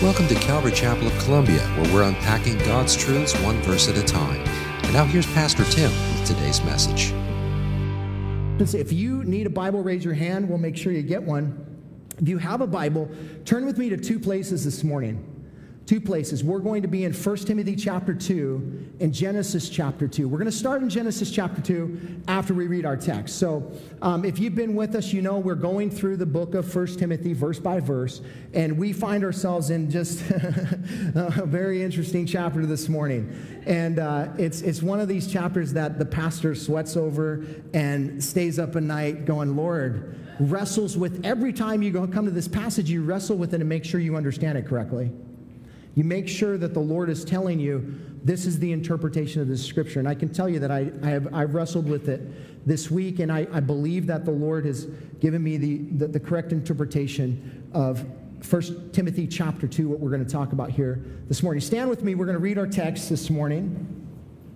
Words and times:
Welcome 0.00 0.28
to 0.28 0.36
Calvary 0.36 0.70
Chapel 0.70 1.08
of 1.08 1.18
Columbia, 1.24 1.58
where 1.58 1.92
we're 1.92 2.02
unpacking 2.04 2.56
God's 2.58 2.96
truths 2.96 3.34
one 3.40 3.56
verse 3.62 3.88
at 3.88 3.98
a 3.98 4.02
time. 4.04 4.40
And 4.84 4.92
now 4.92 5.04
here's 5.04 5.26
Pastor 5.34 5.64
Tim 5.64 5.90
with 5.90 6.24
today's 6.24 6.62
message. 6.62 7.12
If 8.60 8.92
you 8.92 9.24
need 9.24 9.48
a 9.48 9.50
Bible, 9.50 9.82
raise 9.82 10.04
your 10.04 10.14
hand. 10.14 10.48
We'll 10.48 10.58
make 10.58 10.76
sure 10.76 10.92
you 10.92 11.02
get 11.02 11.20
one. 11.20 11.66
If 12.16 12.28
you 12.28 12.38
have 12.38 12.60
a 12.60 12.66
Bible, 12.68 13.10
turn 13.44 13.66
with 13.66 13.76
me 13.76 13.88
to 13.88 13.96
two 13.96 14.20
places 14.20 14.64
this 14.64 14.84
morning 14.84 15.27
two 15.88 16.00
places. 16.02 16.44
We're 16.44 16.58
going 16.58 16.82
to 16.82 16.88
be 16.88 17.04
in 17.04 17.14
1 17.14 17.36
Timothy 17.38 17.74
chapter 17.74 18.12
2 18.12 18.96
and 19.00 19.10
Genesis 19.10 19.70
chapter 19.70 20.06
2. 20.06 20.28
We're 20.28 20.36
going 20.36 20.50
to 20.50 20.56
start 20.56 20.82
in 20.82 20.90
Genesis 20.90 21.30
chapter 21.30 21.62
2 21.62 22.24
after 22.28 22.52
we 22.52 22.66
read 22.66 22.84
our 22.84 22.96
text. 22.96 23.38
So 23.38 23.72
um, 24.02 24.22
if 24.22 24.38
you've 24.38 24.54
been 24.54 24.74
with 24.74 24.94
us, 24.94 25.14
you 25.14 25.22
know 25.22 25.38
we're 25.38 25.54
going 25.54 25.90
through 25.90 26.18
the 26.18 26.26
book 26.26 26.54
of 26.54 26.72
1 26.76 26.98
Timothy 26.98 27.32
verse 27.32 27.58
by 27.58 27.80
verse, 27.80 28.20
and 28.52 28.76
we 28.76 28.92
find 28.92 29.24
ourselves 29.24 29.70
in 29.70 29.90
just 29.90 30.20
a 30.30 31.46
very 31.46 31.82
interesting 31.82 32.26
chapter 32.26 32.66
this 32.66 32.90
morning. 32.90 33.34
And 33.64 33.98
uh, 33.98 34.28
it's, 34.36 34.60
it's 34.60 34.82
one 34.82 35.00
of 35.00 35.08
these 35.08 35.26
chapters 35.26 35.72
that 35.72 35.98
the 35.98 36.04
pastor 36.04 36.54
sweats 36.54 36.98
over 36.98 37.46
and 37.72 38.22
stays 38.22 38.58
up 38.58 38.76
at 38.76 38.82
night 38.82 39.24
going, 39.24 39.56
Lord, 39.56 40.20
wrestles 40.38 40.98
with 40.98 41.24
every 41.24 41.54
time 41.54 41.80
you 41.80 41.90
go 41.90 42.06
come 42.06 42.26
to 42.26 42.30
this 42.30 42.46
passage, 42.46 42.90
you 42.90 43.02
wrestle 43.04 43.38
with 43.38 43.54
it 43.54 43.60
and 43.60 43.68
make 43.70 43.86
sure 43.86 44.00
you 44.00 44.16
understand 44.16 44.58
it 44.58 44.66
correctly. 44.66 45.10
You 45.98 46.04
make 46.04 46.28
sure 46.28 46.56
that 46.58 46.74
the 46.74 46.80
Lord 46.80 47.10
is 47.10 47.24
telling 47.24 47.58
you 47.58 47.98
this 48.22 48.46
is 48.46 48.60
the 48.60 48.70
interpretation 48.70 49.42
of 49.42 49.48
this 49.48 49.66
scripture. 49.66 49.98
And 49.98 50.06
I 50.06 50.14
can 50.14 50.28
tell 50.28 50.48
you 50.48 50.60
that 50.60 50.70
I, 50.70 50.92
I 51.02 51.06
have 51.08 51.34
I've 51.34 51.54
wrestled 51.54 51.88
with 51.88 52.08
it 52.08 52.64
this 52.64 52.88
week, 52.88 53.18
and 53.18 53.32
I, 53.32 53.48
I 53.52 53.58
believe 53.58 54.06
that 54.06 54.24
the 54.24 54.30
Lord 54.30 54.64
has 54.64 54.84
given 55.18 55.42
me 55.42 55.56
the, 55.56 55.78
the, 55.96 56.06
the 56.06 56.20
correct 56.20 56.52
interpretation 56.52 57.68
of 57.74 58.04
1 58.48 58.90
Timothy 58.92 59.26
chapter 59.26 59.66
2, 59.66 59.88
what 59.88 59.98
we're 59.98 60.10
going 60.10 60.24
to 60.24 60.30
talk 60.30 60.52
about 60.52 60.70
here 60.70 61.04
this 61.26 61.42
morning. 61.42 61.60
Stand 61.60 61.90
with 61.90 62.04
me. 62.04 62.14
We're 62.14 62.26
going 62.26 62.38
to 62.38 62.42
read 62.44 62.58
our 62.58 62.68
text 62.68 63.08
this 63.08 63.28
morning. 63.28 64.06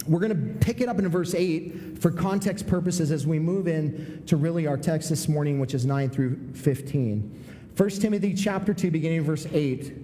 We're 0.07 0.21
going 0.21 0.37
to 0.37 0.65
pick 0.65 0.81
it 0.81 0.89
up 0.89 1.01
in 1.01 1.09
verse 1.09 1.35
8 1.35 2.01
for 2.01 2.13
context 2.13 2.69
purposes 2.69 3.11
as 3.11 3.27
we 3.27 3.41
move 3.41 3.67
in 3.67 4.23
to 4.27 4.37
really 4.37 4.69
our 4.69 4.77
text 4.77 5.09
this 5.09 5.27
morning, 5.27 5.59
which 5.59 5.75
is 5.75 5.85
9 5.85 6.09
through 6.09 6.39
15. 6.55 7.45
1 7.77 7.91
Timothy 7.91 8.33
chapter 8.33 8.73
2, 8.73 8.93
beginning 8.93 9.25
verse 9.25 9.49
8. 9.51 10.02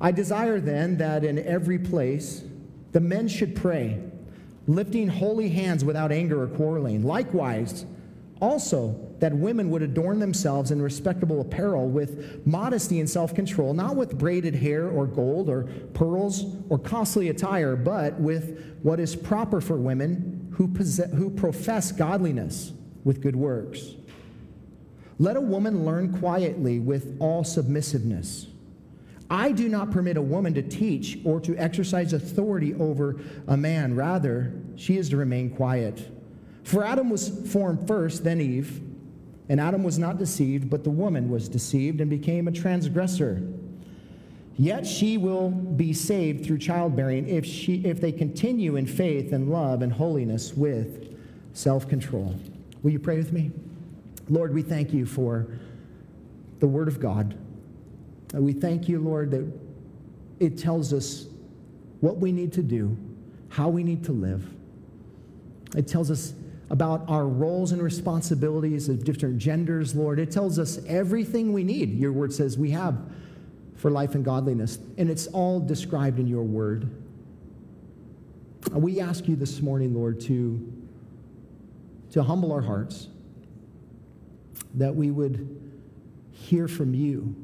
I 0.00 0.10
desire 0.10 0.60
then 0.60 0.98
that 0.98 1.24
in 1.24 1.38
every 1.38 1.78
place 1.78 2.44
the 2.92 3.00
men 3.00 3.28
should 3.28 3.56
pray, 3.56 4.00
lifting 4.66 5.08
holy 5.08 5.48
hands 5.48 5.84
without 5.84 6.12
anger 6.12 6.42
or 6.42 6.46
quarreling. 6.48 7.02
Likewise, 7.02 7.84
also 8.40 9.00
that 9.20 9.34
women 9.34 9.70
would 9.70 9.82
adorn 9.82 10.18
themselves 10.18 10.70
in 10.70 10.80
respectable 10.82 11.40
apparel 11.40 11.88
with 11.88 12.46
modesty 12.46 13.00
and 13.00 13.08
self 13.08 13.34
control, 13.34 13.72
not 13.72 13.96
with 13.96 14.18
braided 14.18 14.54
hair 14.54 14.88
or 14.88 15.06
gold 15.06 15.48
or 15.48 15.64
pearls 15.94 16.44
or 16.68 16.78
costly 16.78 17.28
attire, 17.28 17.76
but 17.76 18.18
with 18.20 18.76
what 18.82 19.00
is 19.00 19.16
proper 19.16 19.60
for 19.60 19.76
women 19.76 20.52
who, 20.52 20.68
possess, 20.68 21.10
who 21.12 21.30
profess 21.30 21.92
godliness 21.92 22.72
with 23.04 23.22
good 23.22 23.36
works. 23.36 23.94
Let 25.18 25.36
a 25.36 25.40
woman 25.40 25.86
learn 25.86 26.18
quietly 26.18 26.78
with 26.78 27.16
all 27.20 27.42
submissiveness. 27.42 28.48
I 29.30 29.52
do 29.52 29.68
not 29.68 29.90
permit 29.90 30.16
a 30.16 30.22
woman 30.22 30.54
to 30.54 30.62
teach 30.62 31.18
or 31.24 31.40
to 31.40 31.56
exercise 31.56 32.12
authority 32.12 32.74
over 32.74 33.16
a 33.48 33.56
man. 33.56 33.96
Rather, 33.96 34.52
she 34.76 34.96
is 34.96 35.08
to 35.10 35.16
remain 35.16 35.50
quiet. 35.50 36.10
For 36.62 36.84
Adam 36.84 37.10
was 37.10 37.28
formed 37.52 37.86
first, 37.86 38.24
then 38.24 38.40
Eve. 38.40 38.80
And 39.48 39.60
Adam 39.60 39.84
was 39.84 39.98
not 39.98 40.18
deceived, 40.18 40.68
but 40.68 40.84
the 40.84 40.90
woman 40.90 41.30
was 41.30 41.48
deceived 41.48 42.00
and 42.00 42.10
became 42.10 42.48
a 42.48 42.52
transgressor. 42.52 43.42
Yet 44.58 44.86
she 44.86 45.18
will 45.18 45.50
be 45.50 45.92
saved 45.92 46.44
through 46.44 46.58
childbearing 46.58 47.28
if, 47.28 47.44
she, 47.44 47.84
if 47.84 48.00
they 48.00 48.10
continue 48.10 48.76
in 48.76 48.86
faith 48.86 49.32
and 49.32 49.50
love 49.50 49.82
and 49.82 49.92
holiness 49.92 50.54
with 50.54 51.16
self 51.52 51.88
control. 51.88 52.34
Will 52.82 52.90
you 52.90 52.98
pray 52.98 53.16
with 53.18 53.32
me? 53.32 53.50
Lord, 54.28 54.54
we 54.54 54.62
thank 54.62 54.92
you 54.92 55.06
for 55.06 55.46
the 56.58 56.66
Word 56.66 56.88
of 56.88 57.00
God. 57.00 57.36
And 58.36 58.44
we 58.44 58.52
thank 58.52 58.86
you, 58.86 59.00
Lord, 59.00 59.30
that 59.30 59.50
it 60.40 60.58
tells 60.58 60.92
us 60.92 61.24
what 62.00 62.18
we 62.18 62.32
need 62.32 62.52
to 62.52 62.62
do, 62.62 62.94
how 63.48 63.70
we 63.70 63.82
need 63.82 64.04
to 64.04 64.12
live. 64.12 64.46
It 65.74 65.88
tells 65.88 66.10
us 66.10 66.34
about 66.68 67.08
our 67.08 67.26
roles 67.26 67.72
and 67.72 67.80
responsibilities 67.80 68.90
of 68.90 69.04
different 69.04 69.38
genders, 69.38 69.94
Lord. 69.94 70.18
It 70.18 70.30
tells 70.30 70.58
us 70.58 70.78
everything 70.86 71.54
we 71.54 71.64
need, 71.64 71.98
your 71.98 72.12
word 72.12 72.30
says 72.30 72.58
we 72.58 72.72
have 72.72 72.98
for 73.74 73.90
life 73.90 74.14
and 74.14 74.22
godliness. 74.22 74.80
And 74.98 75.08
it's 75.08 75.28
all 75.28 75.58
described 75.58 76.18
in 76.18 76.26
your 76.26 76.44
word. 76.44 76.90
We 78.70 79.00
ask 79.00 79.26
you 79.28 79.36
this 79.36 79.62
morning, 79.62 79.94
Lord, 79.94 80.20
to, 80.22 80.60
to 82.10 82.22
humble 82.22 82.52
our 82.52 82.60
hearts, 82.60 83.08
that 84.74 84.94
we 84.94 85.10
would 85.10 85.58
hear 86.32 86.68
from 86.68 86.92
you 86.92 87.34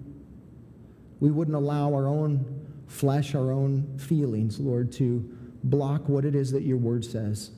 we 1.23 1.31
wouldn't 1.31 1.57
allow 1.57 1.95
our 1.95 2.09
own 2.09 2.45
flesh, 2.89 3.37
our 3.37 3.53
own 3.53 3.97
feelings, 3.97 4.59
Lord, 4.59 4.91
to 4.95 5.21
block 5.63 6.09
what 6.09 6.25
it 6.25 6.35
is 6.35 6.51
that 6.51 6.65
your 6.65 6.79
word 6.79 7.05
says. 7.05 7.53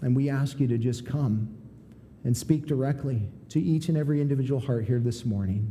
And 0.00 0.16
we 0.16 0.30
ask 0.30 0.58
you 0.58 0.66
to 0.68 0.78
just 0.78 1.04
come 1.04 1.54
and 2.24 2.34
speak 2.34 2.64
directly 2.64 3.28
to 3.50 3.60
each 3.60 3.90
and 3.90 3.98
every 3.98 4.22
individual 4.22 4.58
heart 4.58 4.86
here 4.86 5.00
this 5.00 5.26
morning. 5.26 5.70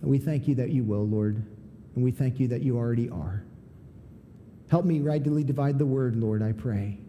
And 0.00 0.08
we 0.08 0.18
thank 0.18 0.46
you 0.46 0.54
that 0.54 0.70
you 0.70 0.84
will, 0.84 1.08
Lord, 1.08 1.44
and 1.96 2.04
we 2.04 2.12
thank 2.12 2.38
you 2.38 2.46
that 2.46 2.62
you 2.62 2.76
already 2.76 3.10
are. 3.10 3.42
Help 4.70 4.84
me 4.84 5.00
rightly 5.00 5.42
divide 5.42 5.80
the 5.80 5.86
word, 5.86 6.14
Lord, 6.14 6.40
I 6.40 6.52
pray. 6.52 7.00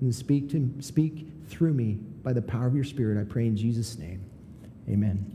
And 0.00 0.14
speak 0.14 0.48
to 0.52 0.72
speak 0.80 1.30
through 1.46 1.74
me 1.74 1.98
by 2.22 2.32
the 2.32 2.40
power 2.40 2.66
of 2.66 2.74
your 2.74 2.84
spirit, 2.84 3.20
I 3.20 3.30
pray 3.30 3.46
in 3.46 3.54
Jesus' 3.54 3.98
name. 3.98 4.24
Amen. 4.88 5.34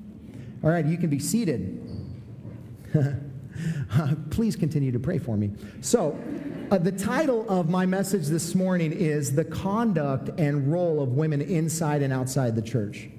All 0.63 0.69
right, 0.69 0.85
you 0.85 0.97
can 0.97 1.09
be 1.09 1.19
seated. 1.19 1.82
Please 4.29 4.55
continue 4.55 4.91
to 4.91 4.99
pray 4.99 5.17
for 5.17 5.37
me. 5.37 5.51
So, 5.81 6.19
uh, 6.71 6.77
the 6.77 6.91
title 6.91 7.47
of 7.49 7.69
my 7.69 7.85
message 7.85 8.27
this 8.27 8.55
morning 8.55 8.91
is 8.91 9.35
The 9.35 9.45
Conduct 9.45 10.29
and 10.39 10.71
Role 10.71 11.01
of 11.01 11.09
Women 11.09 11.41
Inside 11.41 12.01
and 12.01 12.11
Outside 12.11 12.55
the 12.55 12.61
Church. 12.61 13.09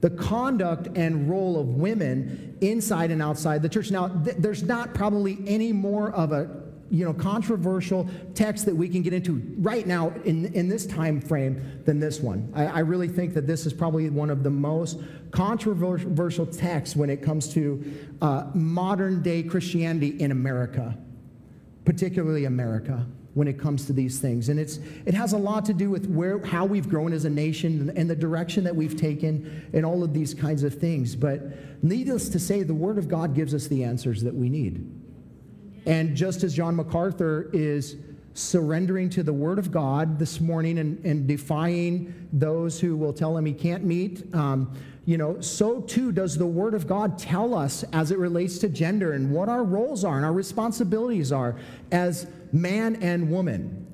The 0.00 0.10
conduct 0.10 0.96
and 0.96 1.28
role 1.28 1.58
of 1.58 1.66
women 1.66 2.56
inside 2.60 3.10
and 3.10 3.20
outside 3.20 3.62
the 3.62 3.68
church. 3.68 3.90
Now, 3.90 4.06
th- 4.06 4.36
there's 4.38 4.62
not 4.62 4.94
probably 4.94 5.38
any 5.44 5.72
more 5.72 6.12
of 6.12 6.30
a 6.30 6.67
you 6.90 7.04
know, 7.04 7.12
controversial 7.12 8.08
text 8.34 8.64
that 8.66 8.74
we 8.74 8.88
can 8.88 9.02
get 9.02 9.12
into 9.12 9.42
right 9.58 9.86
now 9.86 10.12
in, 10.24 10.52
in 10.54 10.68
this 10.68 10.86
time 10.86 11.20
frame 11.20 11.82
than 11.84 12.00
this 12.00 12.20
one. 12.20 12.50
I, 12.54 12.66
I 12.66 12.78
really 12.80 13.08
think 13.08 13.34
that 13.34 13.46
this 13.46 13.66
is 13.66 13.72
probably 13.72 14.08
one 14.10 14.30
of 14.30 14.42
the 14.42 14.50
most 14.50 14.98
controversial 15.30 16.46
texts 16.46 16.96
when 16.96 17.10
it 17.10 17.22
comes 17.22 17.52
to 17.54 17.84
uh, 18.22 18.50
modern 18.54 19.22
day 19.22 19.42
Christianity 19.42 20.20
in 20.20 20.30
America, 20.30 20.96
particularly 21.84 22.46
America 22.46 23.06
when 23.34 23.46
it 23.46 23.58
comes 23.58 23.86
to 23.86 23.92
these 23.92 24.18
things. 24.18 24.48
And 24.48 24.58
it's 24.58 24.80
it 25.04 25.14
has 25.14 25.34
a 25.34 25.38
lot 25.38 25.64
to 25.66 25.74
do 25.74 25.90
with 25.90 26.08
where 26.08 26.44
how 26.44 26.64
we've 26.64 26.88
grown 26.88 27.12
as 27.12 27.24
a 27.24 27.30
nation 27.30 27.92
and 27.94 28.08
the 28.08 28.16
direction 28.16 28.64
that 28.64 28.74
we've 28.74 28.96
taken 28.96 29.68
and 29.74 29.84
all 29.84 30.02
of 30.02 30.14
these 30.14 30.32
kinds 30.32 30.62
of 30.62 30.74
things. 30.74 31.14
But 31.14 31.82
needless 31.84 32.30
to 32.30 32.38
say 32.38 32.62
the 32.62 32.74
word 32.74 32.98
of 32.98 33.08
god 33.08 33.34
gives 33.34 33.54
us 33.54 33.68
the 33.68 33.84
answers 33.84 34.22
that 34.22 34.34
we 34.34 34.48
need 34.48 34.97
and 35.88 36.14
just 36.14 36.44
as 36.44 36.54
John 36.54 36.76
MacArthur 36.76 37.48
is 37.54 37.96
surrendering 38.34 39.08
to 39.08 39.22
the 39.22 39.32
Word 39.32 39.58
of 39.58 39.72
God 39.72 40.18
this 40.18 40.38
morning 40.38 40.78
and, 40.78 41.02
and 41.02 41.26
defying 41.26 42.28
those 42.30 42.78
who 42.78 42.94
will 42.94 43.12
tell 43.12 43.34
him 43.36 43.46
he 43.46 43.54
can't 43.54 43.84
meet, 43.84 44.22
um, 44.34 44.70
you 45.06 45.16
know, 45.16 45.40
so 45.40 45.80
too 45.80 46.12
does 46.12 46.36
the 46.36 46.46
Word 46.46 46.74
of 46.74 46.86
God 46.86 47.18
tell 47.18 47.54
us 47.54 47.84
as 47.94 48.10
it 48.10 48.18
relates 48.18 48.58
to 48.58 48.68
gender 48.68 49.14
and 49.14 49.32
what 49.32 49.48
our 49.48 49.64
roles 49.64 50.04
are 50.04 50.16
and 50.16 50.26
our 50.26 50.32
responsibilities 50.32 51.32
are 51.32 51.56
as 51.90 52.26
man 52.52 52.96
and 52.96 53.30
woman. 53.30 53.86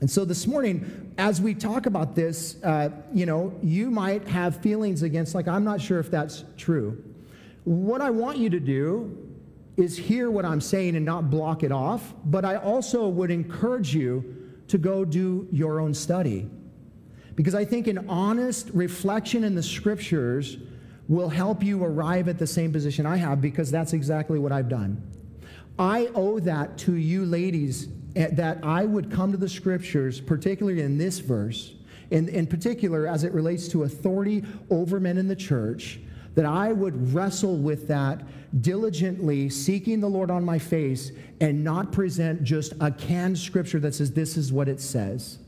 And 0.00 0.10
so 0.10 0.24
this 0.24 0.46
morning, 0.46 1.12
as 1.18 1.42
we 1.42 1.54
talk 1.54 1.84
about 1.84 2.14
this, 2.14 2.56
uh, 2.64 2.88
you 3.12 3.26
know, 3.26 3.54
you 3.62 3.90
might 3.90 4.26
have 4.28 4.56
feelings 4.56 5.02
against, 5.02 5.34
like, 5.34 5.46
I'm 5.46 5.62
not 5.62 5.78
sure 5.78 5.98
if 5.98 6.10
that's 6.10 6.42
true. 6.56 7.04
What 7.64 8.00
I 8.00 8.08
want 8.08 8.38
you 8.38 8.48
to 8.48 8.58
do 8.58 9.31
is 9.76 9.96
hear 9.96 10.30
what 10.30 10.44
I'm 10.44 10.60
saying 10.60 10.96
and 10.96 11.04
not 11.04 11.30
block 11.30 11.62
it 11.62 11.72
off, 11.72 12.14
but 12.26 12.44
I 12.44 12.56
also 12.56 13.08
would 13.08 13.30
encourage 13.30 13.94
you 13.94 14.52
to 14.68 14.78
go 14.78 15.04
do 15.04 15.48
your 15.50 15.80
own 15.80 15.94
study. 15.94 16.48
Because 17.34 17.54
I 17.54 17.64
think 17.64 17.86
an 17.86 18.06
honest 18.08 18.70
reflection 18.74 19.44
in 19.44 19.54
the 19.54 19.62
scriptures 19.62 20.58
will 21.08 21.28
help 21.28 21.62
you 21.62 21.82
arrive 21.82 22.28
at 22.28 22.38
the 22.38 22.46
same 22.46 22.72
position 22.72 23.06
I 23.06 23.16
have 23.16 23.40
because 23.40 23.70
that's 23.70 23.92
exactly 23.92 24.38
what 24.38 24.52
I've 24.52 24.68
done. 24.68 25.02
I 25.78 26.10
owe 26.14 26.38
that 26.40 26.76
to 26.78 26.94
you 26.94 27.24
ladies 27.24 27.88
eh, 28.14 28.28
that 28.32 28.62
I 28.62 28.84
would 28.84 29.10
come 29.10 29.32
to 29.32 29.38
the 29.38 29.48
scriptures, 29.48 30.20
particularly 30.20 30.82
in 30.82 30.98
this 30.98 31.18
verse, 31.18 31.74
in, 32.10 32.28
in 32.28 32.46
particular 32.46 33.06
as 33.06 33.24
it 33.24 33.32
relates 33.32 33.68
to 33.68 33.84
authority 33.84 34.44
over 34.70 35.00
men 35.00 35.16
in 35.16 35.28
the 35.28 35.36
church, 35.36 35.98
that 36.34 36.46
I 36.46 36.72
would 36.72 37.12
wrestle 37.12 37.56
with 37.56 37.88
that 37.88 38.22
diligently, 38.62 39.48
seeking 39.48 40.00
the 40.00 40.08
Lord 40.08 40.30
on 40.30 40.44
my 40.44 40.58
face, 40.58 41.12
and 41.40 41.62
not 41.62 41.92
present 41.92 42.42
just 42.42 42.72
a 42.80 42.90
canned 42.90 43.38
scripture 43.38 43.80
that 43.80 43.94
says, 43.94 44.12
This 44.12 44.36
is 44.36 44.52
what 44.52 44.68
it 44.68 44.80
says. 44.80 45.38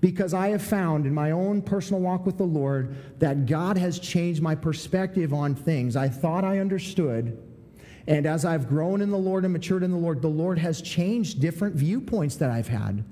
Because 0.00 0.34
I 0.34 0.48
have 0.48 0.62
found 0.62 1.06
in 1.06 1.14
my 1.14 1.30
own 1.30 1.62
personal 1.62 2.00
walk 2.00 2.26
with 2.26 2.36
the 2.36 2.44
Lord 2.44 2.96
that 3.20 3.46
God 3.46 3.78
has 3.78 4.00
changed 4.00 4.42
my 4.42 4.54
perspective 4.54 5.32
on 5.32 5.54
things 5.54 5.94
I 5.94 6.08
thought 6.08 6.44
I 6.44 6.58
understood. 6.58 7.38
And 8.08 8.26
as 8.26 8.44
I've 8.44 8.68
grown 8.68 9.00
in 9.00 9.10
the 9.10 9.18
Lord 9.18 9.44
and 9.44 9.52
matured 9.52 9.84
in 9.84 9.92
the 9.92 9.96
Lord, 9.96 10.20
the 10.20 10.28
Lord 10.28 10.58
has 10.58 10.82
changed 10.82 11.40
different 11.40 11.76
viewpoints 11.76 12.34
that 12.36 12.50
I've 12.50 12.66
had. 12.66 13.04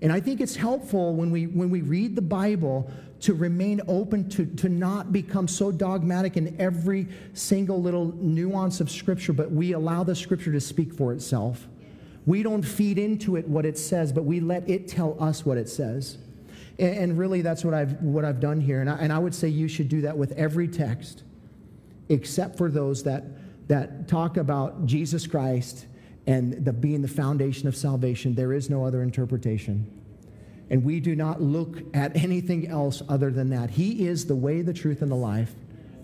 And 0.00 0.12
I 0.12 0.20
think 0.20 0.40
it's 0.40 0.56
helpful 0.56 1.14
when 1.14 1.30
we, 1.30 1.46
when 1.46 1.70
we 1.70 1.82
read 1.82 2.16
the 2.16 2.22
Bible 2.22 2.90
to 3.20 3.34
remain 3.34 3.80
open 3.88 4.28
to, 4.30 4.46
to 4.46 4.68
not 4.68 5.12
become 5.12 5.48
so 5.48 5.72
dogmatic 5.72 6.36
in 6.36 6.58
every 6.60 7.08
single 7.34 7.82
little 7.82 8.14
nuance 8.16 8.80
of 8.80 8.90
Scripture, 8.90 9.32
but 9.32 9.50
we 9.50 9.72
allow 9.72 10.04
the 10.04 10.14
Scripture 10.14 10.52
to 10.52 10.60
speak 10.60 10.92
for 10.92 11.12
itself. 11.12 11.66
We 12.26 12.42
don't 12.42 12.62
feed 12.62 12.98
into 12.98 13.36
it 13.36 13.48
what 13.48 13.64
it 13.64 13.78
says, 13.78 14.12
but 14.12 14.24
we 14.24 14.40
let 14.40 14.68
it 14.68 14.86
tell 14.86 15.16
us 15.22 15.44
what 15.44 15.58
it 15.58 15.68
says. 15.68 16.18
And, 16.78 16.96
and 16.96 17.18
really, 17.18 17.42
that's 17.42 17.64
what 17.64 17.74
I've, 17.74 18.00
what 18.02 18.24
I've 18.24 18.40
done 18.40 18.60
here. 18.60 18.80
And 18.80 18.88
I, 18.88 18.96
and 18.98 19.12
I 19.12 19.18
would 19.18 19.34
say 19.34 19.48
you 19.48 19.66
should 19.66 19.88
do 19.88 20.02
that 20.02 20.16
with 20.16 20.32
every 20.32 20.68
text, 20.68 21.22
except 22.08 22.56
for 22.56 22.70
those 22.70 23.02
that, 23.04 23.24
that 23.68 24.06
talk 24.08 24.36
about 24.36 24.86
Jesus 24.86 25.26
Christ 25.26 25.86
and 26.26 26.64
the, 26.64 26.72
being 26.72 27.02
the 27.02 27.08
foundation 27.08 27.66
of 27.66 27.74
salvation. 27.74 28.34
There 28.34 28.52
is 28.52 28.70
no 28.70 28.84
other 28.84 29.02
interpretation. 29.02 29.97
And 30.70 30.84
we 30.84 31.00
do 31.00 31.16
not 31.16 31.40
look 31.40 31.78
at 31.94 32.16
anything 32.16 32.68
else 32.68 33.02
other 33.08 33.30
than 33.30 33.50
that. 33.50 33.70
He 33.70 34.06
is 34.06 34.26
the 34.26 34.36
way, 34.36 34.62
the 34.62 34.74
truth, 34.74 35.02
and 35.02 35.10
the 35.10 35.16
life. 35.16 35.54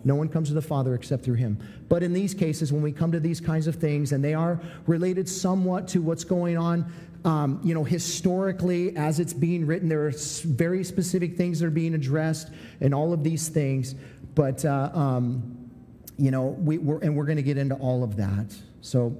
No 0.04 0.14
one 0.14 0.28
comes 0.28 0.48
to 0.48 0.54
the 0.54 0.62
Father 0.62 0.94
except 0.94 1.24
through 1.24 1.36
him. 1.36 1.58
But 1.88 2.02
in 2.02 2.12
these 2.12 2.34
cases, 2.34 2.72
when 2.72 2.82
we 2.82 2.92
come 2.92 3.12
to 3.12 3.20
these 3.20 3.40
kinds 3.40 3.66
of 3.66 3.76
things, 3.76 4.12
and 4.12 4.22
they 4.22 4.34
are 4.34 4.60
related 4.86 5.28
somewhat 5.28 5.88
to 5.88 6.02
what's 6.02 6.24
going 6.24 6.58
on, 6.58 6.92
um, 7.24 7.60
you 7.64 7.72
know, 7.72 7.84
historically 7.84 8.96
as 8.96 9.18
it's 9.18 9.32
being 9.32 9.66
written, 9.66 9.88
there 9.88 10.06
are 10.06 10.12
very 10.44 10.84
specific 10.84 11.36
things 11.36 11.60
that 11.60 11.66
are 11.66 11.70
being 11.70 11.94
addressed 11.94 12.50
and 12.80 12.94
all 12.94 13.14
of 13.14 13.24
these 13.24 13.48
things. 13.48 13.94
But, 14.34 14.64
uh, 14.64 14.90
um, 14.92 15.70
you 16.18 16.30
know, 16.30 16.48
we, 16.48 16.76
we're, 16.78 16.98
and 16.98 17.16
we're 17.16 17.24
going 17.24 17.36
to 17.36 17.42
get 17.42 17.56
into 17.56 17.76
all 17.76 18.04
of 18.04 18.16
that. 18.16 18.54
So, 18.82 19.16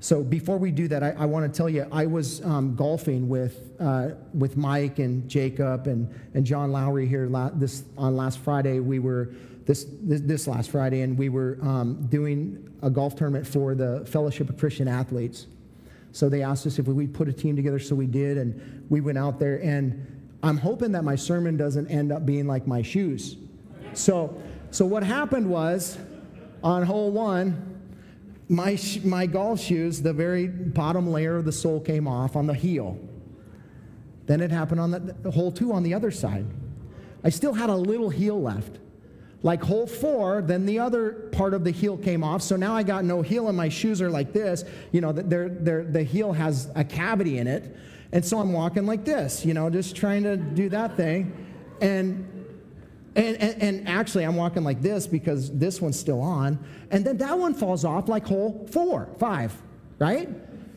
so 0.00 0.22
before 0.22 0.58
we 0.58 0.70
do 0.70 0.88
that, 0.88 1.02
I, 1.02 1.14
I 1.18 1.26
want 1.26 1.50
to 1.50 1.56
tell 1.56 1.68
you, 1.68 1.86
I 1.90 2.06
was 2.06 2.44
um, 2.44 2.74
golfing 2.76 3.28
with, 3.28 3.70
uh, 3.80 4.10
with 4.34 4.56
Mike 4.56 4.98
and 4.98 5.28
Jacob 5.28 5.86
and, 5.86 6.12
and 6.34 6.44
John 6.44 6.70
Lowry 6.70 7.06
here 7.06 7.26
la- 7.26 7.50
this, 7.50 7.84
on 7.96 8.16
last 8.16 8.38
Friday. 8.40 8.80
We 8.80 8.98
were, 8.98 9.30
this, 9.64 9.86
this, 10.02 10.20
this 10.20 10.46
last 10.46 10.70
Friday, 10.70 11.00
and 11.00 11.18
we 11.18 11.28
were 11.28 11.58
um, 11.62 12.06
doing 12.08 12.62
a 12.82 12.90
golf 12.90 13.16
tournament 13.16 13.46
for 13.46 13.74
the 13.74 14.04
Fellowship 14.06 14.50
of 14.50 14.58
Christian 14.58 14.86
Athletes. 14.86 15.46
So 16.12 16.28
they 16.28 16.42
asked 16.42 16.66
us 16.66 16.78
if 16.78 16.86
we'd 16.86 17.14
put 17.14 17.28
a 17.28 17.32
team 17.32 17.56
together, 17.56 17.78
so 17.78 17.94
we 17.94 18.06
did, 18.06 18.38
and 18.38 18.86
we 18.90 19.00
went 19.00 19.18
out 19.18 19.38
there. 19.38 19.62
And 19.62 20.06
I'm 20.42 20.58
hoping 20.58 20.92
that 20.92 21.04
my 21.04 21.16
sermon 21.16 21.56
doesn't 21.56 21.88
end 21.88 22.12
up 22.12 22.24
being 22.24 22.46
like 22.46 22.66
my 22.66 22.82
shoes. 22.82 23.36
So, 23.94 24.40
so 24.70 24.84
what 24.84 25.02
happened 25.02 25.48
was 25.48 25.98
on 26.62 26.82
hole 26.84 27.10
one, 27.10 27.75
my, 28.48 28.78
my 29.04 29.26
golf 29.26 29.60
shoes, 29.60 30.02
the 30.02 30.12
very 30.12 30.46
bottom 30.46 31.10
layer 31.10 31.36
of 31.36 31.44
the 31.44 31.52
sole 31.52 31.80
came 31.80 32.06
off 32.06 32.36
on 32.36 32.46
the 32.46 32.54
heel. 32.54 32.98
Then 34.26 34.40
it 34.40 34.50
happened 34.50 34.80
on 34.80 34.90
the, 34.90 35.00
the 35.00 35.30
hole 35.30 35.50
two 35.50 35.72
on 35.72 35.82
the 35.82 35.94
other 35.94 36.10
side. 36.10 36.46
I 37.24 37.30
still 37.30 37.52
had 37.52 37.70
a 37.70 37.76
little 37.76 38.10
heel 38.10 38.40
left. 38.40 38.78
Like 39.42 39.62
hole 39.62 39.86
four, 39.86 40.42
then 40.42 40.66
the 40.66 40.78
other 40.78 41.28
part 41.32 41.54
of 41.54 41.62
the 41.62 41.70
heel 41.70 41.96
came 41.96 42.24
off. 42.24 42.42
So 42.42 42.56
now 42.56 42.74
I 42.74 42.82
got 42.82 43.04
no 43.04 43.22
heel 43.22 43.48
and 43.48 43.56
my 43.56 43.68
shoes 43.68 44.00
are 44.00 44.10
like 44.10 44.32
this. 44.32 44.64
You 44.92 45.00
know, 45.00 45.12
they're, 45.12 45.48
they're, 45.48 45.84
the 45.84 46.02
heel 46.02 46.32
has 46.32 46.70
a 46.74 46.84
cavity 46.84 47.38
in 47.38 47.46
it. 47.46 47.76
And 48.12 48.24
so 48.24 48.38
I'm 48.38 48.52
walking 48.52 48.86
like 48.86 49.04
this, 49.04 49.44
you 49.44 49.54
know, 49.54 49.68
just 49.68 49.94
trying 49.94 50.22
to 50.22 50.36
do 50.36 50.68
that 50.70 50.96
thing. 50.96 51.46
And 51.80 52.35
and, 53.16 53.36
and, 53.38 53.62
and, 53.62 53.88
actually, 53.88 54.24
I'm 54.24 54.36
walking 54.36 54.62
like 54.62 54.82
this 54.82 55.06
because 55.06 55.50
this 55.50 55.80
one's 55.80 55.98
still 55.98 56.20
on. 56.20 56.58
And 56.90 57.02
then 57.02 57.16
that 57.16 57.38
one 57.38 57.54
falls 57.54 57.82
off 57.82 58.10
like 58.10 58.26
hole 58.26 58.68
four, 58.70 59.08
five, 59.18 59.54
right? 59.98 60.28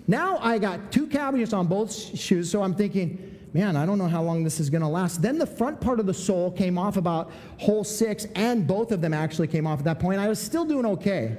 Now 0.08 0.38
I 0.38 0.58
got 0.58 0.90
two 0.90 1.06
cavities 1.06 1.52
on 1.52 1.68
both 1.68 1.92
shoes, 1.92 2.50
so 2.50 2.64
I'm 2.64 2.74
thinking, 2.74 3.38
man, 3.54 3.76
I 3.76 3.86
don't 3.86 3.98
know 3.98 4.08
how 4.08 4.24
long 4.24 4.46
this 4.46 4.62
is 4.62 4.70
going 4.70 4.82
to 4.82 4.88
last. 4.88 5.22
Then 5.22 5.38
the 5.38 5.46
front 5.46 5.82
part 5.82 6.00
of 6.00 6.06
the 6.06 6.14
sole 6.14 6.50
came 6.50 6.78
off 6.78 6.96
about 6.96 7.30
hole 7.58 7.84
six, 7.84 8.26
and 8.36 8.66
both 8.66 8.94
of 8.94 9.02
them 9.02 9.14
actually 9.14 9.48
came 9.48 9.68
off 9.68 9.80
at 9.80 9.86
that 9.86 10.00
point. 10.00 10.22
I 10.22 10.30
was 10.30 10.40
still 10.40 10.64
doing 10.64 10.86
okay 10.86 11.38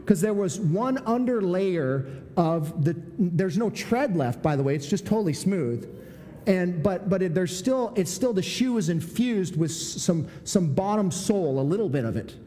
because 0.00 0.22
there 0.22 0.32
was 0.32 0.58
one 0.58 0.98
under 1.06 1.42
layer 1.42 2.06
of 2.38 2.82
the, 2.82 2.96
there's 3.18 3.58
no 3.58 3.68
tread 3.68 4.16
left, 4.16 4.40
by 4.40 4.56
the 4.56 4.62
way, 4.62 4.74
it's 4.74 4.86
just 4.86 5.04
totally 5.04 5.34
smooth 5.34 5.97
and 6.48 6.82
but 6.82 7.08
but 7.08 7.22
it, 7.22 7.34
there's 7.34 7.56
still 7.56 7.92
it's 7.94 8.10
still 8.10 8.32
the 8.32 8.42
shoe 8.42 8.78
is 8.78 8.88
infused 8.88 9.56
with 9.56 9.70
some 9.70 10.26
some 10.44 10.72
bottom 10.72 11.10
sole 11.10 11.60
a 11.60 11.62
little 11.62 11.88
bit 11.88 12.04
of 12.04 12.16
it. 12.16 12.34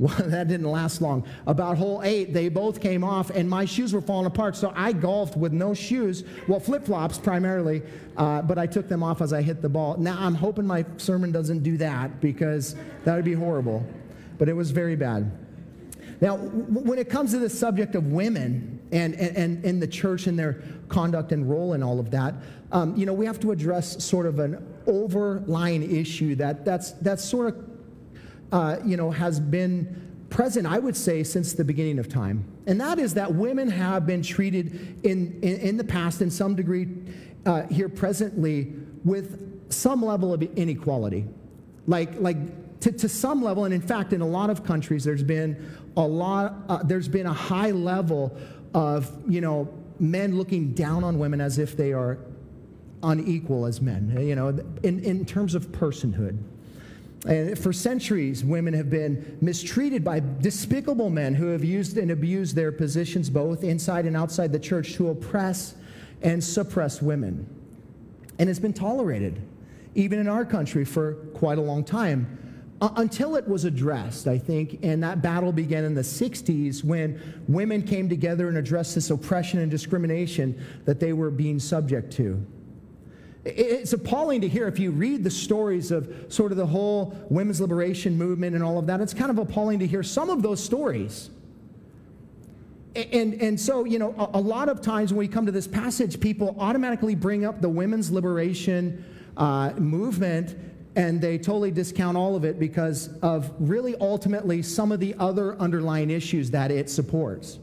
Well, 0.00 0.16
that 0.16 0.48
didn't 0.48 0.70
last 0.70 1.02
long. 1.02 1.26
About 1.46 1.76
hole 1.76 2.00
eight 2.02 2.32
they 2.32 2.48
both 2.48 2.80
came 2.80 3.04
off 3.04 3.28
and 3.28 3.46
my 3.46 3.66
shoes 3.66 3.92
were 3.92 4.00
falling 4.00 4.24
apart. 4.24 4.56
So 4.56 4.72
i 4.74 4.92
golfed 4.94 5.36
with 5.36 5.52
no 5.52 5.74
shoes 5.74 6.24
well 6.48 6.58
flip-flops 6.58 7.18
primarily 7.18 7.82
uh, 8.16 8.40
but 8.40 8.56
i 8.56 8.66
took 8.66 8.88
them 8.88 9.02
off 9.02 9.20
as 9.20 9.34
i 9.34 9.42
hit 9.42 9.60
the 9.60 9.68
ball. 9.68 9.98
Now 9.98 10.16
i'm 10.18 10.34
hoping 10.34 10.66
my 10.66 10.86
sermon 10.96 11.32
doesn't 11.32 11.62
do 11.62 11.76
that 11.76 12.18
because 12.22 12.76
that 13.04 13.14
would 13.14 13.26
be 13.26 13.34
horrible 13.34 13.84
but 14.38 14.48
it 14.48 14.54
was 14.54 14.70
very 14.70 14.96
bad. 14.96 15.30
Now, 16.22 16.36
when 16.36 16.98
it 16.98 17.10
comes 17.10 17.32
to 17.32 17.38
the 17.38 17.50
subject 17.50 17.94
of 17.94 18.06
women 18.06 18.80
and, 18.92 19.14
and, 19.14 19.64
and 19.64 19.82
the 19.82 19.86
church 19.86 20.26
and 20.26 20.38
their 20.38 20.62
conduct 20.88 21.32
and 21.32 21.48
role 21.48 21.74
in 21.74 21.82
all 21.82 22.00
of 22.00 22.10
that, 22.10 22.34
um, 22.72 22.96
you 22.96 23.06
know, 23.06 23.12
we 23.12 23.26
have 23.26 23.40
to 23.40 23.50
address 23.50 24.02
sort 24.04 24.26
of 24.26 24.38
an 24.38 24.66
overlying 24.86 25.94
issue 25.94 26.34
that 26.36 26.64
that's, 26.64 26.92
that's 26.92 27.24
sort 27.24 27.48
of, 27.48 27.70
uh, 28.52 28.76
you 28.84 28.96
know, 28.96 29.10
has 29.10 29.40
been 29.40 30.06
present, 30.30 30.66
I 30.66 30.78
would 30.78 30.96
say, 30.96 31.24
since 31.24 31.52
the 31.52 31.64
beginning 31.64 31.98
of 31.98 32.08
time. 32.08 32.44
And 32.66 32.80
that 32.80 32.98
is 32.98 33.14
that 33.14 33.34
women 33.34 33.68
have 33.68 34.06
been 34.06 34.22
treated 34.22 35.04
in, 35.04 35.38
in, 35.42 35.58
in 35.60 35.76
the 35.76 35.84
past, 35.84 36.22
in 36.22 36.30
some 36.30 36.54
degree, 36.54 36.88
uh, 37.46 37.62
here 37.66 37.88
presently, 37.88 38.72
with 39.04 39.72
some 39.72 40.04
level 40.04 40.32
of 40.32 40.42
inequality. 40.42 41.24
Like, 41.86 42.20
like 42.20 42.36
to, 42.80 42.92
to 42.92 43.08
some 43.08 43.42
level, 43.42 43.64
and 43.64 43.74
in 43.74 43.80
fact, 43.80 44.12
in 44.12 44.20
a 44.20 44.26
lot 44.26 44.50
of 44.50 44.64
countries, 44.64 45.02
there's 45.04 45.22
been 45.24 45.76
a 45.96 46.06
lot, 46.06 46.54
uh, 46.68 46.82
there's 46.84 47.08
been 47.08 47.26
a 47.26 47.32
high 47.32 47.72
level 47.72 48.36
of, 48.72 49.10
you 49.28 49.40
know, 49.40 49.68
men 49.98 50.36
looking 50.38 50.72
down 50.72 51.02
on 51.04 51.18
women 51.18 51.40
as 51.40 51.58
if 51.58 51.76
they 51.76 51.92
are 51.92 52.18
unequal 53.02 53.66
as 53.66 53.80
men, 53.80 54.14
eh, 54.16 54.22
you 54.22 54.34
know, 54.34 54.48
in, 54.82 55.00
in 55.00 55.24
terms 55.24 55.54
of 55.54 55.68
personhood. 55.68 56.38
And 57.26 57.58
for 57.58 57.72
centuries, 57.72 58.44
women 58.44 58.72
have 58.74 58.88
been 58.88 59.38
mistreated 59.42 60.02
by 60.02 60.20
despicable 60.20 61.10
men 61.10 61.34
who 61.34 61.48
have 61.48 61.62
used 61.62 61.98
and 61.98 62.10
abused 62.10 62.56
their 62.56 62.72
positions 62.72 63.28
both 63.28 63.62
inside 63.62 64.06
and 64.06 64.16
outside 64.16 64.52
the 64.52 64.58
church 64.58 64.94
to 64.94 65.10
oppress 65.10 65.74
and 66.22 66.42
suppress 66.42 67.02
women. 67.02 67.46
And 68.38 68.48
it's 68.48 68.58
been 68.58 68.72
tolerated, 68.72 69.40
even 69.94 70.18
in 70.18 70.28
our 70.28 70.46
country, 70.46 70.84
for 70.84 71.14
quite 71.34 71.58
a 71.58 71.62
long 71.62 71.84
time 71.84 72.38
until 72.80 73.36
it 73.36 73.46
was 73.46 73.66
addressed, 73.66 74.26
I 74.26 74.38
think, 74.38 74.78
and 74.82 75.02
that 75.02 75.20
battle 75.20 75.52
began 75.52 75.84
in 75.84 75.94
the 75.94 76.00
60s 76.00 76.82
when 76.82 77.20
women 77.46 77.82
came 77.82 78.08
together 78.08 78.48
and 78.48 78.56
addressed 78.56 78.94
this 78.94 79.10
oppression 79.10 79.60
and 79.60 79.70
discrimination 79.70 80.58
that 80.86 80.98
they 80.98 81.12
were 81.12 81.30
being 81.30 81.58
subject 81.58 82.10
to. 82.14 82.42
It's 83.44 83.92
appalling 83.92 84.42
to 84.42 84.48
hear 84.48 84.68
if 84.68 84.78
you 84.78 84.90
read 84.90 85.24
the 85.24 85.30
stories 85.30 85.90
of 85.90 86.26
sort 86.28 86.52
of 86.52 86.58
the 86.58 86.66
whole 86.66 87.16
women's 87.30 87.60
liberation 87.60 88.18
movement 88.18 88.54
and 88.54 88.62
all 88.62 88.78
of 88.78 88.86
that. 88.88 89.00
It's 89.00 89.14
kind 89.14 89.30
of 89.30 89.38
appalling 89.38 89.78
to 89.78 89.86
hear 89.86 90.02
some 90.02 90.28
of 90.28 90.42
those 90.42 90.62
stories. 90.62 91.30
And, 92.94 93.34
and 93.40 93.58
so, 93.58 93.84
you 93.84 93.98
know, 93.98 94.30
a, 94.34 94.40
lot 94.40 94.68
of 94.68 94.82
times 94.82 95.12
when 95.12 95.20
we 95.20 95.28
come 95.28 95.46
to 95.46 95.52
this 95.52 95.68
passage, 95.68 96.20
people 96.20 96.56
automatically 96.58 97.14
bring 97.14 97.44
up 97.44 97.60
the 97.60 97.68
women's 97.68 98.10
liberation 98.10 99.04
uh, 99.36 99.72
movement 99.78 100.56
and 100.96 101.20
they 101.20 101.38
totally 101.38 101.70
discount 101.70 102.16
all 102.16 102.34
of 102.34 102.44
it 102.44 102.58
because 102.58 103.08
of 103.22 103.52
really 103.60 103.94
ultimately 104.00 104.60
some 104.60 104.90
of 104.90 104.98
the 104.98 105.14
other 105.20 105.56
underlying 105.60 106.10
issues 106.10 106.50
that 106.50 106.72
it 106.72 106.90
supports. 106.90 107.58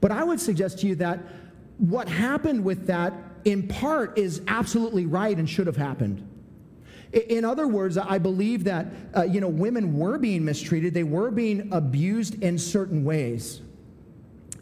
But 0.00 0.10
I 0.10 0.24
would 0.24 0.40
suggest 0.40 0.78
to 0.80 0.86
you 0.86 0.94
that 0.96 1.20
what 1.78 2.08
happened 2.08 2.64
with 2.64 2.86
that, 2.86 3.12
in 3.46 3.68
part, 3.68 4.18
is 4.18 4.42
absolutely 4.48 5.06
right 5.06 5.38
and 5.38 5.48
should 5.48 5.68
have 5.68 5.76
happened. 5.76 6.28
In 7.12 7.44
other 7.44 7.68
words, 7.68 7.96
I 7.96 8.18
believe 8.18 8.64
that 8.64 8.88
uh, 9.16 9.22
you 9.22 9.40
know 9.40 9.48
women 9.48 9.96
were 9.96 10.18
being 10.18 10.44
mistreated; 10.44 10.92
they 10.92 11.04
were 11.04 11.30
being 11.30 11.72
abused 11.72 12.42
in 12.42 12.58
certain 12.58 13.04
ways. 13.04 13.62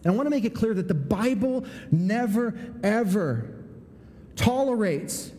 And 0.05 0.13
I 0.13 0.17
want 0.17 0.27
to 0.27 0.31
make 0.31 0.45
it 0.45 0.55
clear 0.55 0.75
that 0.75 0.87
the 0.87 0.95
Bible 0.95 1.65
never, 1.91 2.55
ever 2.83 3.65
tolerates 4.37 5.33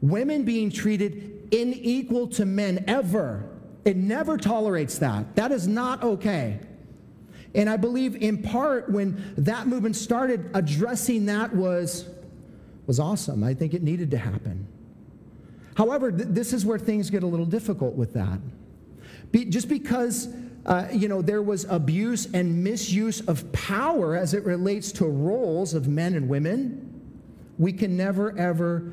women 0.00 0.44
being 0.44 0.70
treated 0.70 1.48
unequal 1.52 2.28
to 2.28 2.46
men 2.46 2.84
ever. 2.86 3.50
It 3.84 3.96
never 3.96 4.36
tolerates 4.36 4.98
that. 4.98 5.34
That 5.34 5.50
is 5.50 5.66
not 5.66 6.04
okay. 6.04 6.60
And 7.52 7.68
I 7.68 7.76
believe 7.76 8.14
in 8.14 8.42
part 8.42 8.88
when 8.88 9.34
that 9.38 9.66
movement 9.66 9.96
started, 9.96 10.50
addressing 10.54 11.26
that 11.26 11.52
was, 11.52 12.08
was 12.90 12.98
awesome. 12.98 13.44
I 13.44 13.54
think 13.54 13.72
it 13.72 13.84
needed 13.84 14.10
to 14.10 14.18
happen. 14.18 14.66
However, 15.76 16.10
th- 16.10 16.30
this 16.30 16.52
is 16.52 16.66
where 16.66 16.76
things 16.76 17.08
get 17.08 17.22
a 17.22 17.26
little 17.26 17.46
difficult 17.46 17.94
with 17.94 18.14
that. 18.14 18.40
Be- 19.30 19.44
just 19.44 19.68
because 19.68 20.34
uh, 20.66 20.88
you 20.92 21.06
know 21.06 21.22
there 21.22 21.40
was 21.40 21.66
abuse 21.70 22.26
and 22.34 22.64
misuse 22.64 23.20
of 23.20 23.52
power 23.52 24.16
as 24.16 24.34
it 24.34 24.44
relates 24.44 24.90
to 24.90 25.04
roles 25.04 25.72
of 25.72 25.86
men 25.86 26.14
and 26.14 26.28
women, 26.28 27.00
we 27.58 27.72
can 27.72 27.96
never 27.96 28.36
ever 28.36 28.92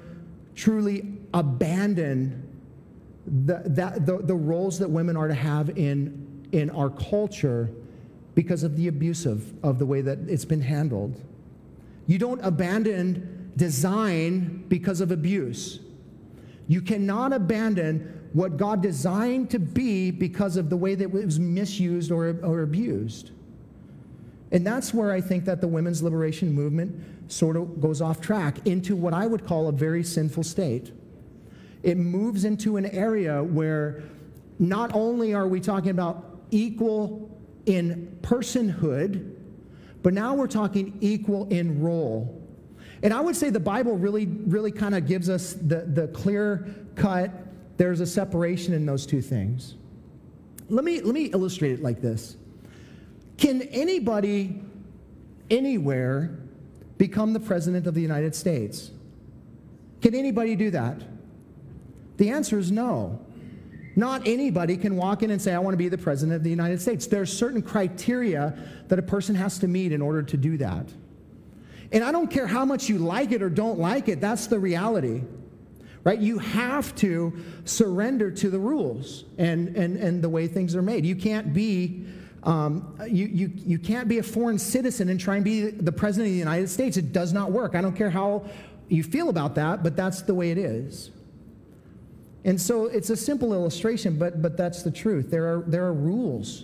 truly 0.53 1.17
abandon 1.33 2.47
the, 3.25 3.63
that, 3.65 4.05
the, 4.05 4.19
the 4.19 4.35
roles 4.35 4.77
that 4.77 4.91
women 4.91 5.17
are 5.17 5.27
to 5.27 5.33
have 5.33 5.75
in, 5.75 6.47
in 6.51 6.69
our 6.69 6.91
culture 6.91 7.71
because 8.35 8.61
of 8.61 8.77
the 8.77 8.89
abuse 8.89 9.25
of, 9.25 9.51
of 9.63 9.79
the 9.79 9.87
way 9.87 10.01
that 10.01 10.19
it's 10.27 10.45
been 10.45 10.61
handled. 10.61 11.19
You 12.05 12.19
don't 12.19 12.39
abandon 12.41 13.36
design 13.57 14.63
because 14.69 15.01
of 15.01 15.11
abuse. 15.11 15.79
You 16.67 16.81
cannot 16.81 17.33
abandon 17.33 18.29
what 18.33 18.57
God 18.57 18.81
designed 18.81 19.49
to 19.51 19.59
be 19.59 20.11
because 20.11 20.57
of 20.57 20.69
the 20.69 20.77
way 20.77 20.95
that 20.95 21.03
it 21.03 21.11
was 21.11 21.39
misused 21.39 22.11
or, 22.11 22.37
or 22.43 22.61
abused. 22.61 23.31
And 24.51 24.65
that's 24.65 24.93
where 24.93 25.11
I 25.11 25.19
think 25.19 25.45
that 25.45 25.59
the 25.59 25.67
women's 25.67 26.01
liberation 26.01 26.53
movement 26.53 27.31
sort 27.31 27.57
of 27.57 27.81
goes 27.81 28.01
off 28.01 28.21
track 28.21 28.65
into 28.65 28.95
what 28.95 29.13
I 29.13 29.27
would 29.27 29.45
call 29.45 29.67
a 29.67 29.71
very 29.71 30.03
sinful 30.03 30.43
state. 30.43 30.91
It 31.83 31.97
moves 31.97 32.45
into 32.45 32.77
an 32.77 32.85
area 32.87 33.43
where 33.43 34.03
not 34.59 34.93
only 34.93 35.33
are 35.33 35.47
we 35.47 35.59
talking 35.59 35.89
about 35.89 36.39
equal 36.51 37.29
in 37.65 38.17
personhood, 38.21 39.35
but 40.03 40.13
now 40.13 40.33
we're 40.33 40.47
talking 40.47 40.97
equal 41.01 41.47
in 41.49 41.81
role. 41.81 42.46
And 43.03 43.13
I 43.13 43.21
would 43.21 43.35
say 43.35 43.49
the 43.49 43.59
Bible 43.59 43.95
really, 43.95 44.25
really 44.25 44.71
kind 44.71 44.95
of 44.95 45.07
gives 45.07 45.29
us 45.29 45.53
the, 45.53 45.81
the 45.81 46.07
clear 46.09 46.67
cut, 46.95 47.31
there's 47.77 47.99
a 47.99 48.05
separation 48.05 48.73
in 48.73 48.85
those 48.85 49.05
two 49.05 49.21
things. 49.21 49.75
Let 50.69 50.83
me, 50.83 51.01
let 51.01 51.13
me 51.13 51.25
illustrate 51.25 51.73
it 51.73 51.81
like 51.81 52.01
this 52.01 52.35
Can 53.37 53.61
anybody 53.63 54.61
anywhere 55.49 56.37
become 56.97 57.33
the 57.33 57.39
President 57.39 57.87
of 57.87 57.93
the 57.93 58.01
United 58.01 58.35
States? 58.35 58.91
Can 60.01 60.15
anybody 60.15 60.55
do 60.55 60.71
that? 60.71 61.01
The 62.17 62.29
answer 62.29 62.57
is 62.57 62.71
no. 62.71 63.19
Not 63.95 64.27
anybody 64.27 64.77
can 64.77 64.95
walk 64.95 65.23
in 65.23 65.31
and 65.31 65.41
say, 65.41 65.53
I 65.53 65.59
want 65.59 65.73
to 65.73 65.77
be 65.77 65.89
the 65.89 65.97
President 65.97 66.35
of 66.35 66.43
the 66.43 66.51
United 66.51 66.79
States. 66.81 67.07
There 67.07 67.21
are 67.21 67.25
certain 67.25 67.63
criteria 67.63 68.55
that 68.89 68.99
a 68.99 69.01
person 69.01 69.33
has 69.33 69.57
to 69.59 69.67
meet 69.67 69.91
in 69.91 70.03
order 70.03 70.21
to 70.21 70.37
do 70.37 70.57
that. 70.57 70.87
And 71.91 72.03
I 72.03 72.11
don't 72.11 72.29
care 72.29 72.47
how 72.47 72.65
much 72.65 72.89
you 72.89 72.97
like 72.97 73.31
it 73.31 73.41
or 73.41 73.49
don't 73.49 73.79
like 73.79 74.07
it, 74.09 74.19
that's 74.21 74.47
the 74.47 74.59
reality. 74.59 75.23
Right? 76.03 76.19
You 76.19 76.37
have 76.39 76.95
to 76.97 77.33
surrender 77.65 78.31
to 78.31 78.49
the 78.49 78.59
rules 78.59 79.25
and, 79.37 79.75
and, 79.75 79.97
and 79.97 80.23
the 80.23 80.29
way 80.29 80.47
things 80.47 80.73
are 80.75 80.81
made. 80.81 81.05
You 81.05 81.17
can't 81.17 81.53
be 81.53 82.05
um, 82.43 82.97
you, 83.05 83.25
you, 83.25 83.51
you 83.55 83.77
can't 83.77 84.07
be 84.07 84.19
a 84.19 84.23
foreign 84.23 84.57
citizen 84.57 85.09
and 85.09 85.19
try 85.19 85.35
and 85.35 85.43
be 85.43 85.69
the 85.69 85.91
president 85.91 86.27
of 86.27 86.33
the 86.33 86.39
United 86.39 86.69
States. 86.69 86.95
It 86.95 87.11
does 87.11 87.33
not 87.33 87.51
work. 87.51 87.75
I 87.75 87.81
don't 87.81 87.95
care 87.95 88.09
how 88.09 88.45
you 88.87 89.03
feel 89.03 89.27
about 89.27 89.55
that, 89.55 89.83
but 89.83 89.97
that's 89.97 90.21
the 90.21 90.33
way 90.33 90.51
it 90.51 90.57
is. 90.57 91.11
And 92.45 92.61
so 92.61 92.85
it's 92.85 93.09
a 93.09 93.17
simple 93.17 93.53
illustration, 93.53 94.17
but, 94.17 94.41
but 94.41 94.55
that's 94.55 94.83
the 94.83 94.91
truth. 94.91 95.29
There 95.29 95.57
are, 95.57 95.63
there 95.67 95.83
are 95.85 95.93
rules 95.93 96.63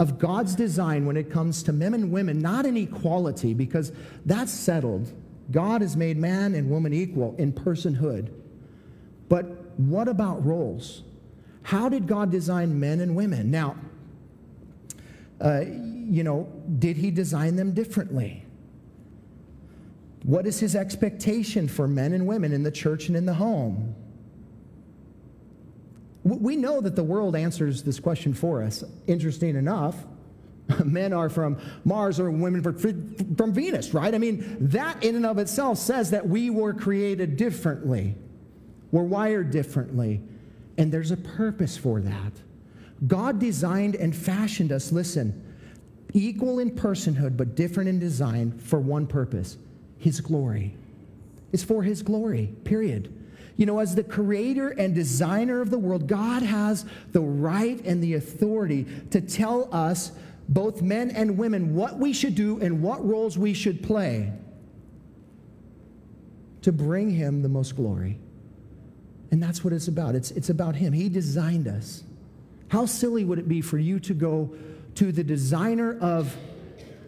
of 0.00 0.18
God's 0.18 0.54
design 0.54 1.04
when 1.04 1.18
it 1.18 1.30
comes 1.30 1.62
to 1.62 1.74
men 1.74 1.92
and 1.92 2.10
women, 2.10 2.38
not 2.38 2.64
in 2.64 2.74
equality, 2.74 3.52
because 3.52 3.92
that's 4.24 4.50
settled. 4.50 5.12
God 5.50 5.82
has 5.82 5.94
made 5.94 6.16
man 6.16 6.54
and 6.54 6.70
woman 6.70 6.94
equal 6.94 7.36
in 7.36 7.52
personhood. 7.52 8.32
But 9.28 9.44
what 9.78 10.08
about 10.08 10.44
roles? 10.44 11.02
How 11.64 11.90
did 11.90 12.06
God 12.06 12.30
design 12.30 12.80
men 12.80 13.00
and 13.00 13.14
women? 13.14 13.50
Now, 13.50 13.76
uh, 15.38 15.64
you 15.66 16.24
know, 16.24 16.50
did 16.78 16.96
he 16.96 17.10
design 17.10 17.56
them 17.56 17.72
differently? 17.72 18.46
What 20.22 20.46
is 20.46 20.60
his 20.60 20.74
expectation 20.74 21.68
for 21.68 21.86
men 21.86 22.14
and 22.14 22.26
women 22.26 22.52
in 22.52 22.62
the 22.62 22.70
church 22.70 23.08
and 23.08 23.16
in 23.18 23.26
the 23.26 23.34
home? 23.34 23.94
We 26.22 26.56
know 26.56 26.80
that 26.80 26.96
the 26.96 27.04
world 27.04 27.34
answers 27.34 27.82
this 27.82 27.98
question 27.98 28.34
for 28.34 28.62
us. 28.62 28.84
Interesting 29.06 29.56
enough, 29.56 29.96
men 30.84 31.12
are 31.12 31.28
from 31.28 31.58
Mars 31.84 32.20
or 32.20 32.30
women 32.30 32.62
from 32.62 33.52
Venus, 33.52 33.94
right? 33.94 34.14
I 34.14 34.18
mean, 34.18 34.56
that 34.60 35.02
in 35.02 35.16
and 35.16 35.26
of 35.26 35.38
itself 35.38 35.78
says 35.78 36.10
that 36.10 36.28
we 36.28 36.50
were 36.50 36.74
created 36.74 37.36
differently, 37.36 38.14
we're 38.90 39.02
wired 39.02 39.50
differently, 39.50 40.20
and 40.76 40.92
there's 40.92 41.10
a 41.10 41.16
purpose 41.16 41.76
for 41.76 42.00
that. 42.00 42.32
God 43.06 43.38
designed 43.38 43.94
and 43.94 44.14
fashioned 44.14 44.72
us, 44.72 44.92
listen, 44.92 45.46
equal 46.12 46.58
in 46.58 46.70
personhood, 46.72 47.36
but 47.36 47.54
different 47.54 47.88
in 47.88 47.98
design 47.98 48.58
for 48.58 48.78
one 48.78 49.06
purpose 49.06 49.56
His 49.98 50.20
glory. 50.20 50.76
It's 51.52 51.62
for 51.62 51.82
His 51.82 52.02
glory, 52.02 52.54
period. 52.64 53.16
You 53.60 53.66
know, 53.66 53.78
as 53.78 53.94
the 53.94 54.02
creator 54.02 54.70
and 54.70 54.94
designer 54.94 55.60
of 55.60 55.68
the 55.68 55.76
world, 55.76 56.06
God 56.06 56.42
has 56.42 56.86
the 57.12 57.20
right 57.20 57.78
and 57.84 58.02
the 58.02 58.14
authority 58.14 58.86
to 59.10 59.20
tell 59.20 59.68
us, 59.70 60.12
both 60.48 60.80
men 60.80 61.10
and 61.10 61.36
women, 61.36 61.74
what 61.74 61.98
we 61.98 62.14
should 62.14 62.34
do 62.34 62.58
and 62.60 62.80
what 62.80 63.06
roles 63.06 63.36
we 63.36 63.52
should 63.52 63.82
play 63.82 64.32
to 66.62 66.72
bring 66.72 67.10
Him 67.10 67.42
the 67.42 67.50
most 67.50 67.76
glory. 67.76 68.18
And 69.30 69.42
that's 69.42 69.62
what 69.62 69.74
it's 69.74 69.88
about. 69.88 70.14
It's, 70.14 70.30
it's 70.30 70.48
about 70.48 70.76
Him. 70.76 70.94
He 70.94 71.10
designed 71.10 71.68
us. 71.68 72.02
How 72.68 72.86
silly 72.86 73.24
would 73.24 73.38
it 73.38 73.46
be 73.46 73.60
for 73.60 73.76
you 73.76 74.00
to 74.00 74.14
go 74.14 74.56
to 74.94 75.12
the 75.12 75.22
designer 75.22 75.98
of 76.00 76.34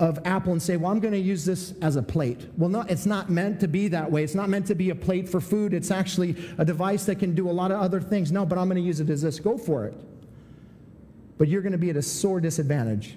of 0.03 0.19
Apple 0.25 0.51
and 0.51 0.61
say, 0.61 0.77
well, 0.77 0.91
I'm 0.91 0.99
going 0.99 1.15
to 1.15 1.21
use 1.21 1.45
this 1.45 1.75
as 1.81 1.95
a 1.95 2.03
plate. 2.03 2.49
Well, 2.59 2.69
no, 2.69 2.81
it's 2.81 3.07
not 3.07 3.31
meant 3.31 3.61
to 3.61 3.69
be 3.69 3.87
that 3.89 4.11
way. 4.11 4.25
It's 4.25 4.35
not 4.35 4.49
meant 4.49 4.67
to 4.67 4.75
be 4.75 4.91
a 4.91 4.97
plate 4.97 5.29
for 5.29 5.41
food. 5.41 5.73
It's 5.73 5.93
actually 5.93 6.35
a 6.59 6.65
device 6.65 7.05
that 7.05 7.21
can 7.21 7.37
do 7.37 7.49
a 7.49 7.53
lot 7.53 7.71
of 7.71 7.81
other 7.81 8.01
things. 8.01 8.33
No, 8.33 8.45
but 8.45 8.59
I'm 8.59 8.67
going 8.67 8.83
to 8.83 8.87
use 8.87 8.99
it 8.99 9.09
as 9.09 9.23
this. 9.23 9.39
Go 9.39 9.57
for 9.57 9.87
it. 9.87 9.95
But 11.39 11.47
you're 11.47 11.63
going 11.63 11.73
to 11.73 11.79
be 11.79 11.89
at 11.89 11.97
a 11.97 12.03
sore 12.03 12.41
disadvantage 12.41 13.15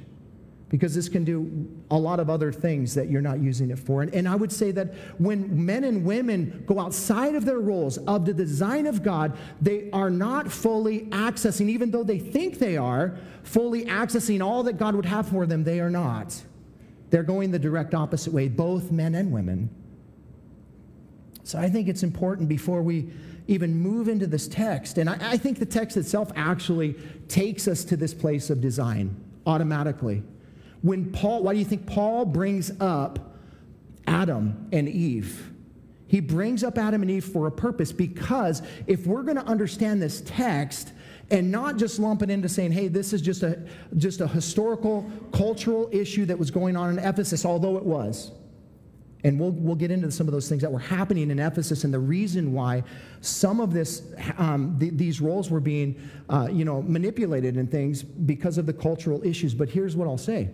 because 0.69 0.93
this 0.93 1.09
can 1.09 1.23
do 1.23 1.67
a 1.89 1.97
lot 1.97 2.19
of 2.19 2.29
other 2.29 2.51
things 2.51 2.93
that 2.93 3.09
you're 3.09 3.19
not 3.19 3.39
using 3.39 3.71
it 3.71 3.79
for. 3.79 4.03
And, 4.03 4.13
and, 4.13 4.27
I 4.27 4.35
would 4.35 4.51
say 4.51 4.69
that 4.71 4.93
when 5.17 5.65
men 5.65 5.85
and 5.85 6.05
women 6.05 6.65
go 6.67 6.79
outside 6.79 7.33
of 7.33 7.45
their 7.45 7.59
roles, 7.59 7.97
of 7.99 8.25
the 8.25 8.33
design 8.33 8.85
of 8.85 9.01
God, 9.01 9.35
they 9.59 9.89
are 9.91 10.11
not 10.11 10.51
fully 10.51 11.07
accessing, 11.07 11.67
even 11.69 11.89
though 11.89 12.03
they 12.03 12.19
think 12.19 12.59
they 12.59 12.77
are, 12.77 13.17
fully 13.41 13.85
accessing 13.85 14.43
all 14.43 14.61
that 14.63 14.77
God 14.77 14.95
would 14.95 15.05
have 15.05 15.29
for 15.29 15.47
them, 15.47 15.63
they 15.63 15.79
are 15.79 15.89
not. 15.89 16.43
They're 17.09 17.23
going 17.23 17.51
the 17.51 17.59
direct 17.59 17.93
opposite 17.93 18.33
way, 18.33 18.47
both 18.47 18.91
men 18.91 19.15
and 19.15 19.31
women. 19.31 19.69
So 21.43 21.59
I 21.59 21.69
think 21.69 21.87
it's 21.87 22.03
important 22.03 22.49
before 22.49 22.81
we 22.81 23.09
even 23.47 23.77
move 23.77 24.07
into 24.07 24.25
this 24.25 24.47
text, 24.47 24.97
and 24.97 25.07
I, 25.07 25.17
I, 25.21 25.37
think 25.37 25.59
the 25.59 25.65
text 25.67 25.97
itself 25.97 26.31
actually 26.35 26.95
takes 27.27 27.67
us 27.67 27.83
to 27.85 27.95
this 27.95 28.11
place 28.11 28.49
of 28.49 28.59
design 28.59 29.15
automatically. 29.45 30.23
When 30.81 31.11
Paul, 31.11 31.43
why 31.43 31.53
do 31.53 31.59
you 31.59 31.65
think 31.65 31.85
Paul 31.85 32.25
brings 32.25 32.71
up 32.81 33.37
Adam 34.07 34.67
and 34.71 34.89
Eve? 34.89 35.51
He 36.07 36.19
brings 36.19 36.63
up 36.63 36.77
Adam 36.77 37.03
and 37.03 37.11
Eve 37.11 37.25
for 37.25 37.45
a 37.47 37.51
purpose 37.51 37.91
because 37.91 38.61
if 38.87 39.05
we're 39.05 39.23
going 39.23 39.37
to 39.37 39.45
understand 39.45 40.01
this 40.01 40.21
text, 40.25 40.91
and 41.31 41.51
not 41.51 41.77
just 41.77 41.99
lump 41.99 42.21
it 42.21 42.29
into 42.29 42.47
saying, 42.47 42.71
hey, 42.71 42.87
this 42.87 43.11
is 43.13 43.21
just 43.21 43.43
a, 43.43 43.59
just 43.97 44.21
a 44.21 44.27
historical, 44.27 45.09
cultural 45.33 45.89
issue 45.91 46.25
that 46.25 46.37
was 46.37 46.51
going 46.51 46.75
on 46.75 46.91
in 46.97 46.99
Ephesus, 46.99 47.45
although 47.45 47.77
it 47.77 47.83
was. 47.83 48.31
And 49.23 49.39
we'll, 49.39 49.51
we'll 49.51 49.75
get 49.75 49.89
into 49.89 50.11
some 50.11 50.27
of 50.27 50.33
those 50.33 50.47
things 50.47 50.61
that 50.61 50.71
were 50.71 50.77
happening 50.77 51.31
in 51.31 51.39
Ephesus 51.39 51.83
and 51.83 51.91
the 51.91 51.99
reason 51.99 52.53
why 52.53 52.83
some 53.21 53.59
of 53.59 53.73
this, 53.73 54.03
um, 54.37 54.75
the, 54.77 54.91
these 54.91 55.19
roles 55.19 55.49
were 55.49 55.59
being, 55.59 55.99
uh, 56.29 56.47
you 56.51 56.63
know, 56.63 56.83
manipulated 56.83 57.55
and 57.55 57.71
things 57.71 58.03
because 58.03 58.59
of 58.59 58.67
the 58.67 58.73
cultural 58.73 59.25
issues. 59.25 59.55
But 59.55 59.67
here's 59.67 59.95
what 59.95 60.07
I'll 60.07 60.19
say. 60.19 60.49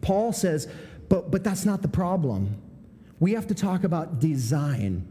Paul 0.00 0.32
says, 0.32 0.68
but, 1.08 1.32
but 1.32 1.42
that's 1.42 1.64
not 1.64 1.82
the 1.82 1.88
problem. 1.88 2.56
We 3.18 3.32
have 3.32 3.48
to 3.48 3.54
talk 3.54 3.82
about 3.82 4.20
design. 4.20 5.08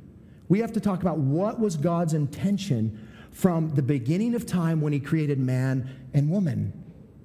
We 0.47 0.59
have 0.59 0.71
to 0.73 0.79
talk 0.79 1.01
about 1.01 1.17
what 1.17 1.59
was 1.59 1.75
God's 1.75 2.13
intention 2.13 3.07
from 3.31 3.73
the 3.75 3.81
beginning 3.81 4.35
of 4.35 4.45
time 4.45 4.81
when 4.81 4.93
he 4.93 4.99
created 4.99 5.39
man 5.39 5.89
and 6.13 6.29
woman. 6.29 6.81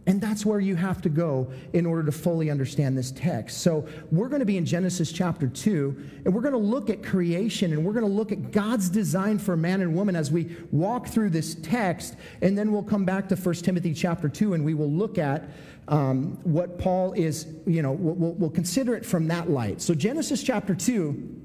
And 0.09 0.21
that's 0.21 0.47
where 0.47 0.61
you 0.61 0.77
have 0.77 1.03
to 1.03 1.09
go 1.09 1.51
in 1.73 1.85
order 1.85 2.05
to 2.05 2.13
fully 2.13 2.49
understand 2.49 2.97
this 2.97 3.11
text. 3.11 3.59
So, 3.59 3.89
we're 4.13 4.29
going 4.29 4.39
to 4.39 4.47
be 4.47 4.57
in 4.57 4.65
Genesis 4.65 5.11
chapter 5.11 5.49
2, 5.49 6.11
and 6.25 6.33
we're 6.33 6.43
going 6.43 6.53
to 6.53 6.59
look 6.59 6.91
at 6.91 7.03
creation 7.03 7.73
and 7.73 7.85
we're 7.85 7.93
going 7.93 8.05
to 8.05 8.11
look 8.11 8.31
at 8.31 8.53
God's 8.53 8.89
design 8.89 9.39
for 9.39 9.57
man 9.57 9.81
and 9.81 9.97
woman 9.97 10.15
as 10.15 10.31
we 10.31 10.57
walk 10.71 11.09
through 11.09 11.31
this 11.31 11.57
text. 11.57 12.15
And 12.41 12.57
then 12.57 12.71
we'll 12.71 12.85
come 12.85 13.05
back 13.05 13.29
to 13.31 13.37
1 13.37 13.55
Timothy 13.57 13.93
chapter 13.93 14.29
2 14.29 14.55
and 14.55 14.65
we 14.65 14.75
will 14.75 14.91
look 14.91 15.19
at 15.19 15.51
um, 15.89 16.39
what 16.45 16.79
Paul 16.79 17.13
is, 17.15 17.49
you 17.67 17.83
know, 17.83 17.93
we'll, 17.93 18.35
we'll 18.35 18.51
consider 18.51 18.95
it 18.95 19.05
from 19.05 19.27
that 19.29 19.51
light. 19.51 19.83
So, 19.83 19.93
Genesis 19.93 20.43
chapter 20.43 20.75
2. 20.75 21.43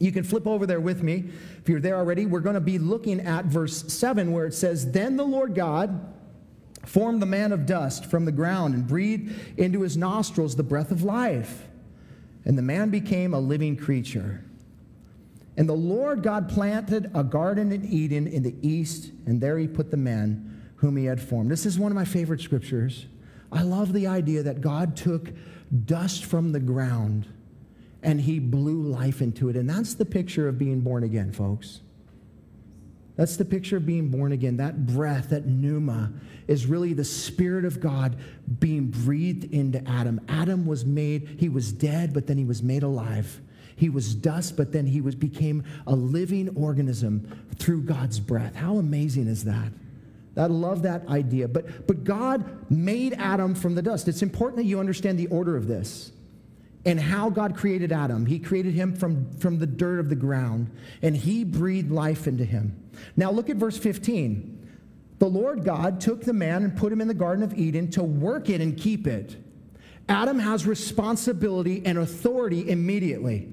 You 0.00 0.10
can 0.10 0.24
flip 0.24 0.46
over 0.46 0.66
there 0.66 0.80
with 0.80 1.02
me. 1.02 1.30
If 1.60 1.68
you're 1.68 1.80
there 1.80 1.96
already, 1.96 2.26
we're 2.26 2.40
going 2.40 2.54
to 2.54 2.60
be 2.60 2.78
looking 2.78 3.20
at 3.20 3.44
verse 3.44 3.92
7 3.92 4.32
where 4.32 4.46
it 4.46 4.54
says, 4.54 4.90
Then 4.90 5.16
the 5.16 5.24
Lord 5.24 5.54
God, 5.54 6.14
formed 6.84 7.20
the 7.20 7.26
man 7.26 7.52
of 7.52 7.66
dust 7.66 8.06
from 8.06 8.24
the 8.24 8.32
ground 8.32 8.74
and 8.74 8.86
breathed 8.86 9.58
into 9.58 9.82
his 9.82 9.96
nostrils 9.96 10.56
the 10.56 10.62
breath 10.62 10.90
of 10.90 11.02
life. 11.02 11.66
And 12.44 12.56
the 12.56 12.62
man 12.62 12.90
became 12.90 13.34
a 13.34 13.38
living 13.38 13.76
creature. 13.76 14.42
And 15.56 15.68
the 15.68 15.74
Lord 15.74 16.22
God 16.22 16.48
planted 16.48 17.10
a 17.14 17.22
garden 17.22 17.70
in 17.70 17.84
Eden 17.84 18.26
in 18.26 18.42
the 18.42 18.54
east, 18.66 19.12
and 19.26 19.40
there 19.40 19.58
he 19.58 19.66
put 19.66 19.90
the 19.90 19.96
man 19.96 20.72
whom 20.76 20.96
he 20.96 21.04
had 21.04 21.20
formed. 21.20 21.50
This 21.50 21.66
is 21.66 21.78
one 21.78 21.92
of 21.92 21.96
my 21.96 22.04
favorite 22.04 22.40
scriptures. 22.40 23.06
I 23.52 23.62
love 23.62 23.92
the 23.92 24.06
idea 24.06 24.42
that 24.44 24.62
God 24.62 24.96
took 24.96 25.30
dust 25.84 26.24
from 26.24 26.52
the 26.52 26.60
ground 26.60 27.26
and 28.02 28.20
he 28.20 28.38
blew 28.38 28.82
life 28.82 29.20
into 29.20 29.48
it. 29.48 29.56
And 29.56 29.68
that's 29.68 29.94
the 29.94 30.04
picture 30.04 30.48
of 30.48 30.58
being 30.58 30.80
born 30.80 31.04
again, 31.04 31.32
folks. 31.32 31.80
That's 33.16 33.36
the 33.36 33.44
picture 33.44 33.76
of 33.76 33.84
being 33.84 34.08
born 34.08 34.32
again. 34.32 34.56
That 34.56 34.86
breath, 34.86 35.30
that 35.30 35.46
pneuma, 35.46 36.12
is 36.48 36.66
really 36.66 36.94
the 36.94 37.04
Spirit 37.04 37.64
of 37.64 37.78
God 37.78 38.16
being 38.58 38.86
breathed 38.86 39.52
into 39.52 39.86
Adam. 39.88 40.20
Adam 40.28 40.64
was 40.64 40.86
made, 40.86 41.36
he 41.38 41.48
was 41.48 41.70
dead, 41.72 42.14
but 42.14 42.26
then 42.26 42.38
he 42.38 42.44
was 42.44 42.62
made 42.62 42.82
alive. 42.82 43.40
He 43.76 43.88
was 43.88 44.14
dust, 44.14 44.56
but 44.56 44.72
then 44.72 44.86
he 44.86 45.00
was, 45.00 45.14
became 45.14 45.64
a 45.86 45.94
living 45.94 46.48
organism 46.56 47.46
through 47.56 47.82
God's 47.82 48.20
breath. 48.20 48.54
How 48.54 48.76
amazing 48.76 49.26
is 49.26 49.44
that? 49.44 49.72
I 50.36 50.46
love 50.46 50.82
that 50.82 51.06
idea. 51.08 51.48
But, 51.48 51.86
but 51.86 52.04
God 52.04 52.70
made 52.70 53.14
Adam 53.14 53.54
from 53.54 53.74
the 53.74 53.82
dust. 53.82 54.08
It's 54.08 54.22
important 54.22 54.56
that 54.56 54.64
you 54.64 54.80
understand 54.80 55.18
the 55.18 55.26
order 55.26 55.56
of 55.56 55.66
this 55.66 56.12
and 56.84 56.98
how 56.98 57.30
God 57.30 57.56
created 57.56 57.92
Adam. 57.92 58.26
He 58.26 58.38
created 58.38 58.74
him 58.74 58.94
from, 58.94 59.30
from 59.38 59.58
the 59.58 59.66
dirt 59.66 60.00
of 60.00 60.08
the 60.08 60.14
ground, 60.16 60.70
and 61.02 61.16
he 61.16 61.44
breathed 61.44 61.90
life 61.90 62.26
into 62.26 62.44
him. 62.44 62.90
Now, 63.16 63.30
look 63.30 63.50
at 63.50 63.56
verse 63.56 63.78
15. 63.78 64.56
The 65.18 65.28
Lord 65.28 65.64
God 65.64 66.00
took 66.00 66.22
the 66.22 66.32
man 66.32 66.64
and 66.64 66.74
put 66.74 66.92
him 66.92 67.00
in 67.00 67.08
the 67.08 67.14
Garden 67.14 67.44
of 67.44 67.52
Eden 67.54 67.90
to 67.92 68.02
work 68.02 68.48
it 68.48 68.62
and 68.62 68.76
keep 68.76 69.06
it. 69.06 69.36
Adam 70.08 70.38
has 70.38 70.66
responsibility 70.66 71.82
and 71.84 71.98
authority 71.98 72.68
immediately. 72.70 73.52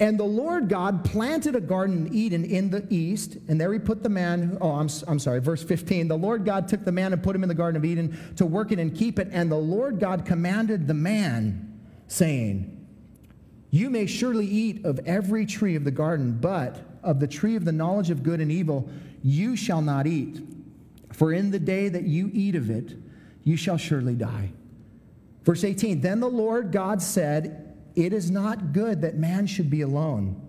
And 0.00 0.18
the 0.18 0.24
Lord 0.24 0.68
God 0.68 1.04
planted 1.04 1.54
a 1.54 1.60
garden 1.60 2.06
in 2.06 2.14
Eden 2.14 2.44
in 2.44 2.70
the 2.70 2.86
east, 2.90 3.36
and 3.48 3.60
there 3.60 3.72
he 3.72 3.78
put 3.78 4.02
the 4.02 4.08
man. 4.08 4.56
Oh, 4.60 4.72
I'm, 4.72 4.88
I'm 5.06 5.18
sorry, 5.18 5.40
verse 5.40 5.62
15. 5.62 6.08
The 6.08 6.16
Lord 6.16 6.44
God 6.44 6.68
took 6.68 6.84
the 6.84 6.92
man 6.92 7.12
and 7.12 7.22
put 7.22 7.36
him 7.36 7.42
in 7.42 7.48
the 7.48 7.54
Garden 7.54 7.76
of 7.76 7.84
Eden 7.84 8.18
to 8.36 8.46
work 8.46 8.72
it 8.72 8.78
and 8.78 8.96
keep 8.96 9.18
it. 9.18 9.28
And 9.30 9.52
the 9.52 9.58
Lord 9.58 10.00
God 10.00 10.24
commanded 10.24 10.88
the 10.88 10.94
man, 10.94 11.69
saying, 12.10 12.86
You 13.70 13.88
may 13.88 14.06
surely 14.06 14.46
eat 14.46 14.84
of 14.84 15.00
every 15.06 15.46
tree 15.46 15.76
of 15.76 15.84
the 15.84 15.90
garden, 15.90 16.38
but 16.40 16.78
of 17.02 17.20
the 17.20 17.28
tree 17.28 17.56
of 17.56 17.64
the 17.64 17.72
knowledge 17.72 18.10
of 18.10 18.22
good 18.22 18.40
and 18.40 18.50
evil 18.50 18.90
you 19.22 19.56
shall 19.56 19.80
not 19.80 20.06
eat. 20.06 20.40
For 21.12 21.32
in 21.32 21.50
the 21.50 21.58
day 21.58 21.88
that 21.88 22.04
you 22.04 22.30
eat 22.32 22.54
of 22.54 22.68
it, 22.70 22.94
you 23.44 23.56
shall 23.56 23.76
surely 23.76 24.14
die. 24.14 24.52
Verse 25.44 25.64
18 25.64 26.00
Then 26.00 26.20
the 26.20 26.28
Lord 26.28 26.72
God 26.72 27.00
said, 27.00 27.76
It 27.94 28.12
is 28.12 28.30
not 28.30 28.72
good 28.72 29.02
that 29.02 29.16
man 29.16 29.46
should 29.46 29.70
be 29.70 29.82
alone. 29.82 30.40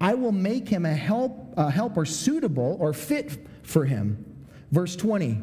I 0.00 0.14
will 0.14 0.32
make 0.32 0.68
him 0.68 0.86
a, 0.86 0.94
help, 0.94 1.52
a 1.56 1.70
helper 1.70 2.04
suitable 2.04 2.76
or 2.80 2.92
fit 2.92 3.46
for 3.62 3.84
him. 3.84 4.24
Verse 4.70 4.96
20 4.96 5.42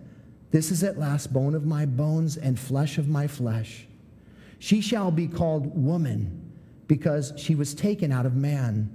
This 0.51 0.69
is 0.71 0.83
at 0.83 0.99
last 0.99 1.33
bone 1.33 1.55
of 1.55 1.65
my 1.65 1.85
bones 1.85 2.37
and 2.37 2.59
flesh 2.59 2.97
of 2.97 3.07
my 3.07 3.27
flesh. 3.27 3.87
She 4.59 4.81
shall 4.81 5.09
be 5.09 5.27
called 5.27 5.81
woman 5.81 6.51
because 6.87 7.33
she 7.37 7.55
was 7.55 7.73
taken 7.73 8.11
out 8.11 8.25
of 8.25 8.35
man. 8.35 8.91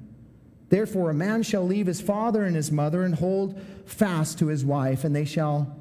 Therefore, 0.68 1.10
a 1.10 1.14
man 1.14 1.42
shall 1.42 1.66
leave 1.66 1.86
his 1.86 2.00
father 2.00 2.44
and 2.44 2.54
his 2.54 2.70
mother 2.70 3.02
and 3.04 3.14
hold 3.14 3.60
fast 3.86 4.38
to 4.40 4.48
his 4.48 4.64
wife, 4.64 5.04
and 5.04 5.16
they 5.16 5.24
shall 5.24 5.76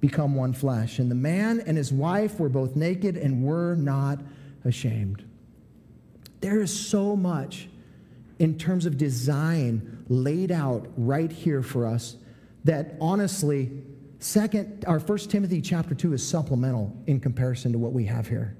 become 0.00 0.34
one 0.34 0.52
flesh. 0.52 0.98
And 0.98 1.10
the 1.10 1.16
man 1.16 1.62
and 1.66 1.76
his 1.76 1.92
wife 1.92 2.40
were 2.40 2.48
both 2.48 2.74
naked 2.74 3.16
and 3.16 3.44
were 3.44 3.74
not 3.74 4.20
ashamed. 4.64 5.24
There 6.40 6.60
is 6.60 6.74
so 6.74 7.14
much 7.14 7.68
in 8.38 8.58
terms 8.58 8.86
of 8.86 8.96
design 8.96 10.04
laid 10.08 10.50
out 10.50 10.88
right 10.96 11.30
here 11.30 11.62
for 11.62 11.86
us 11.86 12.16
that 12.64 12.96
honestly, 13.00 13.70
second, 14.22 14.84
our 14.86 15.00
first 15.00 15.30
Timothy 15.30 15.60
chapter 15.60 15.94
2 15.94 16.12
is 16.14 16.26
supplemental 16.26 16.96
in 17.06 17.20
comparison 17.20 17.72
to 17.72 17.78
what 17.78 17.92
we 17.92 18.04
have 18.04 18.28
here 18.28 18.56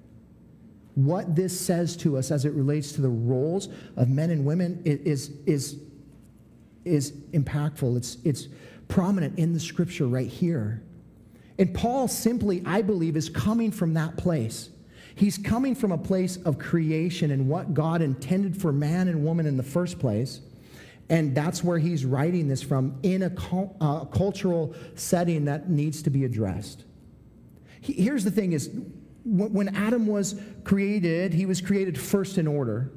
what 0.94 1.34
this 1.34 1.58
says 1.58 1.96
to 1.96 2.16
us 2.18 2.30
as 2.30 2.44
it 2.44 2.52
relates 2.52 2.92
to 2.92 3.00
the 3.00 3.08
roles 3.08 3.68
of 3.96 4.08
men 4.08 4.30
and 4.30 4.44
women 4.44 4.80
is, 4.84 5.30
is, 5.46 5.80
is 6.84 7.12
impactful. 7.32 7.96
It's, 7.96 8.18
it's 8.24 8.48
prominent 8.88 9.38
in 9.38 9.54
the 9.54 9.60
scripture 9.60 10.06
right 10.06 10.28
here. 10.28 10.82
And 11.58 11.72
Paul 11.74 12.08
simply, 12.08 12.62
I 12.66 12.82
believe, 12.82 13.16
is 13.16 13.30
coming 13.30 13.70
from 13.70 13.94
that 13.94 14.16
place. 14.16 14.68
He's 15.14 15.38
coming 15.38 15.74
from 15.74 15.92
a 15.92 15.98
place 15.98 16.36
of 16.38 16.58
creation 16.58 17.30
and 17.30 17.48
what 17.48 17.74
God 17.74 18.02
intended 18.02 18.56
for 18.56 18.72
man 18.72 19.08
and 19.08 19.24
woman 19.24 19.46
in 19.46 19.56
the 19.56 19.62
first 19.62 19.98
place. 19.98 20.40
And 21.12 21.34
that's 21.34 21.62
where 21.62 21.78
he's 21.78 22.06
writing 22.06 22.48
this 22.48 22.62
from 22.62 22.98
in 23.02 23.22
a, 23.22 23.32
uh, 23.82 24.06
cultural 24.06 24.74
setting 24.94 25.44
that 25.44 25.68
needs 25.68 26.02
to 26.04 26.10
be 26.10 26.24
addressed. 26.24 26.84
Here's 27.82 28.24
the 28.24 28.30
thing 28.30 28.54
is 28.54 28.70
when 29.24 29.76
Adam 29.76 30.06
was 30.06 30.40
created, 30.64 31.34
he 31.34 31.44
was 31.44 31.60
created 31.60 32.00
first 32.00 32.38
in 32.38 32.46
order. 32.46 32.92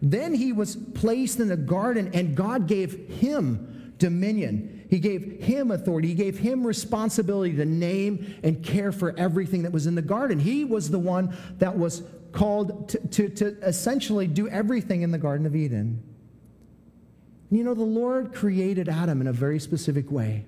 Then 0.00 0.34
he 0.34 0.52
was 0.52 0.76
placed 0.76 1.40
in 1.40 1.50
a 1.50 1.56
garden, 1.56 2.12
and 2.14 2.36
God 2.36 2.68
gave 2.68 3.08
him 3.08 3.92
dominion. 3.98 4.86
He 4.88 5.00
gave 5.00 5.42
him 5.42 5.72
authority. 5.72 6.08
He 6.08 6.14
gave 6.14 6.38
him 6.38 6.64
responsibility 6.64 7.56
to 7.56 7.64
name 7.64 8.36
and 8.44 8.62
care 8.62 8.92
for 8.92 9.18
everything 9.18 9.64
that 9.64 9.72
was 9.72 9.88
in 9.88 9.96
the 9.96 10.02
garden. 10.02 10.38
He 10.38 10.64
was 10.64 10.90
the 10.90 10.98
one 11.00 11.36
that 11.58 11.76
was 11.76 12.04
called 12.30 12.88
to, 12.90 12.98
to, 13.08 13.28
to 13.30 13.46
essentially 13.66 14.28
do 14.28 14.48
everything 14.48 15.02
in 15.02 15.10
the 15.10 15.18
Garden 15.18 15.44
of 15.44 15.56
Eden. 15.56 16.04
You 17.52 17.64
know, 17.64 17.74
the 17.74 17.82
Lord 17.82 18.32
created 18.32 18.88
Adam 18.88 19.20
in 19.20 19.26
a 19.26 19.32
very 19.32 19.60
specific 19.60 20.10
way. 20.10 20.46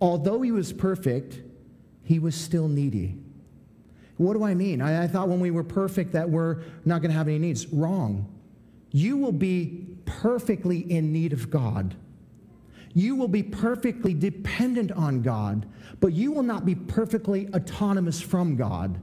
Although 0.00 0.40
he 0.40 0.50
was 0.50 0.72
perfect, 0.72 1.42
he 2.04 2.18
was 2.18 2.34
still 2.34 2.68
needy. 2.68 3.18
What 4.16 4.32
do 4.32 4.42
I 4.42 4.54
mean? 4.54 4.80
I, 4.80 5.04
I 5.04 5.06
thought 5.08 5.28
when 5.28 5.40
we 5.40 5.50
were 5.50 5.62
perfect 5.62 6.12
that 6.12 6.30
we're 6.30 6.62
not 6.86 7.02
going 7.02 7.10
to 7.10 7.16
have 7.18 7.28
any 7.28 7.38
needs. 7.38 7.66
Wrong. 7.66 8.26
You 8.92 9.18
will 9.18 9.32
be 9.32 9.86
perfectly 10.06 10.78
in 10.90 11.12
need 11.12 11.34
of 11.34 11.50
God. 11.50 11.96
You 12.94 13.14
will 13.14 13.28
be 13.28 13.42
perfectly 13.42 14.14
dependent 14.14 14.90
on 14.90 15.20
God, 15.20 15.66
but 16.00 16.14
you 16.14 16.32
will 16.32 16.42
not 16.42 16.64
be 16.64 16.74
perfectly 16.74 17.48
autonomous 17.54 18.22
from 18.22 18.56
God. 18.56 18.98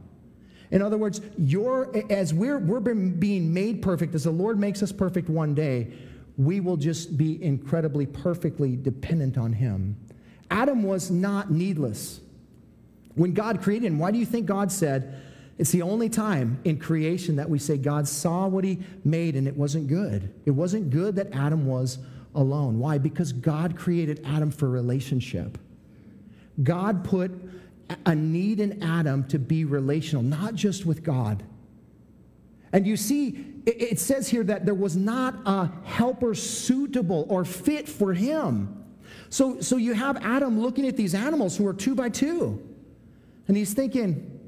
In 0.72 0.82
other 0.82 0.98
words, 0.98 1.22
you're, 1.38 1.92
as 2.10 2.34
we're, 2.34 2.58
we're 2.58 2.80
being 2.80 3.54
made 3.54 3.84
perfect, 3.84 4.16
as 4.16 4.24
the 4.24 4.32
Lord 4.32 4.60
makes 4.60 4.82
us 4.82 4.92
perfect 4.92 5.30
one 5.30 5.54
day, 5.54 5.94
we 6.40 6.62
will 6.62 6.78
just 6.78 7.18
be 7.18 7.44
incredibly 7.44 8.06
perfectly 8.06 8.78
dependent 8.78 9.38
on 9.38 9.52
Him. 9.52 9.98
Adam 10.50 10.84
was 10.84 11.12
not 11.12 11.52
needless. 11.52 12.22
When 13.16 13.34
God 13.34 13.62
created 13.62 13.88
him, 13.88 14.00
why 14.00 14.12
do 14.12 14.18
you 14.18 14.26
think 14.26 14.46
God 14.46 14.72
said, 14.72 15.22
it's 15.58 15.72
the 15.72 15.82
only 15.82 16.08
time 16.08 16.60
in 16.64 16.80
creation 16.80 17.36
that 17.36 17.50
we 17.50 17.60
say 17.60 17.78
God 17.78 18.08
saw 18.08 18.48
what 18.48 18.64
he 18.64 18.80
made 19.04 19.36
and 19.36 19.48
it 19.48 19.58
wasn't 19.58 19.88
good. 19.88 20.34
It 20.46 20.52
wasn't 20.52 20.90
good 20.90 21.18
that 21.18 21.34
Adam 21.34 21.66
was 21.66 22.00
alone. 22.34 22.80
Why? 22.80 22.98
Because 22.98 23.34
God 23.34 23.78
created 23.78 24.22
Adam 24.26 24.52
for 24.52 24.70
relationship. 24.70 25.58
God 26.64 27.04
put 27.04 27.32
a 28.06 28.16
need 28.16 28.62
in 28.62 28.82
Adam 28.82 29.28
to 29.28 29.38
be 29.38 29.66
relational, 29.66 30.24
not 30.24 30.56
just 30.56 30.86
with 30.86 31.04
God. 31.04 31.44
And 32.72 32.88
you 32.88 32.96
see, 32.96 33.46
it 33.78 34.00
says 34.00 34.28
here 34.28 34.44
that 34.44 34.66
there 34.66 34.74
was 34.74 34.96
not 34.96 35.36
a 35.46 35.70
helper 35.84 36.34
suitable 36.34 37.26
or 37.30 37.44
fit 37.46 37.88
for 37.88 38.14
him. 38.14 38.86
So, 39.30 39.62
so 39.62 39.78
you 39.78 39.94
have 39.94 40.18
Adam 40.18 40.60
looking 40.60 40.88
at 40.88 40.98
these 40.98 41.14
animals 41.14 41.58
who 41.58 41.68
are 41.68 41.74
two 41.74 41.94
by 41.94 42.10
two, 42.10 42.62
and 43.48 43.58
he's 43.58 43.74
thinking, 43.74 44.40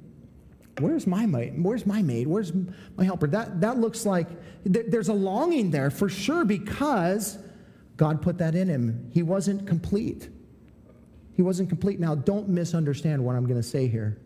Where's 0.80 1.06
my 1.06 1.26
mate? 1.26 1.54
Where's 1.58 1.86
my 1.86 2.02
mate? 2.02 2.28
Where's 2.28 2.54
my 2.96 3.04
helper? 3.04 3.28
That, 3.28 3.62
that 3.62 3.78
looks 3.78 4.06
like 4.06 4.28
there's 4.64 5.10
a 5.10 5.14
longing 5.14 5.70
there 5.70 5.90
for 5.90 6.10
sure 6.10 6.46
because 6.46 7.38
God 7.98 8.22
put 8.22 8.38
that 8.40 8.56
in 8.56 8.68
him. 8.68 9.10
He 9.14 9.22
wasn't 9.22 9.68
complete. 9.68 10.30
He 11.34 11.42
wasn't 11.42 11.70
complete. 11.70 12.00
Now, 12.00 12.16
don't 12.16 12.50
misunderstand 12.50 13.24
what 13.24 13.36
I'm 13.36 13.46
going 13.46 13.62
to 13.62 13.68
say 13.68 13.88
here. 13.88 14.18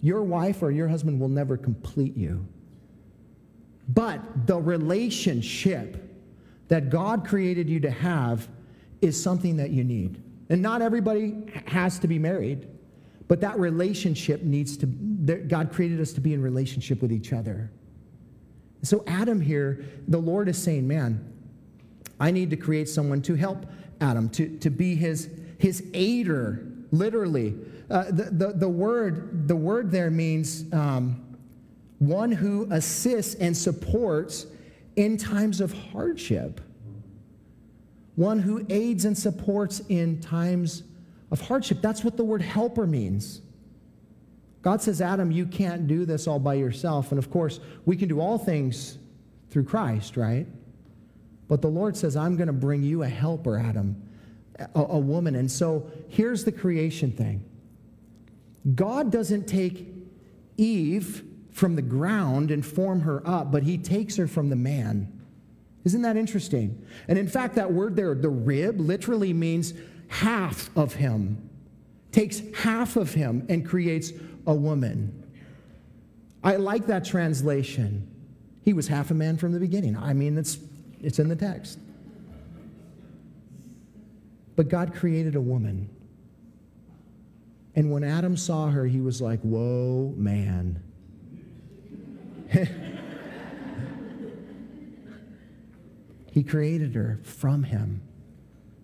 Your 0.00 0.22
wife 0.22 0.62
or 0.62 0.70
your 0.70 0.88
husband 0.88 1.20
will 1.20 1.28
never 1.28 1.56
complete 1.56 2.16
you. 2.16 2.46
But 3.88 4.46
the 4.46 4.56
relationship 4.56 6.00
that 6.68 6.90
God 6.90 7.26
created 7.26 7.68
you 7.68 7.80
to 7.80 7.90
have 7.90 8.48
is 9.02 9.20
something 9.20 9.56
that 9.58 9.70
you 9.70 9.84
need. 9.84 10.22
And 10.48 10.62
not 10.62 10.82
everybody 10.82 11.52
has 11.66 11.98
to 12.00 12.08
be 12.08 12.18
married, 12.18 12.66
but 13.28 13.40
that 13.40 13.58
relationship 13.58 14.42
needs 14.42 14.76
to, 14.78 14.86
God 14.86 15.72
created 15.72 16.00
us 16.00 16.12
to 16.14 16.20
be 16.20 16.34
in 16.34 16.42
relationship 16.42 17.02
with 17.02 17.12
each 17.12 17.32
other. 17.32 17.70
So, 18.82 19.02
Adam 19.06 19.40
here, 19.40 19.84
the 20.08 20.18
Lord 20.18 20.48
is 20.48 20.62
saying, 20.62 20.86
man, 20.86 21.32
I 22.20 22.30
need 22.30 22.50
to 22.50 22.56
create 22.56 22.88
someone 22.88 23.22
to 23.22 23.34
help 23.34 23.66
Adam, 24.00 24.28
to, 24.30 24.58
to 24.58 24.70
be 24.70 24.94
his, 24.94 25.30
his 25.58 25.88
aider, 25.94 26.66
literally. 26.92 27.54
Uh, 27.90 28.04
the, 28.04 28.24
the, 28.24 28.52
the, 28.56 28.68
word, 28.68 29.48
the 29.48 29.56
word 29.56 29.90
there 29.90 30.10
means 30.10 30.70
um, 30.72 31.23
one 32.08 32.32
who 32.32 32.66
assists 32.70 33.34
and 33.36 33.56
supports 33.56 34.46
in 34.96 35.16
times 35.16 35.60
of 35.60 35.72
hardship, 35.72 36.60
one 38.16 38.38
who 38.38 38.64
aids 38.68 39.04
and 39.04 39.16
supports 39.16 39.80
in 39.88 40.20
times 40.20 40.82
of 41.30 41.40
hardship. 41.40 41.78
That's 41.80 42.04
what 42.04 42.16
the 42.16 42.24
word 42.24 42.42
helper 42.42 42.86
means. 42.86 43.40
God 44.62 44.80
says, 44.80 45.00
Adam, 45.00 45.30
you 45.30 45.46
can't 45.46 45.86
do 45.86 46.04
this 46.06 46.26
all 46.26 46.38
by 46.38 46.54
yourself. 46.54 47.10
And 47.10 47.18
of 47.18 47.30
course, 47.30 47.60
we 47.84 47.96
can 47.96 48.08
do 48.08 48.20
all 48.20 48.38
things 48.38 48.98
through 49.50 49.64
Christ, 49.64 50.16
right? 50.16 50.46
But 51.48 51.60
the 51.60 51.68
Lord 51.68 51.96
says, 51.96 52.16
I'm 52.16 52.36
going 52.36 52.46
to 52.46 52.52
bring 52.52 52.82
you 52.82 53.02
a 53.02 53.08
helper, 53.08 53.58
Adam, 53.58 54.00
a, 54.58 54.80
a, 54.80 54.98
woman. 54.98 55.34
And 55.34 55.50
so 55.50 55.90
here's 56.08 56.44
the 56.44 56.52
creation 56.52 57.12
thing 57.12 57.44
God 58.74 59.12
doesn't 59.12 59.46
take 59.46 59.86
Eve 60.56 61.24
from 61.64 61.76
the 61.76 61.80
ground 61.80 62.50
and 62.50 62.62
form 62.62 63.00
her 63.00 63.26
up, 63.26 63.50
but 63.50 63.62
he 63.62 63.78
takes 63.78 64.16
her 64.16 64.28
from 64.28 64.50
the 64.50 64.56
man. 64.56 65.10
Isn't 65.84 66.02
that 66.02 66.14
interesting? 66.14 66.86
And 67.08 67.18
in 67.18 67.26
fact, 67.26 67.54
that 67.54 67.72
word 67.72 67.96
there, 67.96 68.14
the 68.14 68.28
rib, 68.28 68.78
literally 68.78 69.32
means 69.32 69.72
half 70.08 70.68
of 70.76 70.92
him, 70.92 71.48
takes 72.12 72.42
half 72.56 72.96
of 72.96 73.14
him 73.14 73.46
and 73.48 73.66
creates 73.66 74.12
a 74.46 74.52
woman. 74.52 75.24
I 76.42 76.56
like 76.56 76.84
that 76.88 77.02
translation. 77.02 78.10
He 78.60 78.74
was 78.74 78.86
half 78.86 79.10
a 79.10 79.14
man 79.14 79.38
from 79.38 79.52
the 79.52 79.58
beginning. 79.58 79.96
I 79.96 80.12
mean, 80.12 80.36
it's, 80.36 80.58
it's 81.00 81.18
in 81.18 81.30
the 81.30 81.36
text. 81.36 81.78
But 84.54 84.68
God 84.68 84.94
created 84.94 85.34
a 85.34 85.40
woman. 85.40 85.88
And 87.74 87.90
when 87.90 88.04
Adam 88.04 88.36
saw 88.36 88.68
her, 88.68 88.84
he 88.84 89.00
was 89.00 89.22
like, 89.22 89.40
Whoa, 89.40 90.12
man. 90.14 90.82
he 96.32 96.42
created 96.42 96.94
her 96.94 97.20
from 97.22 97.62
him. 97.64 98.02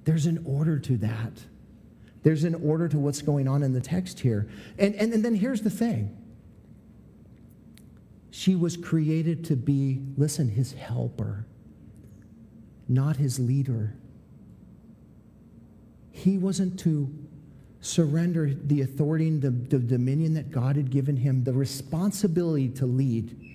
There's 0.04 0.26
an 0.26 0.42
order 0.44 0.78
to 0.78 0.96
that. 0.98 1.32
There's 2.22 2.44
an 2.44 2.54
order 2.54 2.88
to 2.88 2.98
what's 2.98 3.22
going 3.22 3.48
on 3.48 3.62
in 3.62 3.72
the 3.72 3.80
text 3.80 4.20
here. 4.20 4.48
And, 4.78 4.94
and, 4.94 5.12
and 5.12 5.24
then 5.24 5.34
here's 5.34 5.62
the 5.62 5.70
thing 5.70 6.16
she 8.30 8.54
was 8.54 8.76
created 8.76 9.44
to 9.46 9.56
be, 9.56 10.00
listen, 10.16 10.48
his 10.48 10.72
helper, 10.72 11.46
not 12.88 13.16
his 13.16 13.38
leader. 13.38 13.96
He 16.12 16.38
wasn't 16.38 16.78
to 16.80 17.12
surrender 17.80 18.52
the 18.54 18.82
authority 18.82 19.28
and 19.28 19.42
the, 19.42 19.50
the 19.50 19.78
dominion 19.78 20.34
that 20.34 20.50
God 20.50 20.76
had 20.76 20.90
given 20.90 21.16
him, 21.16 21.44
the 21.44 21.52
responsibility 21.52 22.68
to 22.68 22.86
lead 22.86 23.49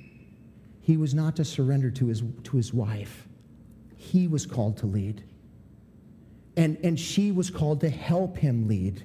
he 0.86 0.98
was 0.98 1.16
not 1.16 1.36
to 1.38 1.44
surrender 1.44 1.90
to 1.90 2.06
his, 2.06 2.22
to 2.44 2.58
his 2.58 2.72
wife. 2.72 3.28
He 3.98 4.28
was 4.28 4.46
called 4.46 4.78
to 4.78 4.86
lead. 4.86 5.24
And, 6.56 6.78
and 6.84 7.00
she 7.00 7.32
was 7.32 7.50
called 7.50 7.82
to 7.82 7.90
help 7.90 8.38
him 8.38 8.68
lead. 8.68 9.04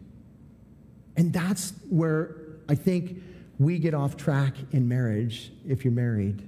And 1.16 1.33
that's 1.33 1.73
where 1.88 2.37
I 2.69 2.75
think 2.75 3.23
we 3.59 3.79
get 3.79 3.95
off 3.95 4.19
track 4.19 4.57
in 4.73 4.88
marriage 4.88 5.53
if 5.66 5.83
you're 5.83 5.95
married. 5.95 6.47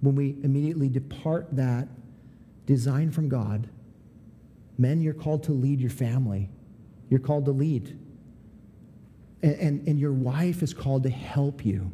When 0.00 0.14
we 0.14 0.38
immediately 0.42 0.88
depart 0.88 1.48
that 1.52 1.86
design 2.64 3.10
from 3.10 3.28
God. 3.28 3.68
Men, 4.78 5.02
you're 5.02 5.12
called 5.12 5.42
to 5.44 5.52
lead 5.52 5.82
your 5.82 5.90
family, 5.90 6.48
you're 7.10 7.20
called 7.20 7.44
to 7.44 7.52
lead. 7.52 7.98
And, 9.42 9.54
and, 9.56 9.88
and 9.88 10.00
your 10.00 10.14
wife 10.14 10.62
is 10.62 10.72
called 10.72 11.02
to 11.02 11.10
help 11.10 11.62
you 11.62 11.92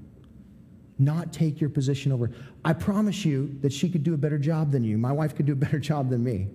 not 1.04 1.32
take 1.32 1.60
your 1.60 1.70
position 1.70 2.12
over. 2.12 2.30
I 2.64 2.72
promise 2.72 3.24
you 3.24 3.56
that 3.60 3.72
she 3.72 3.88
could 3.88 4.02
do 4.02 4.14
a 4.14 4.16
better 4.16 4.38
job 4.38 4.70
than 4.70 4.84
you. 4.84 4.98
My 4.98 5.12
wife 5.12 5.34
could 5.34 5.46
do 5.46 5.52
a 5.52 5.56
better 5.66 5.78
job 5.78 6.10
than 6.10 6.22
me. 6.22 6.48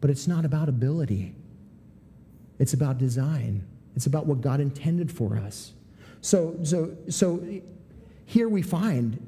But 0.00 0.10
it's 0.10 0.26
not 0.26 0.44
about 0.44 0.68
ability, 0.68 1.34
it's 2.58 2.74
about 2.74 2.98
design, 2.98 3.66
it's 3.96 4.06
about 4.06 4.26
what 4.26 4.40
God 4.40 4.60
intended 4.60 5.10
for 5.10 5.36
us. 5.36 5.72
So, 6.20 6.56
so, 6.62 6.96
so 7.08 7.42
here 8.26 8.48
we 8.48 8.62
find 8.62 9.18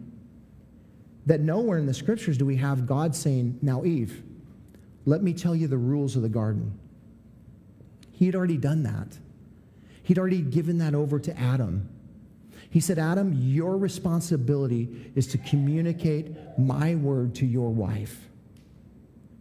that 1.26 1.40
nowhere 1.40 1.78
in 1.78 1.86
the 1.86 1.94
scriptures 1.94 2.38
do 2.38 2.46
we 2.46 2.56
have 2.56 2.86
God 2.86 3.14
saying, 3.14 3.58
Now, 3.60 3.84
Eve, 3.84 4.22
let 5.04 5.22
me 5.22 5.32
tell 5.32 5.54
you 5.54 5.68
the 5.68 5.76
rules 5.76 6.16
of 6.16 6.22
the 6.22 6.28
garden. 6.28 6.78
He 8.12 8.26
had 8.26 8.34
already 8.34 8.56
done 8.56 8.82
that. 8.84 9.18
He'd 10.02 10.18
already 10.18 10.40
given 10.40 10.78
that 10.78 10.94
over 10.94 11.18
to 11.18 11.38
Adam. 11.38 11.88
He 12.70 12.80
said, 12.80 12.98
Adam, 12.98 13.32
your 13.32 13.76
responsibility 13.76 15.12
is 15.14 15.26
to 15.28 15.38
communicate 15.38 16.36
my 16.58 16.94
word 16.94 17.34
to 17.36 17.46
your 17.46 17.70
wife. 17.70 18.28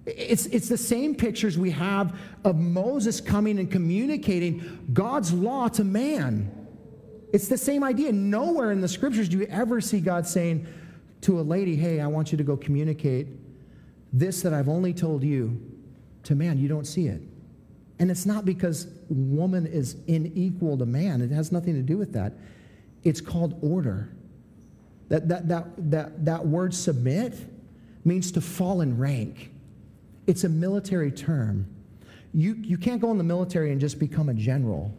It's, 0.06 0.46
it's 0.48 0.70
the 0.70 0.78
same 0.78 1.16
pictures 1.16 1.58
we 1.58 1.72
have 1.72 2.20
of 2.44 2.58
Moses 2.58 3.20
coming 3.20 3.58
and 3.58 3.72
communicating 3.72 4.88
God's 4.94 5.34
law 5.34 5.68
to 5.70 5.84
man. 5.84 6.52
It's 7.34 7.48
the 7.48 7.58
same 7.58 7.84
idea. 7.84 8.12
Nowhere 8.12 8.72
in 8.72 8.82
the 8.82 8.88
scriptures 8.88 9.28
do 9.28 9.40
you 9.40 9.48
ever 9.48 9.82
see 9.82 10.00
God 10.00 10.28
saying 10.28 10.68
to 11.22 11.40
a 11.40 11.42
lady, 11.42 11.76
Hey, 11.76 12.00
I 12.00 12.08
want 12.08 12.32
you 12.32 12.38
to 12.38 12.44
go 12.44 12.56
communicate 12.56 13.28
this 14.14 14.44
that 14.44 14.54
I've 14.54 14.70
only 14.70 14.94
told 14.94 15.24
you 15.24 15.60
to 16.24 16.36
man. 16.36 16.60
You 16.60 16.68
don't 16.68 16.86
see 16.86 17.08
it. 17.08 17.22
And 18.00 18.12
it's 18.12 18.26
not 18.26 18.46
because 18.46 18.88
woman 19.10 19.66
is 19.66 19.96
unequal 20.08 20.78
to 20.78 20.86
man, 20.86 21.22
it 21.22 21.32
has 21.32 21.52
nothing 21.52 21.74
to 21.74 21.82
do 21.82 21.98
with 21.98 22.14
that. 22.14 22.34
It's 23.06 23.22
called 23.22 23.58
order. 23.62 24.10
That, 25.08 25.30
that, 25.30 25.48
that, 25.48 25.92
that, 25.92 26.26
that 26.26 26.46
word 26.46 26.74
submit 26.74 27.38
means 28.04 28.32
to 28.34 28.42
fall 28.42 28.82
in 28.82 28.98
rank. 28.98 29.52
It's 30.28 30.44
a 30.44 30.50
military 30.50 31.12
term. 31.12 31.68
You, 32.34 32.56
you 32.56 32.78
can't 32.78 33.00
go 33.00 33.12
in 33.12 33.18
the 33.18 33.24
military 33.24 33.72
and 33.72 33.80
just 33.80 34.00
become 34.00 34.28
a 34.28 34.34
general. 34.34 34.94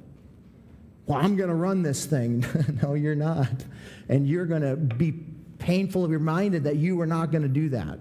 Well, 1.06 1.18
I'm 1.18 1.36
going 1.36 1.48
to 1.48 1.54
run 1.54 1.82
this 1.82 2.06
thing. 2.06 2.44
no, 2.82 2.94
you're 2.94 3.14
not. 3.14 3.64
And 4.08 4.26
you're 4.26 4.46
going 4.46 4.62
to 4.62 4.76
be 4.76 5.12
painfully 5.58 6.10
reminded 6.10 6.64
that 6.64 6.76
you 6.76 7.00
are 7.00 7.06
not 7.06 7.30
going 7.30 7.42
to 7.42 7.48
do 7.48 7.68
that. 7.70 7.98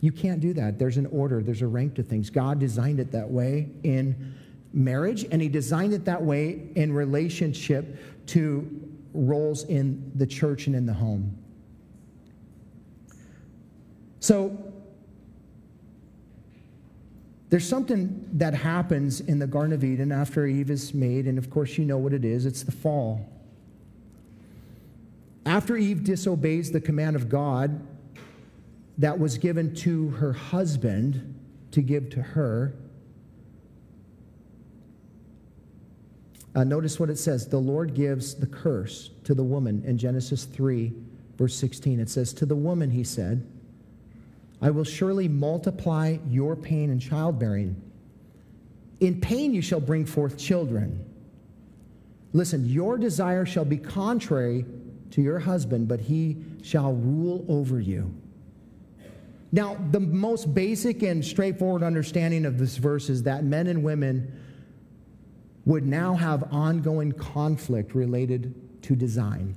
You 0.00 0.12
can't 0.12 0.40
do 0.40 0.54
that. 0.54 0.78
There's 0.78 0.96
an 0.96 1.06
order, 1.06 1.42
there's 1.42 1.62
a 1.62 1.66
rank 1.66 1.94
to 1.96 2.02
things. 2.02 2.30
God 2.30 2.58
designed 2.58 3.00
it 3.00 3.12
that 3.12 3.28
way 3.28 3.68
in 3.82 4.34
marriage, 4.72 5.26
and 5.30 5.42
He 5.42 5.48
designed 5.48 5.92
it 5.92 6.04
that 6.06 6.22
way 6.22 6.70
in 6.74 6.92
relationship 6.92 8.09
to 8.30 8.68
roles 9.12 9.64
in 9.64 10.12
the 10.14 10.26
church 10.26 10.66
and 10.66 10.76
in 10.76 10.86
the 10.86 10.92
home. 10.92 11.36
So, 14.20 14.72
there's 17.48 17.68
something 17.68 18.28
that 18.34 18.54
happens 18.54 19.20
in 19.20 19.40
the 19.40 19.46
Garden 19.46 19.72
of 19.72 19.82
Eden 19.82 20.12
after 20.12 20.46
Eve 20.46 20.70
is 20.70 20.94
made, 20.94 21.26
and 21.26 21.36
of 21.36 21.50
course, 21.50 21.76
you 21.76 21.84
know 21.84 21.98
what 21.98 22.12
it 22.12 22.24
is 22.24 22.46
it's 22.46 22.62
the 22.62 22.72
fall. 22.72 23.28
After 25.44 25.76
Eve 25.76 26.04
disobeys 26.04 26.70
the 26.70 26.80
command 26.80 27.16
of 27.16 27.28
God 27.28 27.84
that 28.98 29.18
was 29.18 29.38
given 29.38 29.74
to 29.76 30.10
her 30.10 30.32
husband 30.32 31.34
to 31.72 31.82
give 31.82 32.10
to 32.10 32.22
her, 32.22 32.74
Uh, 36.54 36.64
notice 36.64 36.98
what 36.98 37.10
it 37.10 37.18
says 37.18 37.46
the 37.46 37.58
Lord 37.58 37.94
gives 37.94 38.34
the 38.34 38.46
curse 38.46 39.10
to 39.24 39.34
the 39.34 39.44
woman 39.44 39.82
in 39.86 39.98
Genesis 39.98 40.44
3, 40.44 40.92
verse 41.36 41.54
16. 41.56 42.00
It 42.00 42.10
says, 42.10 42.32
To 42.34 42.46
the 42.46 42.56
woman, 42.56 42.90
he 42.90 43.04
said, 43.04 43.46
I 44.60 44.70
will 44.70 44.84
surely 44.84 45.28
multiply 45.28 46.18
your 46.28 46.56
pain 46.56 46.90
in 46.90 46.98
childbearing. 46.98 47.80
In 48.98 49.20
pain 49.20 49.54
you 49.54 49.62
shall 49.62 49.80
bring 49.80 50.04
forth 50.04 50.36
children. 50.36 51.04
Listen, 52.32 52.68
your 52.68 52.98
desire 52.98 53.46
shall 53.46 53.64
be 53.64 53.78
contrary 53.78 54.64
to 55.12 55.22
your 55.22 55.38
husband, 55.38 55.88
but 55.88 56.00
he 56.00 56.36
shall 56.62 56.92
rule 56.92 57.44
over 57.48 57.80
you. 57.80 58.14
Now, 59.52 59.76
the 59.90 59.98
most 59.98 60.54
basic 60.54 61.02
and 61.02 61.24
straightforward 61.24 61.82
understanding 61.82 62.44
of 62.44 62.58
this 62.58 62.76
verse 62.76 63.08
is 63.08 63.24
that 63.24 63.42
men 63.42 63.66
and 63.66 63.82
women 63.82 64.32
would 65.70 65.86
now 65.86 66.14
have 66.14 66.52
ongoing 66.52 67.12
conflict 67.12 67.94
related 67.94 68.82
to 68.82 68.96
design. 68.96 69.54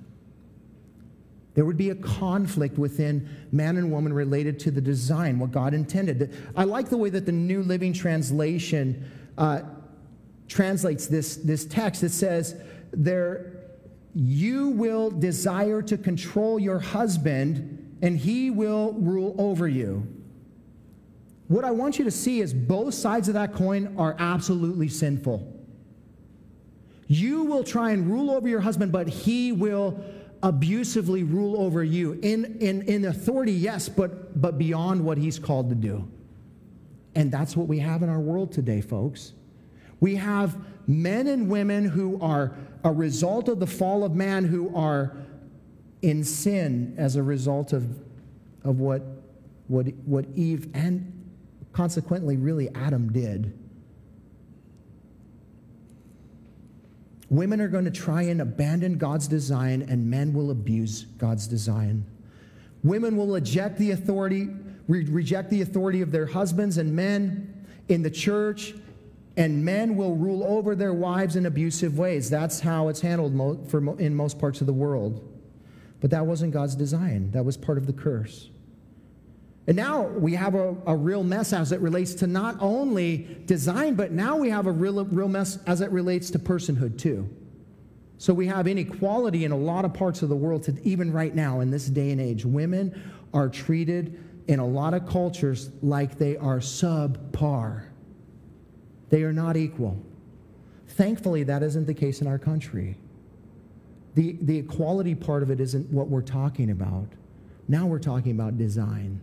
There 1.56 1.66
would 1.66 1.76
be 1.76 1.90
a 1.90 1.96
conflict 1.96 2.78
within 2.78 3.28
man 3.52 3.78
and 3.78 3.92
woman 3.92 4.14
related 4.14 4.60
to 4.60 4.70
the 4.70 4.80
design, 4.80 5.40
what 5.40 5.50
God 5.50 5.74
intended. 5.74 6.36
I 6.56 6.66
like 6.66 6.90
the 6.90 6.98
way 6.98 7.10
that 7.10 7.26
the 7.26 7.32
New 7.32 7.64
Living 7.64 7.94
Translation 7.94 9.10
uh, 9.40 9.62
translates 10.48 11.08
this, 11.08 11.38
this 11.38 11.66
text. 11.66 12.04
It 12.04 12.12
says, 12.12 12.62
there, 12.92 13.52
you 14.14 14.70
will 14.70 15.10
desire 15.10 15.82
to 15.82 15.98
control 15.98 16.60
your 16.60 16.78
husband, 16.78 17.98
and 18.04 18.20
he 18.20 18.52
will 18.52 18.94
rule 18.94 19.34
over 19.40 19.68
you. 19.68 20.08
What 21.48 21.66
I 21.66 21.72
want 21.72 21.98
you 21.98 22.06
to 22.06 22.12
see 22.12 22.40
is 22.40 22.54
both 22.54 22.94
sides 22.94 23.30
of 23.30 23.34
that 23.34 23.56
coin 23.56 23.96
are 23.98 24.16
absolutely 24.20 24.90
sinful. 24.90 25.53
You 27.08 27.44
will 27.44 27.64
try 27.64 27.92
and 27.92 28.10
rule 28.10 28.32
over 28.32 28.48
your 28.48 28.62
husband, 28.62 28.92
but 28.92 29.08
he 29.08 29.52
will 29.52 30.04
abusively 30.42 31.24
rule 31.24 31.62
over 31.62 31.84
you 31.84 32.20
in, 32.22 32.58
in, 32.60 32.82
in 32.84 33.06
authority, 33.06 33.54
yes, 33.54 33.88
but, 33.88 34.40
but 34.42 34.58
beyond 34.58 35.04
what 35.04 35.18
he's 35.18 35.40
called 35.40 35.70
to 35.70 35.76
do. 35.76 36.08
And 37.16 37.32
that's 37.32 37.56
what 37.56 37.68
we 37.68 37.80
have 37.80 38.04
in 38.04 38.10
our 38.10 38.20
world 38.20 38.52
today, 38.52 38.82
folks. 38.82 39.34
We 40.00 40.16
have 40.16 40.58
men 40.86 41.28
and 41.28 41.50
women 41.50 41.86
who 41.86 42.20
are 42.20 42.56
a 42.84 42.92
result 42.92 43.48
of 43.48 43.60
the 43.60 43.68
fall 43.68 44.04
of 44.04 44.16
man, 44.16 44.44
who 44.44 44.76
are 44.76 45.16
in 46.02 46.24
sin 46.24 46.94
as 46.98 47.16
a 47.16 47.24
result 47.24 47.72
of, 47.72 47.84
of 48.66 48.80
what, 48.80 49.02
what, 49.68 49.88
what 50.06 50.26
Eve 50.36 50.68
and 50.74 51.10
consequently, 51.72 52.36
really, 52.38 52.70
Adam 52.76 53.12
did. 53.12 53.58
Women 57.34 57.62
are 57.62 57.68
going 57.68 57.86
to 57.86 57.92
try 57.92 58.22
and 58.22 58.42
abandon 58.42 59.00
God's 59.00 59.28
design, 59.28 59.82
and 59.90 60.08
men 60.08 60.34
will 60.34 60.52
abuse 60.52 61.08
God's 61.18 61.48
design. 61.48 62.06
Women 62.84 63.18
will 63.18 63.26
reject 63.26 63.80
the 63.80 63.90
authority, 63.90 64.50
re- 64.88 65.06
reject 65.06 65.50
the 65.50 65.64
authority 65.64 66.02
of 66.02 66.12
their 66.12 66.28
husbands 66.28 66.78
and 66.78 66.96
men 66.96 67.66
in 67.90 68.04
the 68.04 68.12
church, 68.12 68.76
and 69.36 69.66
men 69.66 69.96
will 69.96 70.16
rule 70.16 70.44
over 70.44 70.76
their 70.76 70.94
wives 70.94 71.36
in 71.36 71.48
abusive 71.48 71.98
ways. 71.98 72.30
That's 72.30 72.60
how 72.60 72.90
it's 72.90 73.02
handled 73.02 73.34
mo- 73.34 73.60
mo- 73.74 73.96
in 73.96 74.14
most 74.14 74.38
parts 74.38 74.62
of 74.62 74.68
the 74.68 74.74
world. 74.74 75.28
But 76.02 76.12
that 76.12 76.28
wasn't 76.28 76.54
God's 76.54 76.76
design, 76.76 77.32
that 77.32 77.44
was 77.44 77.58
part 77.58 77.80
of 77.80 77.88
the 77.88 77.94
curse. 77.94 78.50
And 79.66 79.78
now 79.78 80.02
we 80.02 80.34
have 80.34 80.56
a, 80.56 80.76
a 80.86 80.96
real 80.96 81.24
mess 81.24 81.54
as 81.54 81.72
it 81.72 81.80
relates 81.80 82.14
to 82.16 82.28
not 82.28 82.58
only 82.60 83.38
design, 83.46 83.96
but 83.96 84.12
now 84.12 84.36
we 84.36 84.50
have 84.50 84.68
a 84.68 84.72
real, 84.72 85.06
real 85.06 85.30
mess 85.30 85.58
as 85.68 85.80
it 85.82 85.90
relates 85.92 86.30
to 86.32 86.40
personhood 86.40 86.98
too. 86.98 87.30
So 88.18 88.34
we 88.34 88.48
have 88.48 88.68
inequality 88.68 89.46
in 89.46 89.52
a 89.52 89.58
lot 89.58 89.86
of 89.86 89.94
parts 89.94 90.22
of 90.22 90.30
the 90.30 90.36
world, 90.36 90.64
to, 90.64 90.78
even 90.84 91.12
right 91.12 91.34
now 91.34 91.62
in 91.62 91.72
this 91.72 91.88
day 91.88 92.12
and 92.12 92.20
age. 92.20 92.46
Women 92.46 93.02
are 93.34 93.50
treated 93.50 94.20
in 94.48 94.60
a 94.60 94.66
lot 94.66 94.94
of 94.94 95.08
cultures 95.08 95.72
like 95.82 96.18
they 96.18 96.36
are 96.38 96.60
subpar, 96.60 97.84
they 99.10 99.24
are 99.24 99.34
not 99.34 99.56
equal. 99.56 99.98
Thankfully, 100.90 101.44
that 101.44 101.64
isn't 101.64 101.88
the 101.88 101.94
case 101.94 102.22
in 102.22 102.28
our 102.28 102.38
country. 102.38 102.98
The, 104.16 104.38
the 104.42 104.58
equality 104.58 105.16
part 105.16 105.42
of 105.42 105.50
it 105.50 105.60
isn't 105.60 105.90
what 105.90 106.08
we're 106.08 106.22
talking 106.22 106.70
about. 106.70 107.08
Now 107.68 107.88
we're 107.88 108.00
talking 108.00 108.34
about 108.34 108.58
design. 108.58 109.20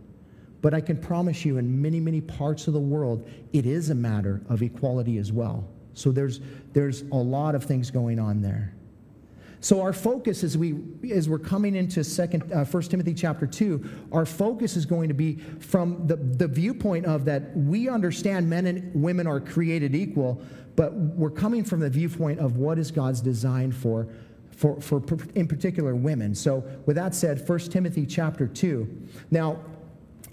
But 0.62 0.74
I 0.74 0.80
can 0.80 0.96
promise 0.96 1.44
you, 1.44 1.58
in 1.58 1.80
many, 1.80 2.00
many 2.00 2.20
parts 2.20 2.66
of 2.66 2.74
the 2.74 2.80
world, 2.80 3.28
it 3.52 3.66
is 3.66 3.90
a 3.90 3.94
matter 3.94 4.42
of 4.48 4.62
equality 4.62 5.18
as 5.18 5.32
well. 5.32 5.66
So 5.94 6.12
there's, 6.12 6.40
there's 6.72 7.02
a 7.12 7.16
lot 7.16 7.54
of 7.54 7.64
things 7.64 7.90
going 7.90 8.18
on 8.18 8.42
there. 8.42 8.74
So 9.62 9.82
our 9.82 9.92
focus 9.92 10.42
as 10.42 10.56
we 10.56 10.74
as 11.12 11.28
we're 11.28 11.38
coming 11.38 11.76
into 11.76 12.02
second 12.02 12.50
uh, 12.50 12.64
1 12.64 12.82
Timothy 12.84 13.12
chapter 13.12 13.46
2, 13.46 14.08
our 14.10 14.24
focus 14.24 14.74
is 14.74 14.86
going 14.86 15.08
to 15.08 15.14
be 15.14 15.36
from 15.58 16.06
the, 16.06 16.16
the 16.16 16.48
viewpoint 16.48 17.04
of 17.04 17.26
that 17.26 17.54
we 17.54 17.86
understand 17.86 18.48
men 18.48 18.66
and 18.66 18.90
women 18.94 19.26
are 19.26 19.38
created 19.38 19.94
equal, 19.94 20.40
but 20.76 20.94
we're 20.94 21.30
coming 21.30 21.62
from 21.62 21.80
the 21.80 21.90
viewpoint 21.90 22.40
of 22.40 22.56
what 22.56 22.78
is 22.78 22.90
God's 22.90 23.20
design 23.20 23.70
for 23.70 24.08
for, 24.60 24.80
for 24.80 25.02
in 25.34 25.48
particular 25.48 25.94
women. 25.94 26.34
So 26.34 26.64
with 26.84 26.96
that 26.96 27.14
said, 27.14 27.46
1 27.48 27.58
Timothy 27.60 28.04
chapter 28.04 28.46
2. 28.46 29.08
Now, 29.30 29.58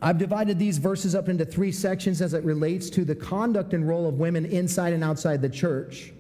I've 0.02 0.18
divided 0.18 0.60
these 0.60 0.78
verses 0.78 1.16
up 1.16 1.28
into 1.28 1.44
three 1.44 1.72
sections 1.72 2.22
as 2.22 2.34
it 2.34 2.44
relates 2.44 2.90
to 2.92 3.04
the 3.04 3.16
conduct 3.16 3.74
and 3.74 3.88
role 3.88 4.08
of 4.08 4.20
women 4.20 4.46
inside 4.46 4.94
and 4.94 5.04
outside 5.04 5.42
the 5.42 5.50
church. 5.50 6.14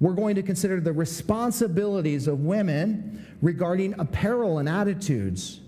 We're 0.00 0.14
going 0.14 0.34
to 0.36 0.42
consider 0.42 0.80
the 0.80 0.92
responsibilities 0.92 2.28
of 2.28 2.40
women 2.40 3.26
regarding 3.42 3.98
apparel 3.98 4.58
and 4.58 4.68
attitudes. 4.68 5.60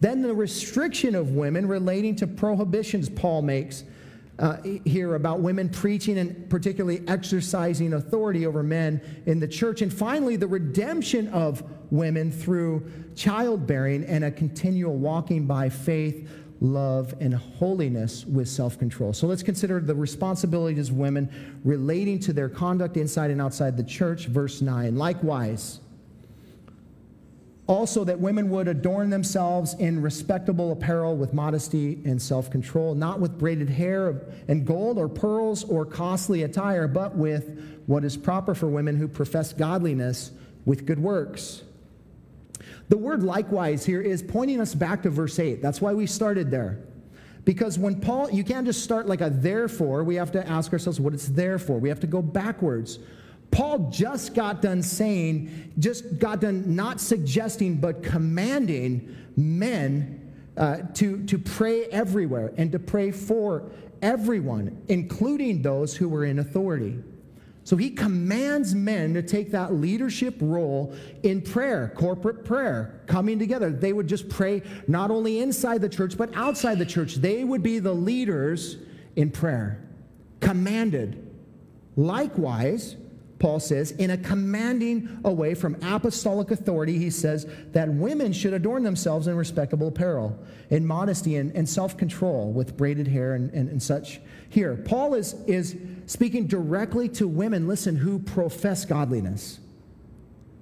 Then 0.00 0.22
the 0.22 0.34
restriction 0.34 1.14
of 1.14 1.30
women 1.30 1.66
relating 1.66 2.14
to 2.16 2.26
prohibitions 2.26 3.08
Paul 3.08 3.42
makes 3.42 3.84
uh, 4.38 4.58
here 4.84 5.14
about 5.14 5.40
women 5.40 5.68
preaching 5.68 6.18
and 6.18 6.48
particularly 6.50 7.02
exercising 7.08 7.94
authority 7.94 8.44
over 8.44 8.62
men 8.62 9.00
in 9.24 9.40
the 9.40 9.48
church. 9.48 9.80
And 9.80 9.92
finally, 9.92 10.36
the 10.36 10.46
redemption 10.46 11.28
of 11.28 11.62
women 11.90 12.30
through 12.30 12.90
childbearing 13.14 14.04
and 14.04 14.24
a 14.24 14.30
continual 14.30 14.96
walking 14.96 15.46
by 15.46 15.70
faith 15.70 16.28
love, 16.60 17.14
and 17.20 17.34
holiness 17.34 18.24
with 18.24 18.48
self 18.48 18.78
control. 18.78 19.12
So 19.12 19.26
let's 19.26 19.42
consider 19.42 19.80
the 19.80 19.94
responsibilities 19.94 20.90
of 20.90 20.96
women 20.96 21.60
relating 21.64 22.18
to 22.20 22.32
their 22.32 22.48
conduct 22.48 22.96
inside 22.96 23.30
and 23.30 23.40
outside 23.40 23.76
the 23.76 23.84
church. 23.84 24.26
Verse 24.26 24.62
9. 24.62 24.96
Likewise, 24.96 25.80
also 27.66 28.04
that 28.04 28.20
women 28.20 28.48
would 28.50 28.68
adorn 28.68 29.10
themselves 29.10 29.74
in 29.74 30.00
respectable 30.00 30.72
apparel 30.72 31.16
with 31.16 31.34
modesty 31.34 32.00
and 32.04 32.20
self 32.20 32.50
control, 32.50 32.94
not 32.94 33.20
with 33.20 33.38
braided 33.38 33.68
hair 33.68 34.22
and 34.48 34.64
gold 34.64 34.98
or 34.98 35.08
pearls 35.08 35.64
or 35.64 35.84
costly 35.84 36.44
attire, 36.44 36.86
but 36.86 37.16
with 37.16 37.82
what 37.86 38.04
is 38.04 38.16
proper 38.16 38.54
for 38.54 38.68
women 38.68 38.96
who 38.96 39.08
profess 39.08 39.52
godliness 39.52 40.30
with 40.64 40.86
good 40.86 40.98
works. 40.98 41.62
The 42.88 42.96
word 42.96 43.22
likewise 43.22 43.84
here 43.84 44.00
is 44.00 44.22
pointing 44.22 44.60
us 44.60 44.74
back 44.74 45.02
to 45.02 45.10
verse 45.10 45.38
8. 45.38 45.60
That's 45.60 45.80
why 45.80 45.92
we 45.92 46.06
started 46.06 46.50
there. 46.50 46.78
Because 47.44 47.78
when 47.78 48.00
Paul, 48.00 48.30
you 48.30 48.44
can't 48.44 48.66
just 48.66 48.82
start 48.82 49.06
like 49.06 49.20
a 49.20 49.30
therefore. 49.30 50.04
We 50.04 50.16
have 50.16 50.32
to 50.32 50.46
ask 50.46 50.72
ourselves 50.72 51.00
what 51.00 51.14
it's 51.14 51.28
there 51.28 51.58
for. 51.58 51.78
We 51.78 51.88
have 51.88 52.00
to 52.00 52.06
go 52.06 52.20
backwards. 52.22 52.98
Paul 53.50 53.90
just 53.90 54.34
got 54.34 54.62
done 54.62 54.82
saying, 54.82 55.72
just 55.78 56.18
got 56.18 56.40
done 56.40 56.74
not 56.74 57.00
suggesting, 57.00 57.76
but 57.76 58.02
commanding 58.02 59.16
men 59.36 60.32
uh, 60.56 60.78
to, 60.94 61.24
to 61.24 61.38
pray 61.38 61.84
everywhere 61.86 62.52
and 62.56 62.72
to 62.72 62.78
pray 62.78 63.12
for 63.12 63.70
everyone, 64.02 64.82
including 64.88 65.62
those 65.62 65.96
who 65.96 66.08
were 66.08 66.24
in 66.24 66.38
authority. 66.38 66.98
So 67.66 67.76
he 67.76 67.90
commands 67.90 68.76
men 68.76 69.12
to 69.14 69.22
take 69.24 69.50
that 69.50 69.74
leadership 69.74 70.36
role 70.40 70.94
in 71.24 71.42
prayer, 71.42 71.92
corporate 71.96 72.44
prayer, 72.44 73.00
coming 73.08 73.40
together. 73.40 73.70
They 73.70 73.92
would 73.92 74.06
just 74.06 74.28
pray 74.28 74.62
not 74.86 75.10
only 75.10 75.40
inside 75.40 75.80
the 75.80 75.88
church, 75.88 76.16
but 76.16 76.30
outside 76.36 76.78
the 76.78 76.86
church. 76.86 77.16
They 77.16 77.42
would 77.42 77.64
be 77.64 77.80
the 77.80 77.92
leaders 77.92 78.76
in 79.16 79.32
prayer. 79.32 79.82
Commanded. 80.38 81.28
Likewise, 81.96 82.94
Paul 83.40 83.58
says, 83.58 83.90
in 83.90 84.10
a 84.10 84.16
commanding 84.16 85.18
away 85.24 85.54
from 85.54 85.76
apostolic 85.82 86.52
authority, 86.52 86.96
he 86.98 87.10
says 87.10 87.48
that 87.72 87.88
women 87.88 88.32
should 88.32 88.52
adorn 88.52 88.84
themselves 88.84 89.26
in 89.26 89.34
respectable 89.34 89.88
apparel, 89.88 90.38
in 90.70 90.86
modesty 90.86 91.34
and, 91.34 91.50
and 91.56 91.68
self 91.68 91.96
control, 91.96 92.52
with 92.52 92.76
braided 92.76 93.08
hair 93.08 93.34
and, 93.34 93.52
and, 93.52 93.68
and 93.68 93.82
such 93.82 94.20
here. 94.48 94.76
Paul 94.76 95.14
is, 95.14 95.34
is 95.46 95.76
speaking 96.06 96.46
directly 96.46 97.08
to 97.10 97.26
women, 97.28 97.66
listen, 97.66 97.96
who 97.96 98.18
profess 98.18 98.84
godliness. 98.84 99.60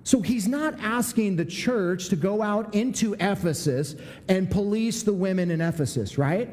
So 0.04 0.20
he's 0.20 0.46
not 0.46 0.78
asking 0.80 1.36
the 1.36 1.46
church 1.46 2.10
to 2.10 2.16
go 2.16 2.42
out 2.42 2.74
into 2.74 3.14
Ephesus 3.14 3.96
and 4.28 4.50
police 4.50 5.02
the 5.02 5.14
women 5.14 5.50
in 5.50 5.62
Ephesus, 5.62 6.18
right? 6.18 6.50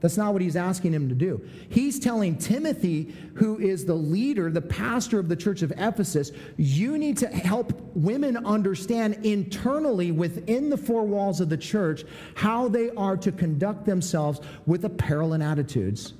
That's 0.00 0.18
not 0.18 0.34
what 0.34 0.42
he's 0.42 0.56
asking 0.56 0.92
him 0.92 1.08
to 1.08 1.14
do. 1.14 1.40
He's 1.70 1.98
telling 1.98 2.36
Timothy, 2.36 3.14
who 3.36 3.58
is 3.58 3.86
the 3.86 3.94
leader, 3.94 4.50
the 4.50 4.60
pastor 4.60 5.18
of 5.18 5.30
the 5.30 5.36
church 5.36 5.62
of 5.62 5.72
Ephesus, 5.78 6.30
you 6.58 6.98
need 6.98 7.16
to 7.18 7.28
help 7.28 7.72
women 7.94 8.36
understand 8.44 9.24
internally 9.24 10.12
within 10.12 10.68
the 10.68 10.76
four 10.76 11.04
walls 11.04 11.40
of 11.40 11.48
the 11.48 11.56
church 11.56 12.04
how 12.34 12.68
they 12.68 12.90
are 12.90 13.16
to 13.16 13.32
conduct 13.32 13.86
themselves 13.86 14.40
with 14.66 14.84
apparel 14.84 15.32
and 15.32 15.42
attitudes. 15.42 16.12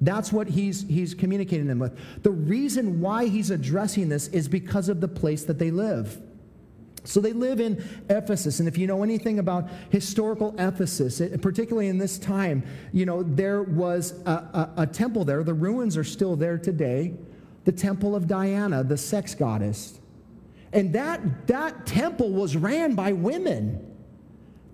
That's 0.00 0.32
what 0.32 0.48
he's, 0.48 0.86
he's 0.88 1.14
communicating 1.14 1.66
them 1.66 1.78
with. 1.78 1.98
The 2.22 2.30
reason 2.30 3.00
why 3.00 3.26
he's 3.26 3.50
addressing 3.50 4.08
this 4.08 4.28
is 4.28 4.48
because 4.48 4.88
of 4.88 5.00
the 5.00 5.08
place 5.08 5.44
that 5.44 5.58
they 5.58 5.70
live. 5.70 6.20
So 7.04 7.20
they 7.20 7.32
live 7.32 7.58
in 7.58 7.82
Ephesus, 8.10 8.60
and 8.60 8.68
if 8.68 8.76
you 8.76 8.86
know 8.86 9.02
anything 9.02 9.38
about 9.38 9.68
historical 9.88 10.54
Ephesus, 10.58 11.22
particularly 11.40 11.88
in 11.88 11.96
this 11.96 12.18
time, 12.18 12.62
you 12.92 13.06
know, 13.06 13.22
there 13.22 13.62
was 13.62 14.20
a, 14.26 14.30
a, 14.30 14.72
a, 14.78 14.86
temple 14.86 15.24
there. 15.24 15.42
The 15.42 15.54
ruins 15.54 15.96
are 15.96 16.04
still 16.04 16.36
there 16.36 16.58
today. 16.58 17.14
The 17.64 17.72
temple 17.72 18.14
of 18.14 18.26
Diana, 18.26 18.84
the 18.84 18.98
sex 18.98 19.34
goddess. 19.34 20.00
And 20.72 20.92
that, 20.92 21.46
that 21.46 21.86
temple 21.86 22.30
was 22.30 22.56
ran 22.56 22.94
by 22.94 23.12
women. 23.12 23.87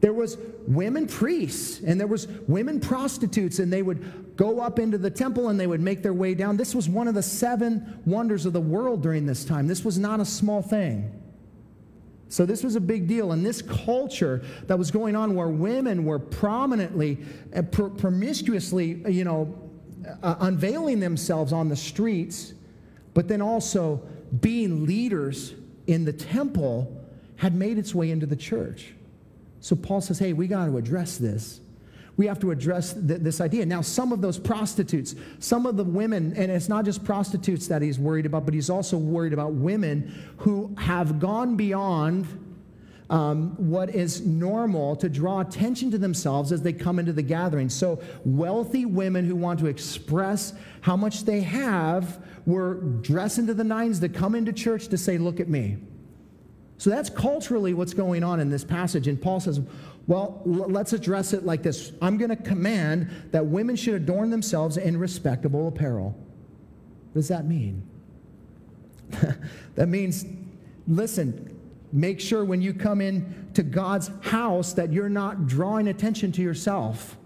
There 0.04 0.12
was 0.12 0.36
women 0.68 1.06
priests 1.06 1.80
and 1.80 1.98
there 1.98 2.06
was 2.06 2.28
women 2.46 2.78
prostitutes 2.78 3.58
and 3.58 3.72
they 3.72 3.80
would 3.80 4.36
go 4.36 4.60
up 4.60 4.78
into 4.78 4.98
the 4.98 5.08
temple 5.08 5.48
and 5.48 5.58
they 5.58 5.66
would 5.66 5.80
make 5.80 6.02
their 6.02 6.12
way 6.12 6.34
down. 6.34 6.58
This 6.58 6.74
was 6.74 6.90
one 6.90 7.08
of 7.08 7.14
the 7.14 7.22
seven 7.22 8.02
wonders 8.04 8.44
of 8.44 8.52
the 8.52 8.60
world 8.60 9.02
during 9.02 9.24
this 9.24 9.46
time. 9.46 9.66
This 9.66 9.82
was 9.82 9.98
not 9.98 10.20
a 10.20 10.26
small 10.26 10.60
thing. 10.60 11.10
So 12.28 12.44
this 12.44 12.62
was 12.62 12.76
a 12.76 12.82
big 12.82 13.08
deal. 13.08 13.32
And 13.32 13.46
this 13.46 13.62
culture 13.62 14.44
that 14.66 14.78
was 14.78 14.90
going 14.90 15.16
on 15.16 15.34
where 15.34 15.48
women 15.48 16.04
were 16.04 16.18
prominently, 16.18 17.20
uh, 17.56 17.62
promiscuously, 17.62 19.10
you 19.10 19.24
know, 19.24 19.58
uh, 20.22 20.34
unveiling 20.40 21.00
themselves 21.00 21.50
on 21.50 21.70
the 21.70 21.76
streets, 21.76 22.52
but 23.14 23.26
then 23.26 23.40
also 23.40 24.02
being 24.42 24.84
leaders 24.84 25.54
in 25.86 26.04
the 26.04 26.12
temple 26.12 26.94
had 27.36 27.54
made 27.54 27.78
its 27.78 27.94
way 27.94 28.10
into 28.10 28.26
the 28.26 28.36
church. 28.36 28.92
So 29.64 29.74
Paul 29.74 30.02
says, 30.02 30.18
hey, 30.18 30.34
we 30.34 30.46
got 30.46 30.66
to 30.66 30.76
address 30.76 31.16
this. 31.16 31.58
We 32.18 32.26
have 32.26 32.38
to 32.40 32.50
address 32.50 32.92
th- 32.92 33.20
this 33.20 33.40
idea. 33.40 33.64
Now, 33.64 33.80
some 33.80 34.12
of 34.12 34.20
those 34.20 34.38
prostitutes, 34.38 35.14
some 35.38 35.64
of 35.64 35.78
the 35.78 35.84
women, 35.84 36.34
and 36.36 36.52
it's 36.52 36.68
not 36.68 36.84
just 36.84 37.02
prostitutes 37.02 37.66
that 37.68 37.80
he's 37.80 37.98
worried 37.98 38.26
about, 38.26 38.44
but 38.44 38.52
he's 38.52 38.68
also 38.68 38.98
worried 38.98 39.32
about 39.32 39.54
women 39.54 40.12
who 40.36 40.74
have 40.76 41.18
gone 41.18 41.56
beyond 41.56 42.26
um, 43.08 43.54
what 43.56 43.88
is 43.88 44.20
normal 44.20 44.96
to 44.96 45.08
draw 45.08 45.40
attention 45.40 45.90
to 45.92 45.96
themselves 45.96 46.52
as 46.52 46.60
they 46.60 46.74
come 46.74 46.98
into 46.98 47.14
the 47.14 47.22
gathering. 47.22 47.70
So, 47.70 48.02
wealthy 48.26 48.84
women 48.84 49.24
who 49.24 49.34
want 49.34 49.60
to 49.60 49.66
express 49.66 50.52
how 50.82 50.94
much 50.94 51.24
they 51.24 51.40
have 51.40 52.22
were 52.44 52.74
dressing 53.00 53.46
to 53.46 53.54
the 53.54 53.64
nines 53.64 53.98
to 54.00 54.10
come 54.10 54.34
into 54.34 54.52
church 54.52 54.88
to 54.88 54.98
say, 54.98 55.16
Look 55.16 55.40
at 55.40 55.48
me. 55.48 55.78
So 56.78 56.90
that's 56.90 57.08
culturally 57.08 57.74
what's 57.74 57.94
going 57.94 58.24
on 58.24 58.40
in 58.40 58.50
this 58.50 58.64
passage. 58.64 59.08
And 59.08 59.20
Paul 59.20 59.40
says, 59.40 59.60
well, 60.06 60.42
let's 60.44 60.92
address 60.92 61.32
it 61.32 61.46
like 61.46 61.62
this 61.62 61.92
I'm 62.02 62.18
going 62.18 62.30
to 62.30 62.36
command 62.36 63.10
that 63.30 63.46
women 63.46 63.76
should 63.76 63.94
adorn 63.94 64.30
themselves 64.30 64.76
in 64.76 64.96
respectable 64.96 65.68
apparel. 65.68 66.16
What 67.12 67.14
does 67.14 67.28
that 67.28 67.46
mean? 67.46 67.82
that 69.76 69.88
means, 69.88 70.26
listen, 70.88 71.58
make 71.92 72.20
sure 72.20 72.44
when 72.44 72.60
you 72.60 72.74
come 72.74 73.00
in 73.00 73.50
to 73.54 73.62
God's 73.62 74.10
house 74.22 74.72
that 74.74 74.92
you're 74.92 75.08
not 75.08 75.46
drawing 75.46 75.88
attention 75.88 76.32
to 76.32 76.42
yourself 76.42 77.16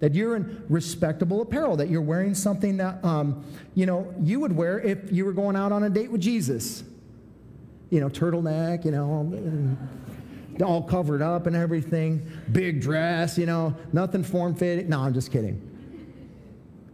that 0.00 0.14
you're 0.14 0.34
in 0.34 0.64
respectable 0.68 1.42
apparel, 1.42 1.76
that 1.76 1.90
you're 1.90 2.00
wearing 2.00 2.34
something 2.34 2.78
that 2.78 3.04
um, 3.04 3.44
you 3.74 3.86
know 3.86 4.12
you 4.22 4.40
would 4.40 4.56
wear 4.56 4.80
if 4.80 5.12
you 5.12 5.24
were 5.24 5.32
going 5.32 5.56
out 5.56 5.72
on 5.72 5.84
a 5.84 5.90
date 5.90 6.10
with 6.10 6.20
Jesus 6.20 6.82
you 7.90 8.00
know, 8.00 8.08
turtleneck, 8.08 8.84
you 8.84 8.92
know, 8.92 9.76
all 10.64 10.82
covered 10.82 11.22
up 11.22 11.46
and 11.46 11.56
everything, 11.56 12.26
big 12.52 12.80
dress, 12.80 13.36
you 13.36 13.46
know, 13.46 13.74
nothing 13.92 14.22
form 14.22 14.54
fitting. 14.54 14.88
No, 14.88 15.00
I'm 15.00 15.14
just 15.14 15.32
kidding. 15.32 15.66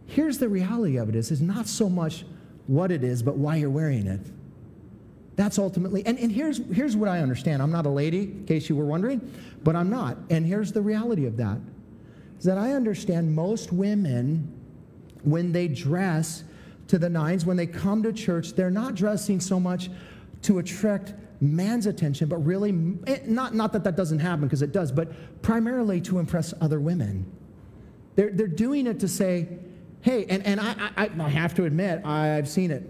Here's 0.07 0.37
the 0.37 0.49
reality 0.49 0.97
of 0.97 1.09
it 1.09 1.15
is, 1.15 1.31
is 1.31 1.41
not 1.41 1.67
so 1.67 1.89
much 1.89 2.25
what 2.67 2.91
it 2.91 3.03
is, 3.03 3.21
but 3.21 3.37
why 3.37 3.57
you're 3.57 3.69
wearing 3.69 4.07
it. 4.07 4.21
That's 5.35 5.59
ultimately, 5.59 6.05
and, 6.05 6.17
and 6.17 6.31
here's, 6.31 6.57
here's 6.73 6.95
what 6.95 7.09
I 7.09 7.19
understand. 7.19 7.61
I'm 7.61 7.71
not 7.71 7.85
a 7.85 7.89
lady, 7.89 8.21
in 8.21 8.45
case 8.45 8.69
you 8.69 8.75
were 8.75 8.85
wondering, 8.85 9.21
but 9.63 9.75
I'm 9.75 9.89
not. 9.89 10.17
And 10.29 10.45
here's 10.45 10.71
the 10.71 10.81
reality 10.81 11.25
of 11.25 11.37
that 11.37 11.57
is 12.39 12.45
that 12.45 12.57
I 12.57 12.73
understand 12.73 13.35
most 13.35 13.71
women, 13.71 14.51
when 15.23 15.51
they 15.51 15.67
dress 15.67 16.43
to 16.87 16.97
the 16.97 17.09
nines, 17.09 17.45
when 17.45 17.57
they 17.57 17.67
come 17.67 18.01
to 18.03 18.13
church, 18.13 18.53
they're 18.53 18.71
not 18.71 18.95
dressing 18.95 19.39
so 19.39 19.59
much 19.59 19.89
to 20.43 20.59
attract 20.59 21.13
man's 21.41 21.85
attention, 21.85 22.27
but 22.27 22.37
really, 22.37 22.69
eh, 23.07 23.19
not, 23.25 23.53
not 23.53 23.73
that 23.73 23.83
that 23.83 23.95
doesn't 23.95 24.19
happen 24.19 24.45
because 24.45 24.61
it 24.61 24.71
does, 24.71 24.91
but 24.91 25.41
primarily 25.41 26.01
to 26.01 26.19
impress 26.19 26.53
other 26.61 26.79
women. 26.79 27.31
They're, 28.15 28.31
they're 28.31 28.47
doing 28.47 28.87
it 28.87 28.99
to 29.01 29.07
say, 29.07 29.47
hey, 30.01 30.25
and, 30.25 30.45
and 30.45 30.59
I, 30.59 30.89
I, 30.95 31.09
I 31.19 31.29
have 31.29 31.53
to 31.55 31.65
admit, 31.65 32.05
I've 32.05 32.49
seen 32.49 32.71
it. 32.71 32.89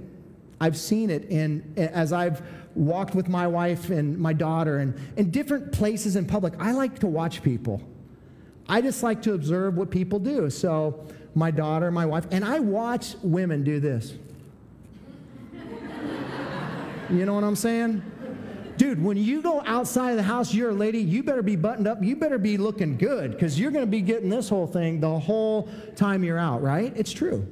I've 0.60 0.78
seen 0.78 1.10
it 1.10 1.26
in, 1.26 1.74
as 1.78 2.14
I've 2.14 2.42
walked 2.74 3.16
with 3.16 3.28
my 3.28 3.48
wife 3.48 3.90
and 3.90 4.18
my 4.18 4.34
daughter 4.34 4.78
and 4.78 4.96
in 5.18 5.30
different 5.32 5.72
places 5.72 6.16
in 6.16 6.26
public. 6.26 6.54
I 6.60 6.72
like 6.72 7.00
to 7.00 7.08
watch 7.08 7.44
people. 7.44 7.82
I 8.70 8.82
just 8.82 9.04
like 9.04 9.22
to 9.24 9.34
observe 9.34 9.78
what 9.78 9.90
people 9.90 10.20
do. 10.20 10.50
So, 10.50 11.06
my 11.36 11.52
daughter, 11.52 11.92
my 11.92 12.06
wife, 12.06 12.26
and 12.32 12.44
I 12.44 12.60
watch 12.60 13.16
women 13.22 13.64
do 13.64 13.80
this. 13.80 14.14
You 17.10 17.26
know 17.26 17.34
what 17.34 17.44
I'm 17.44 17.56
saying? 17.56 18.04
Dude, 18.78 19.04
when 19.04 19.18
you 19.18 19.42
go 19.42 19.64
outside 19.66 20.12
of 20.12 20.18
the 20.18 20.24
house, 20.24 20.54
you're 20.54 20.70
a 20.70 20.74
lady, 20.74 21.00
you 21.00 21.24
better 21.24 21.42
be 21.42 21.56
buttoned 21.56 21.88
up. 21.88 22.04
You 22.04 22.16
better 22.16 22.38
be 22.38 22.58
looking 22.58 22.98
good 22.98 23.32
because 23.32 23.60
you're 23.60 23.72
going 23.72 23.86
to 23.86 23.90
be 23.90 24.02
getting 24.02 24.30
this 24.30 24.50
whole 24.50 24.68
thing 24.68 25.00
the 25.00 25.20
whole 25.20 25.70
time 25.96 26.24
you're 26.24 26.38
out, 26.38 26.62
right? 26.62 26.94
It's 26.96 27.12
true. 27.12 27.48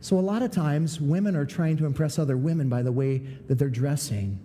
So, 0.00 0.18
a 0.18 0.20
lot 0.20 0.42
of 0.42 0.52
times, 0.52 1.00
women 1.00 1.34
are 1.34 1.44
trying 1.44 1.76
to 1.78 1.86
impress 1.86 2.18
other 2.18 2.36
women 2.36 2.68
by 2.68 2.82
the 2.82 2.92
way 2.92 3.18
that 3.48 3.58
they're 3.58 3.68
dressing. 3.68 4.38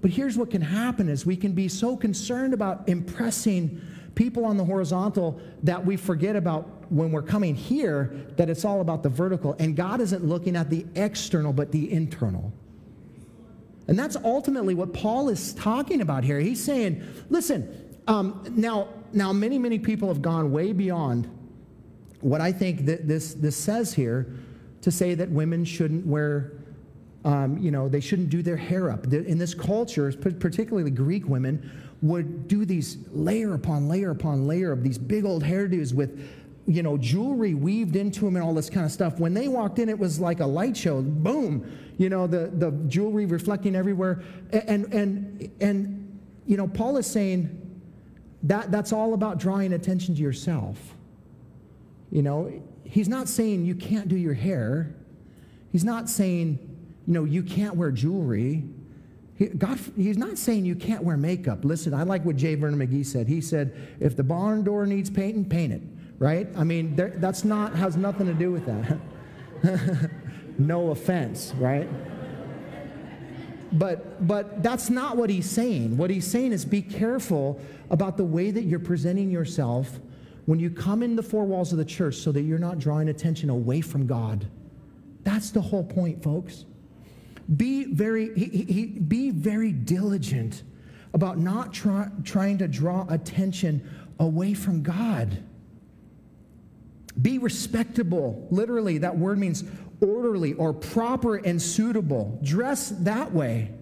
But 0.00 0.10
here's 0.10 0.36
what 0.36 0.50
can 0.50 0.62
happen 0.62 1.08
is 1.08 1.26
we 1.26 1.36
can 1.36 1.52
be 1.52 1.66
so 1.66 1.96
concerned 1.96 2.54
about 2.54 2.88
impressing 2.88 3.80
people 4.14 4.44
on 4.44 4.56
the 4.56 4.64
horizontal 4.64 5.40
that 5.62 5.84
we 5.84 5.96
forget 5.96 6.36
about 6.36 6.77
when 6.90 7.12
we're 7.12 7.22
coming 7.22 7.54
here 7.54 8.10
that 8.36 8.48
it's 8.48 8.64
all 8.64 8.80
about 8.80 9.02
the 9.02 9.08
vertical. 9.08 9.54
And 9.58 9.76
God 9.76 10.00
isn't 10.00 10.24
looking 10.24 10.56
at 10.56 10.70
the 10.70 10.86
external, 10.94 11.52
but 11.52 11.72
the 11.72 11.90
internal. 11.92 12.52
And 13.88 13.98
that's 13.98 14.16
ultimately 14.16 14.74
what 14.74 14.92
Paul 14.92 15.28
is 15.28 15.54
talking 15.54 16.00
about 16.00 16.24
here. 16.24 16.38
He's 16.38 16.62
saying, 16.62 17.02
listen, 17.30 17.96
um, 18.06 18.44
now, 18.50 18.88
now 19.12 19.32
many, 19.32 19.58
many 19.58 19.78
people 19.78 20.08
have 20.08 20.22
gone 20.22 20.52
way 20.52 20.72
beyond 20.72 21.28
what 22.20 22.40
I 22.40 22.52
think 22.52 22.86
that 22.86 23.08
this, 23.08 23.34
this 23.34 23.56
says 23.56 23.94
here 23.94 24.26
to 24.82 24.90
say 24.90 25.14
that 25.14 25.30
women 25.30 25.64
shouldn't 25.64 26.06
wear, 26.06 26.52
um, 27.24 27.58
you 27.58 27.70
know, 27.70 27.88
they 27.88 28.00
shouldn't 28.00 28.30
do 28.30 28.42
their 28.42 28.56
hair 28.56 28.90
up. 28.90 29.06
In 29.12 29.38
this 29.38 29.54
culture, 29.54 30.12
particularly 30.12 30.90
Greek 30.90 31.26
women, 31.26 31.70
would 32.02 32.46
do 32.46 32.64
these 32.64 32.98
layer 33.10 33.54
upon 33.54 33.88
layer 33.88 34.10
upon 34.10 34.46
layer 34.46 34.70
of 34.70 34.82
these 34.82 34.98
big 34.98 35.24
old 35.24 35.42
hairdos 35.42 35.92
with 35.92 36.20
you 36.68 36.82
know, 36.82 36.98
jewelry 36.98 37.54
weaved 37.54 37.96
into 37.96 38.26
them 38.26 38.36
and 38.36 38.44
all 38.44 38.52
this 38.52 38.68
kind 38.68 38.84
of 38.84 38.92
stuff. 38.92 39.18
When 39.18 39.32
they 39.32 39.48
walked 39.48 39.78
in, 39.78 39.88
it 39.88 39.98
was 39.98 40.20
like 40.20 40.40
a 40.40 40.46
light 40.46 40.76
show. 40.76 41.00
Boom, 41.00 41.66
you 41.96 42.10
know, 42.10 42.26
the, 42.26 42.50
the 42.52 42.72
jewelry 42.88 43.24
reflecting 43.24 43.74
everywhere. 43.74 44.22
And, 44.52 44.92
and, 44.92 45.50
and, 45.60 46.20
you 46.46 46.58
know, 46.58 46.68
Paul 46.68 46.98
is 46.98 47.06
saying 47.06 47.80
that 48.42 48.70
that's 48.70 48.92
all 48.92 49.14
about 49.14 49.38
drawing 49.38 49.72
attention 49.72 50.14
to 50.14 50.20
yourself. 50.20 50.94
You 52.10 52.20
know, 52.22 52.62
he's 52.84 53.08
not 53.08 53.28
saying 53.28 53.64
you 53.64 53.74
can't 53.74 54.06
do 54.06 54.16
your 54.16 54.34
hair. 54.34 54.94
He's 55.72 55.84
not 55.84 56.10
saying, 56.10 56.58
you 57.06 57.14
know, 57.14 57.24
you 57.24 57.42
can't 57.42 57.76
wear 57.76 57.90
jewelry. 57.90 58.64
God, 59.56 59.78
he's 59.96 60.18
not 60.18 60.36
saying 60.36 60.66
you 60.66 60.74
can't 60.74 61.02
wear 61.02 61.16
makeup. 61.16 61.64
Listen, 61.64 61.94
I 61.94 62.02
like 62.02 62.26
what 62.26 62.36
J. 62.36 62.56
Vernon 62.56 62.78
McGee 62.78 63.06
said. 63.06 63.26
He 63.26 63.40
said, 63.40 63.96
if 64.00 64.16
the 64.16 64.24
barn 64.24 64.64
door 64.64 64.84
needs 64.84 65.08
painting, 65.08 65.46
paint 65.46 65.72
it 65.72 65.82
right? 66.18 66.48
I 66.56 66.64
mean, 66.64 66.94
that's 66.96 67.44
not, 67.44 67.74
has 67.74 67.96
nothing 67.96 68.26
to 68.26 68.34
do 68.34 68.50
with 68.50 68.66
that. 68.66 70.10
no 70.58 70.90
offense, 70.90 71.52
right? 71.56 71.88
But, 73.72 74.26
but 74.26 74.62
that's 74.62 74.90
not 74.90 75.16
what 75.16 75.30
he's 75.30 75.48
saying. 75.48 75.96
What 75.96 76.10
he's 76.10 76.26
saying 76.26 76.52
is 76.52 76.64
be 76.64 76.82
careful 76.82 77.60
about 77.90 78.16
the 78.16 78.24
way 78.24 78.50
that 78.50 78.64
you're 78.64 78.78
presenting 78.78 79.30
yourself 79.30 80.00
when 80.46 80.58
you 80.58 80.70
come 80.70 81.02
in 81.02 81.14
the 81.14 81.22
four 81.22 81.44
walls 81.44 81.72
of 81.72 81.78
the 81.78 81.84
church 81.84 82.16
so 82.16 82.32
that 82.32 82.42
you're 82.42 82.58
not 82.58 82.78
drawing 82.78 83.10
attention 83.10 83.50
away 83.50 83.82
from 83.82 84.06
God. 84.06 84.48
That's 85.22 85.50
the 85.50 85.60
whole 85.60 85.84
point, 85.84 86.22
folks. 86.22 86.64
Be 87.56 87.84
very, 87.84 88.34
he, 88.34 88.64
he, 88.64 88.86
be 88.86 89.30
very 89.30 89.72
diligent 89.72 90.62
about 91.12 91.38
not 91.38 91.72
try, 91.72 92.08
trying 92.24 92.58
to 92.58 92.68
draw 92.68 93.06
attention 93.08 93.86
away 94.18 94.54
from 94.54 94.82
God. 94.82 95.42
Be 97.20 97.38
respectable. 97.38 98.46
Literally, 98.50 98.98
that 98.98 99.16
word 99.16 99.38
means 99.38 99.64
orderly 100.00 100.54
or 100.54 100.72
proper 100.72 101.36
and 101.36 101.60
suitable. 101.60 102.38
Dress 102.42 102.90
that 102.90 103.32
way. 103.32 103.72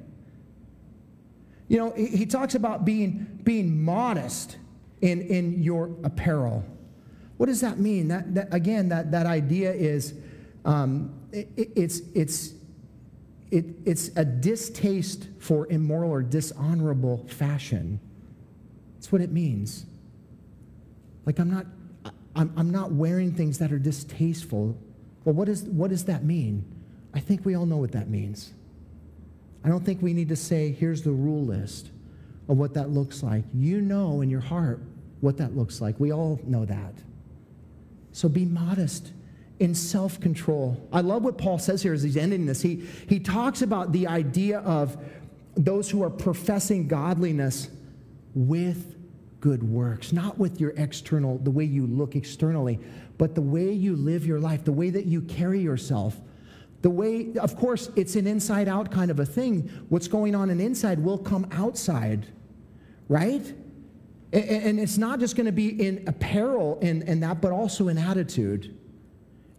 You 1.68 1.78
know, 1.78 1.90
he, 1.92 2.26
talks 2.26 2.54
about 2.54 2.84
being, 2.84 3.40
being 3.42 3.82
modest 3.82 4.56
in, 5.00 5.20
in 5.22 5.62
your 5.62 5.96
apparel. 6.04 6.64
What 7.36 7.46
does 7.46 7.60
that 7.60 7.78
mean? 7.78 8.08
That, 8.08 8.34
that 8.34 8.54
again, 8.54 8.88
that, 8.90 9.10
that 9.10 9.26
idea 9.26 9.72
is 9.72 10.14
um, 10.64 11.12
it, 11.32 11.48
it's, 11.56 12.00
it's, 12.14 12.54
it, 13.50 13.66
it's 13.84 14.10
a 14.16 14.24
distaste 14.24 15.28
for 15.38 15.66
immoral 15.68 16.10
or 16.10 16.22
dishonorable 16.22 17.26
fashion. 17.28 18.00
That's 18.94 19.12
what 19.12 19.20
it 19.20 19.32
means. 19.32 19.86
Like 21.26 21.38
I'm 21.38 21.50
not, 21.50 21.66
I'm, 22.36 22.52
I'm 22.56 22.70
not 22.70 22.92
wearing 22.92 23.32
things 23.32 23.58
that 23.58 23.72
are 23.72 23.78
distasteful. 23.78 24.78
Well, 25.24 25.34
what, 25.34 25.48
is, 25.48 25.64
what 25.64 25.90
does 25.90 26.04
that 26.04 26.22
mean? 26.22 26.64
I 27.14 27.18
think 27.18 27.44
we 27.44 27.56
all 27.56 27.66
know 27.66 27.78
what 27.78 27.92
that 27.92 28.10
means. 28.10 28.52
I 29.64 29.68
don't 29.68 29.84
think 29.84 30.02
we 30.02 30.12
need 30.12 30.28
to 30.28 30.36
say, 30.36 30.70
here's 30.70 31.02
the 31.02 31.10
rule 31.10 31.44
list 31.44 31.90
of 32.48 32.58
what 32.58 32.74
that 32.74 32.90
looks 32.90 33.22
like. 33.22 33.44
You 33.54 33.80
know 33.80 34.20
in 34.20 34.30
your 34.30 34.40
heart 34.40 34.80
what 35.20 35.38
that 35.38 35.56
looks 35.56 35.80
like. 35.80 35.98
We 35.98 36.12
all 36.12 36.38
know 36.44 36.66
that. 36.66 36.94
So 38.12 38.28
be 38.28 38.44
modest 38.44 39.12
in 39.58 39.74
self 39.74 40.20
control. 40.20 40.88
I 40.92 41.00
love 41.00 41.22
what 41.22 41.38
Paul 41.38 41.58
says 41.58 41.82
here 41.82 41.94
as 41.94 42.02
he's 42.02 42.16
ending 42.16 42.46
this. 42.46 42.60
He, 42.60 42.86
he 43.08 43.18
talks 43.18 43.62
about 43.62 43.92
the 43.92 44.06
idea 44.06 44.60
of 44.60 44.96
those 45.56 45.90
who 45.90 46.02
are 46.02 46.10
professing 46.10 46.86
godliness 46.86 47.70
with 48.34 48.95
good 49.46 49.62
works, 49.62 50.12
not 50.12 50.36
with 50.38 50.60
your 50.60 50.70
external, 50.70 51.38
the 51.38 51.52
way 51.52 51.62
you 51.62 51.86
look 51.86 52.16
externally, 52.16 52.80
but 53.16 53.36
the 53.36 53.40
way 53.40 53.70
you 53.70 53.94
live 53.94 54.26
your 54.26 54.40
life, 54.40 54.64
the 54.64 54.72
way 54.72 54.90
that 54.90 55.06
you 55.06 55.20
carry 55.22 55.60
yourself. 55.60 56.20
The 56.82 56.90
way, 56.90 57.32
of 57.36 57.56
course, 57.56 57.88
it's 57.94 58.16
an 58.16 58.26
inside 58.26 58.66
out 58.66 58.90
kind 58.90 59.08
of 59.08 59.20
a 59.20 59.24
thing. 59.24 59.70
What's 59.88 60.08
going 60.08 60.34
on 60.34 60.50
in 60.50 60.58
inside 60.58 60.98
will 60.98 61.16
come 61.16 61.46
outside, 61.52 62.26
right? 63.08 63.54
And 64.32 64.80
it's 64.80 64.98
not 64.98 65.20
just 65.20 65.36
going 65.36 65.46
to 65.46 65.52
be 65.52 65.68
in 65.80 66.02
apparel 66.08 66.80
and, 66.82 67.04
and 67.04 67.22
that, 67.22 67.40
but 67.40 67.52
also 67.52 67.86
in 67.86 67.98
attitude. 67.98 68.76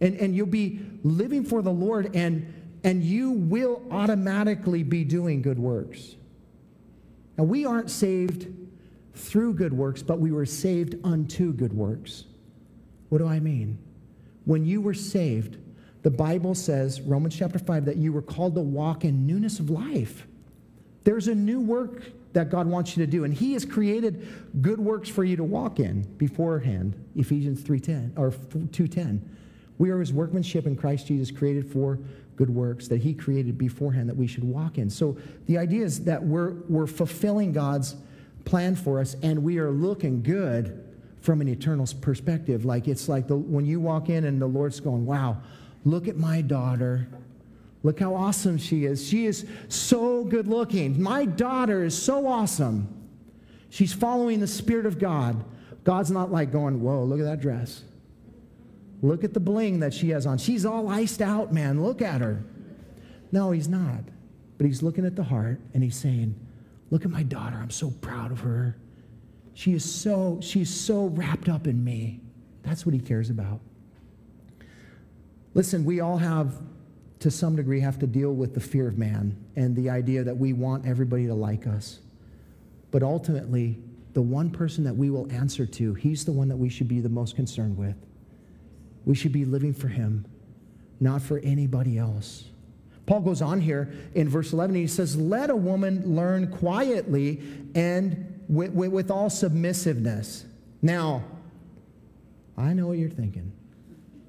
And, 0.02 0.16
and 0.16 0.36
you'll 0.36 0.46
be 0.48 0.80
living 1.02 1.44
for 1.44 1.62
the 1.62 1.72
Lord, 1.72 2.14
and, 2.14 2.52
and 2.84 3.02
you 3.02 3.30
will 3.30 3.80
automatically 3.90 4.82
be 4.82 5.02
doing 5.04 5.40
good 5.40 5.58
works. 5.58 6.14
Now, 7.38 7.44
we 7.44 7.64
aren't 7.64 7.90
saved 7.90 8.48
through 9.18 9.54
good 9.54 9.72
works, 9.72 10.02
but 10.02 10.20
we 10.20 10.32
were 10.32 10.46
saved 10.46 10.96
unto 11.04 11.52
good 11.52 11.72
works. 11.72 12.24
What 13.08 13.18
do 13.18 13.26
I 13.26 13.40
mean? 13.40 13.78
When 14.44 14.64
you 14.64 14.80
were 14.80 14.94
saved, 14.94 15.58
the 16.02 16.10
Bible 16.10 16.54
says, 16.54 17.00
Romans 17.00 17.36
chapter 17.36 17.58
5, 17.58 17.84
that 17.86 17.96
you 17.96 18.12
were 18.12 18.22
called 18.22 18.54
to 18.54 18.60
walk 18.60 19.04
in 19.04 19.26
newness 19.26 19.58
of 19.58 19.70
life. 19.70 20.26
There's 21.04 21.28
a 21.28 21.34
new 21.34 21.60
work 21.60 22.02
that 22.32 22.50
God 22.50 22.66
wants 22.66 22.96
you 22.96 23.04
to 23.04 23.10
do, 23.10 23.24
and 23.24 23.34
He 23.34 23.54
has 23.54 23.64
created 23.64 24.26
good 24.60 24.78
works 24.78 25.08
for 25.08 25.24
you 25.24 25.36
to 25.36 25.44
walk 25.44 25.80
in 25.80 26.02
beforehand. 26.18 26.94
Ephesians 27.16 27.62
3:10 27.62 28.12
or 28.16 28.30
2:10. 28.30 29.20
We 29.78 29.90
are 29.90 30.00
His 30.00 30.12
workmanship 30.12 30.66
in 30.66 30.76
Christ 30.76 31.06
Jesus, 31.06 31.30
created 31.30 31.66
for 31.66 31.98
good 32.36 32.50
works 32.50 32.86
that 32.88 33.00
He 33.00 33.14
created 33.14 33.58
beforehand 33.58 34.08
that 34.08 34.16
we 34.16 34.26
should 34.26 34.44
walk 34.44 34.78
in. 34.78 34.88
So 34.90 35.16
the 35.46 35.58
idea 35.58 35.84
is 35.84 36.04
that 36.04 36.22
we're 36.22 36.54
we're 36.68 36.86
fulfilling 36.86 37.52
God's 37.52 37.96
plan 38.48 38.74
for 38.74 38.98
us, 38.98 39.14
and 39.22 39.42
we 39.42 39.58
are 39.58 39.70
looking 39.70 40.22
good 40.22 40.84
from 41.20 41.40
an 41.40 41.48
eternal 41.48 41.86
perspective. 42.00 42.64
Like 42.64 42.88
it's 42.88 43.08
like 43.08 43.28
the, 43.28 43.36
when 43.36 43.66
you 43.66 43.80
walk 43.80 44.08
in 44.08 44.24
and 44.24 44.40
the 44.40 44.46
Lord's 44.46 44.80
going, 44.80 45.06
"Wow." 45.06 45.38
Look 45.84 46.08
at 46.08 46.16
my 46.16 46.42
daughter. 46.42 47.08
Look 47.82 48.00
how 48.00 48.14
awesome 48.14 48.58
she 48.58 48.84
is. 48.84 49.06
She 49.06 49.26
is 49.26 49.46
so 49.68 50.24
good 50.24 50.48
looking. 50.48 51.00
My 51.00 51.24
daughter 51.24 51.84
is 51.84 52.00
so 52.00 52.26
awesome. 52.26 52.88
She's 53.70 53.92
following 53.92 54.40
the 54.40 54.46
Spirit 54.46 54.86
of 54.86 54.98
God. 54.98 55.44
God's 55.84 56.10
not 56.10 56.32
like 56.32 56.50
going, 56.50 56.82
Whoa, 56.82 57.04
look 57.04 57.20
at 57.20 57.24
that 57.24 57.40
dress. 57.40 57.84
Look 59.00 59.22
at 59.22 59.32
the 59.32 59.40
bling 59.40 59.80
that 59.80 59.94
she 59.94 60.10
has 60.10 60.26
on. 60.26 60.38
She's 60.38 60.66
all 60.66 60.88
iced 60.88 61.22
out, 61.22 61.52
man. 61.52 61.82
Look 61.82 62.02
at 62.02 62.20
her. 62.20 62.42
No, 63.30 63.52
he's 63.52 63.68
not. 63.68 64.00
But 64.56 64.66
he's 64.66 64.82
looking 64.82 65.06
at 65.06 65.14
the 65.14 65.22
heart 65.22 65.60
and 65.72 65.84
he's 65.84 65.96
saying, 65.96 66.34
Look 66.90 67.04
at 67.04 67.10
my 67.10 67.22
daughter. 67.22 67.56
I'm 67.56 67.70
so 67.70 67.90
proud 67.90 68.32
of 68.32 68.40
her. 68.40 68.76
She 69.54 69.74
is 69.74 69.84
so, 69.84 70.38
she's 70.40 70.72
so 70.72 71.06
wrapped 71.06 71.48
up 71.48 71.66
in 71.66 71.82
me. 71.82 72.20
That's 72.62 72.86
what 72.86 72.94
he 72.94 73.00
cares 73.00 73.30
about. 73.30 73.60
Listen, 75.54 75.84
we 75.84 76.00
all 76.00 76.18
have, 76.18 76.54
to 77.20 77.30
some 77.30 77.56
degree, 77.56 77.80
have 77.80 77.98
to 77.98 78.06
deal 78.06 78.32
with 78.32 78.54
the 78.54 78.60
fear 78.60 78.86
of 78.86 78.96
man 78.96 79.36
and 79.56 79.74
the 79.74 79.90
idea 79.90 80.22
that 80.22 80.36
we 80.36 80.52
want 80.52 80.86
everybody 80.86 81.26
to 81.26 81.34
like 81.34 81.66
us. 81.66 81.98
But 82.90 83.02
ultimately, 83.02 83.78
the 84.14 84.22
one 84.22 84.50
person 84.50 84.84
that 84.84 84.94
we 84.94 85.10
will 85.10 85.30
answer 85.32 85.66
to, 85.66 85.94
he's 85.94 86.24
the 86.24 86.32
one 86.32 86.48
that 86.48 86.56
we 86.56 86.68
should 86.68 86.88
be 86.88 87.00
the 87.00 87.08
most 87.08 87.36
concerned 87.36 87.76
with. 87.76 87.96
We 89.04 89.14
should 89.14 89.32
be 89.32 89.44
living 89.44 89.74
for 89.74 89.88
him, 89.88 90.26
not 91.00 91.22
for 91.22 91.38
anybody 91.38 91.98
else. 91.98 92.44
Paul 93.08 93.22
goes 93.22 93.40
on 93.40 93.62
here 93.62 93.90
in 94.14 94.28
verse 94.28 94.52
11, 94.52 94.76
he 94.76 94.86
says, 94.86 95.16
Let 95.16 95.48
a 95.48 95.56
woman 95.56 96.14
learn 96.14 96.52
quietly 96.52 97.40
and 97.74 98.44
with, 98.48 98.72
with, 98.72 98.90
with 98.90 99.10
all 99.10 99.30
submissiveness. 99.30 100.44
Now, 100.82 101.24
I 102.58 102.74
know 102.74 102.88
what 102.88 102.98
you're 102.98 103.08
thinking. 103.08 103.50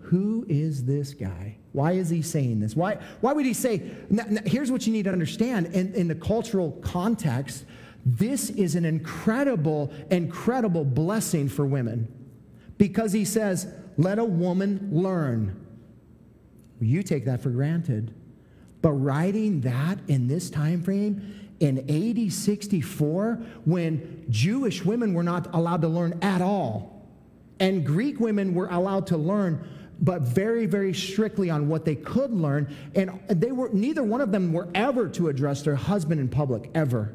Who 0.03 0.45
is 0.47 0.85
this 0.85 1.13
guy? 1.13 1.57
Why 1.73 1.91
is 1.91 2.09
he 2.09 2.21
saying 2.21 2.61
this? 2.61 2.73
Why, 2.73 2.95
why 3.19 3.33
would 3.33 3.45
he 3.45 3.53
say, 3.53 3.91
now, 4.09 4.23
now, 4.29 4.41
here's 4.45 4.71
what 4.71 4.87
you 4.87 4.93
need 4.93 5.03
to 5.03 5.11
understand 5.11 5.67
in, 5.75 5.93
in 5.93 6.07
the 6.07 6.15
cultural 6.15 6.71
context, 6.81 7.65
this 8.05 8.49
is 8.49 8.75
an 8.75 8.85
incredible, 8.85 9.91
incredible 10.09 10.85
blessing 10.85 11.49
for 11.49 11.65
women 11.65 12.07
because 12.77 13.11
he 13.11 13.25
says, 13.25 13.67
let 13.97 14.19
a 14.19 14.25
woman 14.25 14.87
learn. 14.89 15.65
You 16.79 17.03
take 17.03 17.25
that 17.25 17.41
for 17.41 17.49
granted. 17.49 18.13
But 18.81 18.91
writing 18.91 19.61
that 19.61 19.99
in 20.07 20.27
this 20.27 20.49
time 20.49 20.81
frame 20.83 21.35
in 21.59 21.79
AD 21.89 22.31
64, 22.31 23.41
when 23.65 24.25
Jewish 24.29 24.85
women 24.85 25.13
were 25.13 25.23
not 25.23 25.53
allowed 25.53 25.81
to 25.81 25.87
learn 25.87 26.17
at 26.21 26.41
all, 26.41 27.07
and 27.59 27.85
Greek 27.85 28.19
women 28.19 28.53
were 28.53 28.69
allowed 28.69 29.07
to 29.07 29.17
learn 29.17 29.67
but 30.01 30.21
very, 30.21 30.65
very 30.65 30.93
strictly 30.93 31.49
on 31.49 31.67
what 31.67 31.85
they 31.85 31.95
could 31.95 32.31
learn. 32.31 32.73
And 32.95 33.19
they 33.27 33.51
were 33.51 33.69
neither 33.73 34.03
one 34.03 34.21
of 34.21 34.31
them 34.31 34.53
were 34.53 34.69
ever 34.73 35.09
to 35.09 35.27
address 35.27 35.61
their 35.61 35.75
husband 35.75 36.21
in 36.21 36.29
public, 36.29 36.71
ever. 36.73 37.13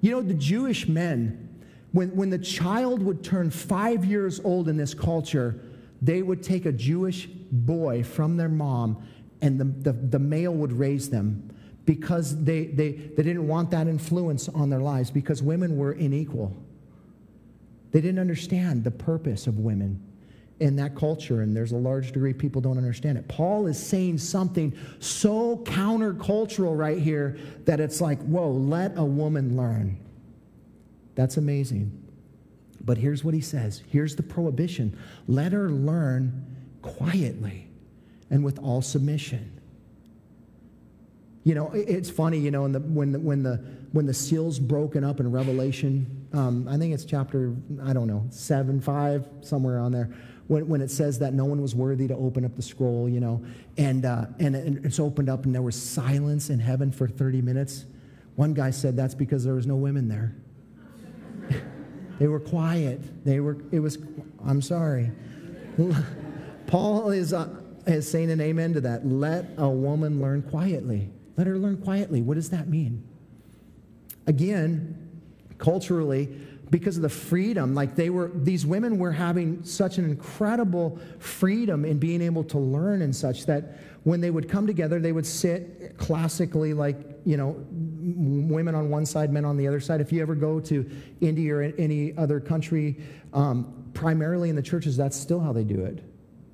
You 0.00 0.12
know, 0.12 0.22
the 0.22 0.34
Jewish 0.34 0.88
men, 0.88 1.48
when, 1.92 2.14
when 2.16 2.30
the 2.30 2.38
child 2.38 3.02
would 3.02 3.22
turn 3.22 3.50
five 3.50 4.04
years 4.04 4.40
old 4.42 4.68
in 4.68 4.76
this 4.76 4.94
culture, 4.94 5.60
they 6.00 6.22
would 6.22 6.42
take 6.42 6.64
a 6.64 6.72
Jewish 6.72 7.26
boy 7.26 8.02
from 8.02 8.38
their 8.38 8.48
mom, 8.48 9.06
and 9.42 9.58
the, 9.58 9.64
the, 9.64 9.92
the 9.92 10.18
male 10.18 10.52
would 10.52 10.72
raise 10.72 11.10
them 11.10 11.50
because 11.86 12.42
they, 12.44 12.66
they, 12.66 12.92
they 12.92 13.22
didn't 13.22 13.48
want 13.48 13.70
that 13.70 13.88
influence 13.88 14.48
on 14.48 14.70
their 14.70 14.80
lives 14.80 15.10
because 15.10 15.42
women 15.42 15.76
were 15.76 15.92
unequal. 15.92 16.56
They 17.90 18.00
didn't 18.00 18.20
understand 18.20 18.84
the 18.84 18.90
purpose 18.90 19.46
of 19.46 19.58
women 19.58 20.00
in 20.60 20.76
that 20.76 20.94
culture, 20.94 21.40
and 21.40 21.56
there's 21.56 21.72
a 21.72 21.76
large 21.76 22.12
degree 22.12 22.34
people 22.34 22.60
don't 22.60 22.76
understand 22.76 23.16
it. 23.16 23.26
Paul 23.28 23.66
is 23.66 23.84
saying 23.84 24.18
something 24.18 24.76
so 25.00 25.56
countercultural 25.64 26.76
right 26.78 26.98
here 26.98 27.38
that 27.64 27.80
it's 27.80 28.00
like, 28.00 28.20
whoa, 28.24 28.50
let 28.50 28.96
a 28.96 29.04
woman 29.04 29.56
learn. 29.56 29.98
That's 31.14 31.38
amazing. 31.38 31.96
But 32.82 32.98
here's 32.98 33.24
what 33.24 33.34
he 33.34 33.40
says 33.40 33.82
here's 33.88 34.16
the 34.16 34.22
prohibition 34.22 34.96
let 35.26 35.52
her 35.52 35.68
learn 35.70 36.46
quietly 36.82 37.69
and 38.30 38.44
with 38.44 38.58
all 38.58 38.80
submission. 38.82 39.60
You 41.44 41.54
know, 41.54 41.70
it's 41.72 42.10
funny, 42.10 42.38
you 42.38 42.50
know, 42.50 42.68
the, 42.68 42.80
when, 42.80 43.12
the, 43.12 43.18
when, 43.18 43.42
the, 43.42 43.56
when 43.92 44.06
the 44.06 44.14
seal's 44.14 44.58
broken 44.58 45.04
up 45.04 45.20
in 45.20 45.30
Revelation, 45.30 46.28
um, 46.32 46.68
I 46.68 46.76
think 46.76 46.94
it's 46.94 47.04
chapter, 47.04 47.54
I 47.82 47.92
don't 47.92 48.06
know, 48.06 48.26
7, 48.30 48.80
5, 48.80 49.28
somewhere 49.40 49.78
on 49.78 49.90
there 49.90 50.10
when, 50.50 50.66
when 50.66 50.80
it 50.80 50.90
says 50.90 51.20
that 51.20 51.32
no 51.32 51.44
one 51.44 51.62
was 51.62 51.76
worthy 51.76 52.08
to 52.08 52.16
open 52.16 52.44
up 52.44 52.56
the 52.56 52.62
scroll, 52.62 53.08
you 53.08 53.20
know, 53.20 53.40
and, 53.78 54.04
uh, 54.04 54.26
and, 54.40 54.56
and 54.56 54.84
it's 54.84 54.98
opened 54.98 55.28
up 55.28 55.44
and 55.44 55.54
there 55.54 55.62
was 55.62 55.80
silence 55.80 56.50
in 56.50 56.58
heaven 56.58 56.90
for 56.90 57.06
30 57.06 57.40
minutes. 57.40 57.84
One 58.34 58.52
guy 58.52 58.70
said 58.70 58.96
that's 58.96 59.14
because 59.14 59.44
there 59.44 59.54
was 59.54 59.68
no 59.68 59.76
women 59.76 60.08
there. 60.08 60.34
they 62.18 62.26
were 62.26 62.40
quiet. 62.40 63.24
They 63.24 63.38
were, 63.38 63.58
it 63.70 63.78
was, 63.78 63.98
I'm 64.44 64.60
sorry. 64.60 65.12
Paul 66.66 67.10
is, 67.10 67.32
uh, 67.32 67.48
is 67.96 68.10
saying 68.10 68.30
an 68.30 68.40
amen 68.40 68.74
to 68.74 68.80
that. 68.82 69.06
Let 69.06 69.46
a 69.56 69.68
woman 69.68 70.20
learn 70.20 70.42
quietly. 70.42 71.10
Let 71.36 71.46
her 71.46 71.58
learn 71.58 71.78
quietly. 71.78 72.22
What 72.22 72.34
does 72.34 72.50
that 72.50 72.68
mean? 72.68 73.02
Again, 74.26 75.10
culturally, 75.58 76.28
because 76.70 76.96
of 76.96 77.02
the 77.02 77.08
freedom. 77.08 77.74
Like 77.74 77.96
they 77.96 78.10
were, 78.10 78.30
these 78.34 78.64
women 78.64 78.98
were 78.98 79.12
having 79.12 79.64
such 79.64 79.98
an 79.98 80.04
incredible 80.04 80.98
freedom 81.18 81.84
in 81.84 81.98
being 81.98 82.22
able 82.22 82.44
to 82.44 82.58
learn 82.58 83.02
and 83.02 83.14
such 83.14 83.46
that 83.46 83.78
when 84.04 84.20
they 84.20 84.30
would 84.30 84.48
come 84.48 84.66
together, 84.66 84.98
they 84.98 85.12
would 85.12 85.26
sit 85.26 85.98
classically 85.98 86.72
like, 86.72 86.96
you 87.24 87.36
know, 87.36 87.56
women 87.70 88.74
on 88.74 88.88
one 88.88 89.04
side, 89.04 89.30
men 89.32 89.44
on 89.44 89.56
the 89.56 89.68
other 89.68 89.80
side. 89.80 90.00
If 90.00 90.12
you 90.12 90.22
ever 90.22 90.34
go 90.34 90.58
to 90.60 90.88
India 91.20 91.54
or 91.54 91.62
any 91.62 92.16
other 92.16 92.40
country, 92.40 93.02
um, 93.34 93.90
primarily 93.92 94.48
in 94.48 94.56
the 94.56 94.62
churches, 94.62 94.96
that's 94.96 95.16
still 95.16 95.40
how 95.40 95.52
they 95.52 95.64
do 95.64 95.84
it. 95.84 96.02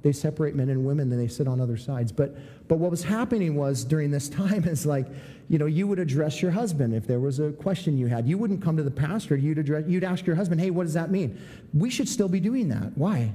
They 0.07 0.13
separate 0.13 0.55
men 0.55 0.69
and 0.69 0.87
women, 0.87 1.11
then 1.11 1.19
they 1.19 1.27
sit 1.27 1.49
on 1.49 1.61
other 1.61 1.77
sides. 1.77 2.13
But, 2.13 2.37
but 2.69 2.79
what 2.79 2.93
was 2.93 3.03
happening 3.03 3.57
was 3.57 3.83
during 3.83 4.13
this 4.13 4.29
time 4.45 4.63
is 4.63 4.87
like, 4.87 5.09
you 5.49 5.59
know, 5.59 5.67
you 5.67 5.89
would 5.89 5.99
address 5.99 6.41
your 6.41 6.53
husband 6.53 6.95
if 6.95 7.09
there 7.09 7.19
was 7.19 7.41
a 7.41 7.51
question 7.51 7.99
you 7.99 8.07
had. 8.07 8.29
You 8.29 8.39
wouldn't 8.39 8.63
come 8.63 8.77
to 8.77 8.85
the 8.85 8.91
pastor, 8.93 9.37
you'd, 9.37 9.59
address, 9.59 9.83
you'd 9.89 10.05
ask 10.05 10.25
your 10.25 10.37
husband, 10.37 10.61
hey, 10.61 10.71
what 10.71 10.85
does 10.85 10.95
that 10.95 11.11
mean? 11.11 11.41
We 11.75 11.91
should 11.91 12.09
still 12.09 12.29
be 12.29 12.39
doing 12.39 12.69
that. 12.69 12.97
Why? 12.97 13.33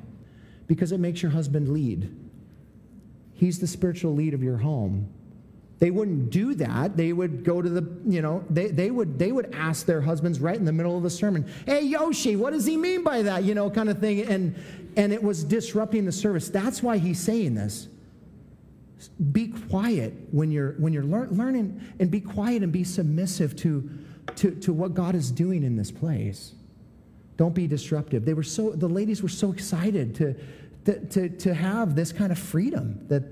Because 0.67 0.93
it 0.93 1.01
makes 1.01 1.21
your 1.21 1.31
husband 1.31 1.73
lead. 1.73 2.09
He's 3.33 3.59
the 3.59 3.67
spiritual 3.67 4.15
lead 4.15 4.33
of 4.33 4.41
your 4.41 4.55
home. 4.55 5.09
They 5.79 5.91
wouldn't 5.91 6.29
do 6.29 6.53
that. 6.53 6.95
They 6.95 7.11
would 7.11 7.43
go 7.43 7.61
to 7.61 7.67
the, 7.67 7.85
you 8.07 8.21
know, 8.21 8.45
they, 8.49 8.67
they, 8.67 8.91
would, 8.91 9.19
they 9.19 9.33
would 9.33 9.53
ask 9.53 9.85
their 9.85 9.99
husbands 9.99 10.39
right 10.39 10.55
in 10.55 10.63
the 10.63 10.71
middle 10.71 10.95
of 10.95 11.03
the 11.03 11.09
sermon, 11.09 11.51
hey, 11.65 11.81
Yoshi, 11.81 12.37
what 12.37 12.53
does 12.53 12.65
he 12.65 12.77
mean 12.77 13.03
by 13.03 13.23
that? 13.23 13.43
You 13.43 13.55
know, 13.55 13.69
kind 13.69 13.89
of 13.89 13.99
thing. 13.99 14.21
And, 14.21 14.55
and 14.95 15.13
it 15.13 15.23
was 15.23 15.43
disrupting 15.43 16.05
the 16.05 16.11
service. 16.11 16.49
That's 16.49 16.83
why 16.83 16.97
he's 16.97 17.19
saying 17.19 17.55
this. 17.55 17.87
Be 19.31 19.47
quiet 19.47 20.13
when 20.31 20.51
you're, 20.51 20.73
when 20.73 20.93
you're 20.93 21.03
lear- 21.03 21.27
learning, 21.29 21.81
and 21.99 22.11
be 22.11 22.21
quiet 22.21 22.61
and 22.61 22.71
be 22.71 22.83
submissive 22.83 23.55
to, 23.57 23.89
to, 24.35 24.51
to 24.51 24.73
what 24.73 24.93
God 24.93 25.15
is 25.15 25.31
doing 25.31 25.63
in 25.63 25.75
this 25.75 25.91
place. 25.91 26.53
Don't 27.37 27.55
be 27.55 27.65
disruptive. 27.65 28.25
They 28.25 28.33
were 28.33 28.43
so, 28.43 28.71
the 28.71 28.87
ladies 28.87 29.23
were 29.23 29.29
so 29.29 29.51
excited 29.51 30.13
to, 30.15 30.35
to, 30.85 31.05
to, 31.07 31.29
to 31.29 31.53
have 31.53 31.95
this 31.95 32.11
kind 32.11 32.31
of 32.31 32.37
freedom 32.37 33.05
that, 33.07 33.23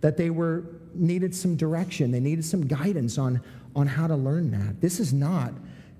that 0.00 0.16
they 0.16 0.30
were 0.30 0.64
needed 0.94 1.34
some 1.34 1.56
direction 1.56 2.10
they 2.10 2.20
needed 2.20 2.44
some 2.44 2.66
guidance 2.66 3.18
on, 3.18 3.40
on 3.76 3.86
how 3.86 4.06
to 4.06 4.16
learn 4.16 4.50
that 4.50 4.80
this 4.80 5.00
is 5.00 5.12
not 5.12 5.52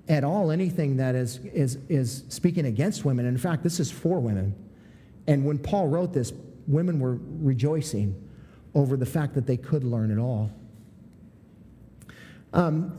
at 0.07 0.23
all 0.23 0.51
anything 0.51 0.97
that 0.97 1.15
is, 1.15 1.37
is, 1.53 1.77
is 1.87 2.23
speaking 2.29 2.65
against 2.65 3.05
women 3.05 3.25
in 3.25 3.37
fact 3.37 3.63
this 3.63 3.79
is 3.79 3.91
for 3.91 4.19
women 4.19 4.53
and 5.29 5.45
when 5.45 5.57
paul 5.57 5.87
wrote 5.87 6.13
this 6.13 6.33
women 6.67 6.99
were 6.99 7.19
rejoicing 7.41 8.13
over 8.75 8.97
the 8.97 9.05
fact 9.05 9.33
that 9.33 9.47
they 9.47 9.57
could 9.57 9.83
learn 9.83 10.11
it 10.11 10.19
all 10.19 10.51
um, 12.51 12.97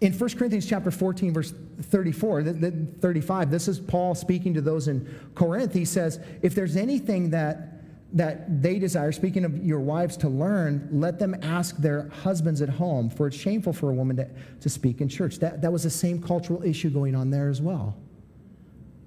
in 0.00 0.12
1 0.12 0.30
corinthians 0.30 0.66
chapter 0.66 0.90
14 0.90 1.32
verse 1.32 1.54
34, 1.82 2.42
the, 2.42 2.52
the 2.52 2.70
35, 3.00 3.50
this 3.50 3.68
is 3.68 3.80
Paul 3.80 4.14
speaking 4.14 4.54
to 4.54 4.60
those 4.60 4.88
in 4.88 5.06
Corinth. 5.34 5.72
He 5.72 5.84
says, 5.84 6.20
If 6.42 6.54
there's 6.54 6.76
anything 6.76 7.30
that 7.30 7.70
that 8.12 8.62
they 8.62 8.78
desire, 8.78 9.10
speaking 9.10 9.44
of 9.44 9.64
your 9.64 9.80
wives, 9.80 10.16
to 10.16 10.28
learn, 10.28 10.88
let 10.92 11.18
them 11.18 11.34
ask 11.42 11.76
their 11.78 12.08
husbands 12.10 12.62
at 12.62 12.68
home, 12.68 13.10
for 13.10 13.26
it's 13.26 13.36
shameful 13.36 13.72
for 13.72 13.90
a 13.90 13.92
woman 13.92 14.14
to, 14.14 14.28
to 14.60 14.68
speak 14.68 15.00
in 15.00 15.08
church. 15.08 15.40
That, 15.40 15.60
that 15.62 15.72
was 15.72 15.82
the 15.82 15.90
same 15.90 16.22
cultural 16.22 16.62
issue 16.62 16.90
going 16.90 17.16
on 17.16 17.30
there 17.30 17.48
as 17.48 17.60
well. 17.60 17.96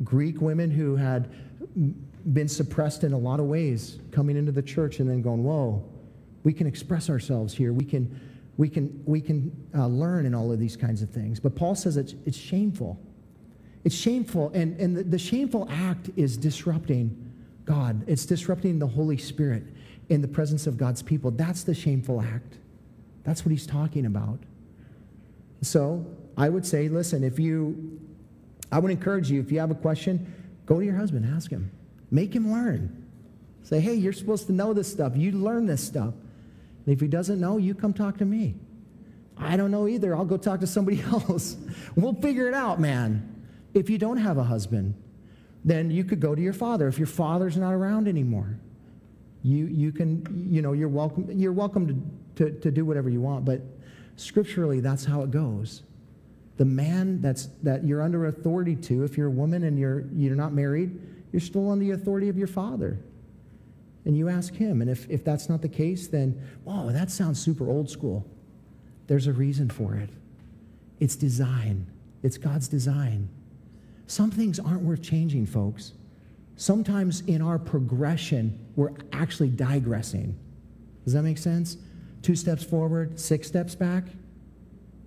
Greek 0.03 0.41
women 0.41 0.70
who 0.70 0.97
had 0.97 1.32
been 2.34 2.47
suppressed 2.47 3.03
in 3.03 3.14
a 3.14 3.18
lot 3.18 3.39
of 3.39 3.45
ways 3.45 3.99
coming 4.12 4.36
into 4.38 4.51
the 4.51 4.62
church 4.62 4.99
and 4.99 5.10
then 5.10 5.22
going, 5.22 5.43
Whoa, 5.43 5.84
we 6.43 6.53
can 6.53 6.68
express 6.68 7.10
ourselves 7.10 7.53
here. 7.53 7.74
We 7.74 7.86
can 7.86 8.20
we 8.58 8.70
can, 8.70 9.03
we 9.05 9.22
can 9.22 9.51
uh, 9.76 9.86
learn 9.88 10.26
in 10.26 10.34
all 10.34 10.51
of 10.51 10.60
these 10.60 10.76
kinds 10.76 11.03
of 11.03 11.10
things. 11.12 11.39
But 11.39 11.55
Paul 11.55 11.76
says 11.76 11.95
it's, 11.95 12.16
it's 12.26 12.38
shameful. 12.38 12.99
It's 13.84 13.95
shameful, 13.95 14.51
and, 14.53 14.78
and 14.82 14.97
the, 14.97 15.03
the 15.03 15.20
shameful 15.20 15.68
act 15.70 16.10
is 16.18 16.36
disrupting 16.36 17.24
God, 17.64 18.03
it's 18.08 18.26
disrupting 18.26 18.80
the 18.80 18.88
Holy 18.88 19.18
Spirit 19.18 19.64
in 20.10 20.22
the 20.22 20.28
presence 20.28 20.68
of 20.68 20.78
God's 20.78 21.01
people. 21.01 21.32
That's 21.32 21.64
the 21.64 21.76
shameful 21.76 22.22
act. 22.22 22.58
That's 23.24 23.45
what 23.45 23.51
he's 23.51 23.68
talking 23.68 24.05
about. 24.05 24.39
So 25.62 26.05
I 26.38 26.47
would 26.47 26.66
say, 26.66 26.88
listen, 26.88 27.26
if 27.26 27.39
you, 27.39 27.99
I 28.72 28.80
would 28.80 28.89
encourage 28.89 29.30
you, 29.30 29.41
if 29.41 29.51
you 29.51 29.60
have 29.60 29.70
a 29.70 29.76
question, 29.76 30.34
go 30.68 30.80
to 30.80 30.86
your 30.86 30.95
husband, 30.95 31.26
ask 31.36 31.49
him, 31.49 31.72
make 32.11 32.36
him 32.36 32.51
learn. 32.51 33.05
Say, 33.63 33.80
hey, 33.80 33.95
you're 33.95 34.13
supposed 34.13 34.45
to 34.47 34.53
know 34.53 34.74
this 34.74 34.89
stuff. 34.89 35.13
You 35.15 35.32
learn 35.32 35.65
this 35.65 35.84
stuff. 35.84 36.13
And 36.86 36.93
if 36.93 37.01
he 37.01 37.07
doesn't 37.07 37.39
know, 37.39 37.57
you 37.57 37.74
come 37.74 37.93
talk 37.93 38.18
to 38.20 38.26
me. 38.26 38.55
I 39.38 39.57
don't 39.57 39.72
know 39.72 39.88
either. 39.88 40.15
I'll 40.15 40.26
go 40.26 40.38
talk 40.38 40.59
to 40.61 40.68
somebody 40.68 41.01
else. 41.11 41.57
we'll 41.95 42.13
figure 42.13 42.47
it 42.47 42.53
out, 42.53 42.80
man. 42.80 43.34
If 43.74 43.89
you 43.89 43.97
don't 43.97 44.18
have 44.18 44.38
a 44.38 44.43
husband, 44.43 44.93
then 45.65 45.91
you 45.91 46.03
could 46.03 46.20
go 46.20 46.34
to 46.34 46.41
your 46.41 46.53
father. 46.53 46.88
If 46.88 46.97
your 46.97 47.07
father's 47.07 47.57
not 47.57 47.74
around 47.74 48.07
anymore, 48.07 48.57
you, 49.43 49.65
you 49.65 49.91
can, 49.91 50.47
you 50.49 50.61
know, 50.61 50.74
you're 50.74 50.88
welcome, 50.88 51.30
you're 51.32 51.51
welcome 51.51 52.11
to, 52.36 52.45
to, 52.45 52.59
to 52.59 52.72
do 52.72 52.86
whatever 52.86 53.09
you 53.09 53.22
want. 53.22 53.45
But 53.45 53.61
scripturally, 54.15 54.80
that's 54.80 55.05
how 55.05 55.24
it 55.24 55.32
goes. 55.32 55.84
The 56.58 56.66
man 56.66 57.22
that's, 57.22 57.47
that 57.64 57.86
you're 57.86 58.01
under 58.01 58.26
authority 58.26 58.76
to, 58.76 59.03
if 59.03 59.18
you're 59.18 59.28
a 59.28 59.32
woman 59.32 59.64
and 59.64 59.78
you're, 59.78 60.05
you're 60.14 60.36
not 60.36 60.53
married, 60.53 60.99
you're 61.32 61.39
still 61.39 61.70
on 61.70 61.80
the 61.80 61.91
authority 61.91 62.30
of 62.30 62.38
your 62.38 62.47
father 62.47 62.99
and 64.08 64.18
you 64.18 64.30
ask 64.30 64.55
him. 64.55 64.82
And 64.82 64.89
if, 64.89 65.08
if 65.10 65.26
that's 65.26 65.49
not 65.49 65.62
the 65.62 65.68
case, 65.68 66.08
then, 66.08 66.41
whoa, 66.64 66.91
that 66.91 67.12
sounds 67.12 67.39
super 67.41 67.70
old 67.70 67.89
school. 67.89 68.26
There's 69.08 69.28
a 69.28 69.34
reason 69.34 69.70
for 69.70 69.95
it. 69.95 70.10
It's 70.99 71.16
design, 71.16 71.86
it's 72.24 72.38
God's 72.38 72.70
design. 72.70 73.30
Some 74.08 74.32
things 74.32 74.60
aren't 74.60 74.82
worth 74.82 75.01
changing, 75.01 75.45
folks. 75.45 75.91
Sometimes 76.55 77.22
in 77.22 77.41
our 77.41 77.60
progression, 77.60 78.58
we're 78.78 78.93
actually 79.12 79.49
digressing. 79.49 80.39
Does 81.03 81.12
that 81.12 81.24
make 81.24 81.38
sense? 81.38 81.78
Two 82.22 82.36
steps 82.36 82.64
forward, 82.64 83.20
six 83.20 83.47
steps 83.47 83.76
back. 83.76 84.05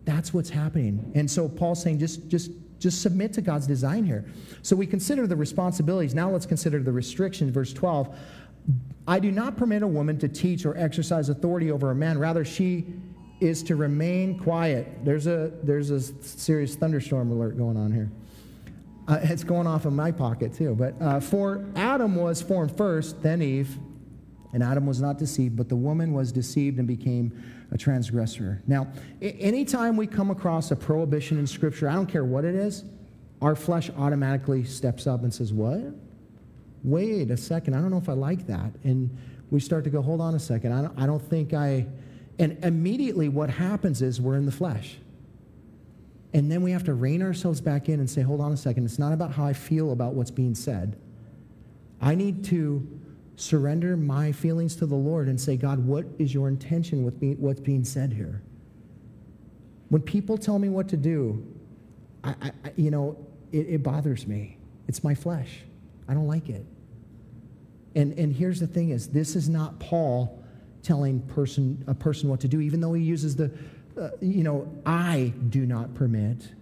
That's 0.04 0.32
what's 0.32 0.50
happening. 0.50 1.12
And 1.14 1.30
so 1.30 1.48
Paul's 1.48 1.82
saying 1.82 1.98
just, 1.98 2.28
just, 2.28 2.50
just 2.78 3.02
submit 3.02 3.32
to 3.34 3.42
God's 3.42 3.66
design 3.66 4.04
here. 4.04 4.24
So 4.62 4.74
we 4.74 4.86
consider 4.86 5.26
the 5.26 5.36
responsibilities. 5.36 6.14
Now 6.14 6.30
let's 6.30 6.46
consider 6.46 6.82
the 6.82 6.92
restrictions. 6.92 7.50
Verse 7.50 7.72
12 7.72 8.16
I 9.08 9.18
do 9.18 9.32
not 9.32 9.56
permit 9.56 9.82
a 9.82 9.86
woman 9.86 10.18
to 10.18 10.28
teach 10.28 10.64
or 10.64 10.76
exercise 10.76 11.30
authority 11.30 11.70
over 11.70 11.90
a 11.90 11.94
man. 11.94 12.18
Rather, 12.18 12.44
she 12.44 12.86
is 13.40 13.62
to 13.64 13.74
remain 13.74 14.38
quiet. 14.38 14.86
There's 15.04 15.26
a, 15.26 15.52
there's 15.62 15.90
a 15.90 16.00
serious 16.00 16.76
thunderstorm 16.76 17.32
alert 17.32 17.56
going 17.56 17.76
on 17.76 17.90
here. 17.90 18.10
Uh, 19.08 19.18
it's 19.22 19.42
going 19.42 19.66
off 19.66 19.86
in 19.86 19.96
my 19.96 20.12
pocket 20.12 20.54
too. 20.54 20.74
But 20.74 20.94
uh, 21.00 21.20
for 21.20 21.64
Adam 21.74 22.14
was 22.14 22.40
formed 22.40 22.76
first, 22.76 23.22
then 23.22 23.42
Eve, 23.42 23.76
and 24.52 24.62
Adam 24.62 24.86
was 24.86 25.00
not 25.00 25.18
deceived, 25.18 25.56
but 25.56 25.68
the 25.68 25.76
woman 25.76 26.12
was 26.12 26.30
deceived 26.30 26.78
and 26.78 26.86
became 26.86 27.32
a 27.70 27.78
transgressor. 27.78 28.62
Now, 28.66 28.88
anytime 29.20 29.96
we 29.96 30.06
come 30.06 30.30
across 30.30 30.70
a 30.70 30.76
prohibition 30.76 31.38
in 31.38 31.46
Scripture, 31.46 31.88
I 31.88 31.94
don't 31.94 32.06
care 32.06 32.24
what 32.24 32.44
it 32.44 32.54
is, 32.54 32.84
our 33.40 33.54
flesh 33.54 33.90
automatically 33.96 34.64
steps 34.64 35.06
up 35.06 35.22
and 35.22 35.32
says, 35.32 35.52
What? 35.52 35.94
wait 36.84 37.30
a 37.30 37.36
second, 37.36 37.74
I 37.74 37.80
don't 37.80 37.90
know 37.90 37.98
if 37.98 38.08
I 38.08 38.14
like 38.14 38.46
that. 38.46 38.72
And 38.84 39.16
we 39.50 39.60
start 39.60 39.84
to 39.84 39.90
go, 39.90 40.02
hold 40.02 40.20
on 40.20 40.34
a 40.34 40.38
second, 40.38 40.72
I 40.72 40.82
don't, 40.82 40.98
I 40.98 41.06
don't 41.06 41.22
think 41.22 41.52
I. 41.52 41.86
And 42.38 42.62
immediately 42.64 43.28
what 43.28 43.50
happens 43.50 44.02
is 44.02 44.20
we're 44.20 44.36
in 44.36 44.46
the 44.46 44.52
flesh. 44.52 44.96
And 46.32 46.50
then 46.50 46.62
we 46.62 46.70
have 46.70 46.84
to 46.84 46.94
rein 46.94 47.22
ourselves 47.22 47.60
back 47.60 47.88
in 47.88 47.98
and 47.98 48.08
say, 48.08 48.22
hold 48.22 48.40
on 48.40 48.52
a 48.52 48.56
second, 48.56 48.84
it's 48.84 48.98
not 48.98 49.12
about 49.12 49.32
how 49.32 49.44
I 49.44 49.52
feel 49.52 49.92
about 49.92 50.14
what's 50.14 50.30
being 50.30 50.54
said. 50.54 50.96
I 52.00 52.14
need 52.14 52.44
to 52.46 52.86
surrender 53.40 53.96
my 53.96 54.32
feelings 54.32 54.76
to 54.76 54.86
the 54.86 54.94
Lord 54.94 55.26
and 55.26 55.40
say, 55.40 55.56
God, 55.56 55.78
what 55.86 56.04
is 56.18 56.34
your 56.34 56.48
intention 56.48 57.04
with 57.04 57.20
me, 57.22 57.34
what's 57.38 57.60
being 57.60 57.84
said 57.84 58.12
here? 58.12 58.42
When 59.88 60.02
people 60.02 60.36
tell 60.36 60.58
me 60.58 60.68
what 60.68 60.88
to 60.88 60.96
do, 60.96 61.46
I, 62.22 62.34
I 62.42 62.52
you 62.76 62.90
know, 62.90 63.16
it, 63.50 63.66
it 63.68 63.82
bothers 63.82 64.26
me. 64.26 64.58
It's 64.88 65.02
my 65.02 65.14
flesh. 65.14 65.60
I 66.06 66.14
don't 66.14 66.26
like 66.26 66.48
it. 66.48 66.64
And, 67.94 68.16
and 68.18 68.32
here's 68.32 68.60
the 68.60 68.66
thing 68.66 68.90
is, 68.90 69.08
this 69.08 69.34
is 69.34 69.48
not 69.48 69.80
Paul 69.80 70.44
telling 70.82 71.20
person, 71.20 71.82
a 71.86 71.94
person 71.94 72.28
what 72.28 72.40
to 72.40 72.48
do, 72.48 72.60
even 72.60 72.80
though 72.80 72.92
he 72.92 73.02
uses 73.02 73.36
the, 73.36 73.50
uh, 73.98 74.10
you 74.20 74.44
know, 74.44 74.70
I 74.84 75.32
do 75.48 75.66
not 75.66 75.94
permit, 75.94 76.52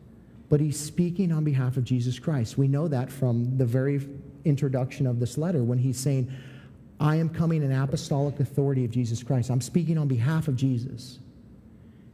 but 0.49 0.61
he's 0.61 0.79
speaking 0.79 1.33
on 1.33 1.45
behalf 1.45 1.77
of 1.77 1.85
Jesus 1.85 2.19
Christ. 2.19 2.57
We 2.57 2.69
know 2.69 2.89
that 2.89 3.11
from 3.11 3.59
the 3.59 3.67
very 3.67 4.09
introduction 4.45 5.07
of 5.07 5.21
this 5.21 5.37
letter 5.37 5.63
when 5.63 5.79
he's 5.79 5.99
saying, 5.99 6.33
I 7.01 7.17
am 7.17 7.29
coming 7.29 7.63
in 7.63 7.73
apostolic 7.73 8.41
authority 8.41 8.85
of 8.85 8.91
Jesus 8.91 9.23
Christ. 9.23 9.51
I'm 9.51 9.61
speaking 9.61 9.99
on 9.99 10.09
behalf 10.09 10.49
of 10.49 10.57
Jesus. 10.57 11.19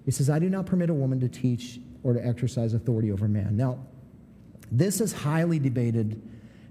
He 0.04 0.10
says, 0.10 0.28
I 0.28 0.38
do 0.38 0.50
not 0.50 0.66
permit 0.66 0.90
a 0.90 0.94
woman 0.94 1.20
to 1.20 1.28
teach 1.28 1.80
or 2.02 2.12
to 2.12 2.26
exercise 2.26 2.74
authority 2.74 3.10
over 3.10 3.26
man. 3.26 3.56
Now, 3.56 3.78
this 4.70 5.00
is 5.00 5.12
highly 5.12 5.58
debated 5.58 6.20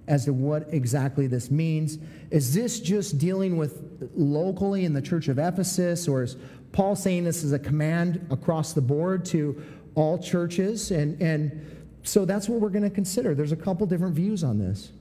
as 0.07 0.25
to 0.25 0.33
what 0.33 0.67
exactly 0.69 1.27
this 1.27 1.49
means. 1.49 1.97
Is 2.29 2.53
this 2.53 2.79
just 2.79 3.17
dealing 3.17 3.57
with 3.57 4.11
locally 4.15 4.85
in 4.85 4.93
the 4.93 5.01
church 5.01 5.27
of 5.27 5.39
Ephesus, 5.39 6.07
or 6.07 6.23
is 6.23 6.35
Paul 6.71 6.95
saying 6.95 7.23
this 7.23 7.43
is 7.43 7.53
a 7.53 7.59
command 7.59 8.25
across 8.29 8.73
the 8.73 8.81
board 8.81 9.25
to 9.25 9.61
all 9.95 10.19
churches? 10.19 10.91
And, 10.91 11.19
and 11.21 11.87
so 12.03 12.25
that's 12.25 12.49
what 12.49 12.59
we're 12.59 12.69
going 12.69 12.83
to 12.83 12.89
consider. 12.89 13.33
There's 13.33 13.53
a 13.53 13.57
couple 13.57 13.87
different 13.87 14.13
views 14.13 14.43
on 14.43 14.59
this. 14.59 14.91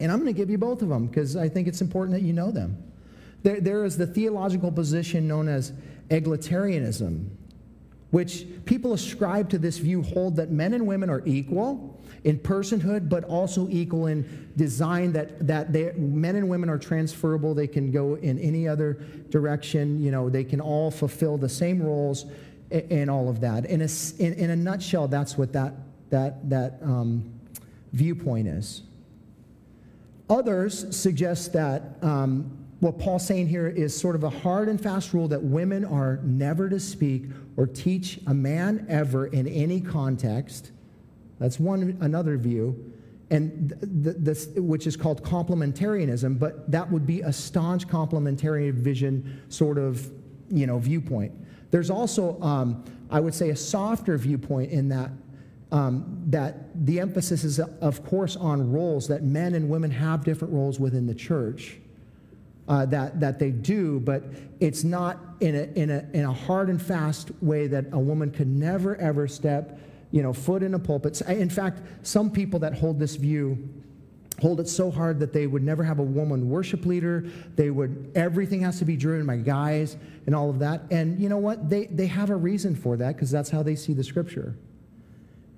And 0.00 0.10
I'm 0.10 0.18
going 0.18 0.32
to 0.32 0.36
give 0.36 0.50
you 0.50 0.58
both 0.58 0.82
of 0.82 0.88
them 0.88 1.06
because 1.06 1.36
I 1.36 1.48
think 1.48 1.68
it's 1.68 1.82
important 1.82 2.18
that 2.18 2.22
you 2.22 2.32
know 2.32 2.50
them. 2.50 2.82
There, 3.42 3.60
there 3.60 3.84
is 3.84 3.96
the 3.96 4.06
theological 4.06 4.72
position 4.72 5.28
known 5.28 5.46
as 5.48 5.72
egalitarianism, 6.08 7.28
which 8.10 8.46
people 8.64 8.92
ascribe 8.92 9.48
to 9.50 9.58
this 9.58 9.78
view 9.78 10.02
hold 10.02 10.36
that 10.36 10.50
men 10.50 10.74
and 10.74 10.86
women 10.86 11.08
are 11.10 11.22
equal 11.26 12.02
in 12.24 12.38
personhood, 12.38 13.08
but 13.08 13.24
also 13.24 13.68
equal 13.70 14.06
in 14.06 14.50
design, 14.56 15.12
that, 15.12 15.46
that 15.46 15.72
they, 15.72 15.92
men 15.92 16.36
and 16.36 16.48
women 16.48 16.68
are 16.68 16.78
transferable. 16.78 17.54
They 17.54 17.66
can 17.66 17.90
go 17.90 18.16
in 18.16 18.38
any 18.38 18.68
other 18.68 18.94
direction. 19.30 20.02
You 20.02 20.10
know, 20.10 20.28
they 20.28 20.44
can 20.44 20.60
all 20.60 20.90
fulfill 20.90 21.38
the 21.38 21.48
same 21.48 21.82
roles 21.82 22.26
and 22.70 23.10
all 23.10 23.28
of 23.28 23.40
that. 23.40 23.64
In 23.66 23.80
a, 23.80 23.88
in, 24.18 24.34
in 24.34 24.50
a 24.50 24.56
nutshell, 24.56 25.08
that's 25.08 25.38
what 25.38 25.52
that, 25.54 25.74
that, 26.10 26.48
that 26.50 26.78
um, 26.82 27.32
viewpoint 27.92 28.48
is. 28.48 28.82
Others 30.30 30.96
suggest 30.96 31.52
that 31.52 31.96
um, 32.02 32.56
what 32.78 32.98
Paul's 32.98 33.26
saying 33.26 33.48
here 33.48 33.66
is 33.66 33.98
sort 33.98 34.14
of 34.14 34.22
a 34.22 34.30
hard 34.30 34.68
and 34.68 34.80
fast 34.80 35.12
rule 35.12 35.26
that 35.28 35.42
women 35.42 35.84
are 35.84 36.20
never 36.22 36.68
to 36.70 36.78
speak 36.78 37.24
or 37.56 37.66
teach 37.66 38.20
a 38.28 38.32
man 38.32 38.86
ever 38.88 39.26
in 39.26 39.48
any 39.48 39.80
context. 39.80 40.70
That's 41.40 41.58
one 41.58 41.98
another 42.00 42.36
view, 42.36 42.92
and 43.30 43.70
the, 43.80 44.12
the, 44.12 44.62
which 44.62 44.86
is 44.86 44.96
called 44.96 45.22
complementarianism. 45.22 46.38
But 46.38 46.70
that 46.70 46.90
would 46.90 47.06
be 47.06 47.22
a 47.22 47.32
staunch 47.32 47.88
complementarian 47.88 48.74
vision 48.74 49.42
sort 49.48 49.78
of 49.78 50.10
you 50.48 50.66
know 50.66 50.78
viewpoint. 50.78 51.32
There's 51.70 51.90
also, 51.90 52.40
um, 52.40 52.84
I 53.10 53.20
would 53.20 53.34
say, 53.34 53.50
a 53.50 53.56
softer 53.56 54.16
viewpoint 54.16 54.70
in 54.70 54.88
that 54.90 55.10
um, 55.72 56.22
that 56.26 56.86
the 56.86 57.00
emphasis 57.00 57.44
is, 57.44 57.60
of 57.60 58.04
course, 58.04 58.36
on 58.36 58.72
roles 58.72 59.08
that 59.08 59.22
men 59.22 59.54
and 59.54 59.68
women 59.68 59.90
have 59.90 60.24
different 60.24 60.52
roles 60.52 60.80
within 60.80 61.06
the 61.06 61.14
church 61.14 61.76
uh, 62.68 62.86
that, 62.86 63.20
that 63.20 63.38
they 63.38 63.50
do, 63.50 64.00
but 64.00 64.24
it's 64.60 64.84
not 64.84 65.18
in 65.40 65.54
a, 65.54 65.62
in, 65.78 65.90
a, 65.90 66.04
in 66.12 66.24
a 66.24 66.32
hard 66.32 66.68
and 66.68 66.80
fast 66.80 67.30
way 67.40 67.66
that 67.66 67.86
a 67.92 67.98
woman 67.98 68.30
could 68.30 68.48
never, 68.48 68.96
ever 68.96 69.26
step 69.26 69.78
you 70.12 70.22
know, 70.22 70.32
foot 70.32 70.62
in 70.62 70.74
a 70.74 70.78
pulpit. 70.78 71.20
In 71.22 71.50
fact, 71.50 71.82
some 72.02 72.30
people 72.30 72.58
that 72.60 72.74
hold 72.74 72.98
this 72.98 73.16
view 73.16 73.68
hold 74.40 74.58
it 74.58 74.68
so 74.68 74.90
hard 74.90 75.20
that 75.20 75.32
they 75.32 75.46
would 75.46 75.62
never 75.62 75.84
have 75.84 75.98
a 75.98 76.02
woman 76.02 76.48
worship 76.48 76.86
leader. 76.86 77.26
They 77.56 77.70
would, 77.70 78.10
everything 78.14 78.62
has 78.62 78.78
to 78.78 78.84
be 78.84 78.96
driven 78.96 79.26
by 79.26 79.36
guys 79.36 79.96
and 80.26 80.34
all 80.34 80.48
of 80.48 80.58
that. 80.60 80.82
And 80.90 81.20
you 81.20 81.28
know 81.28 81.36
what? 81.36 81.68
They, 81.68 81.86
they 81.86 82.06
have 82.06 82.30
a 82.30 82.36
reason 82.36 82.74
for 82.74 82.96
that 82.96 83.16
because 83.16 83.30
that's 83.30 83.50
how 83.50 83.62
they 83.62 83.76
see 83.76 83.92
the 83.92 84.04
scripture. 84.04 84.56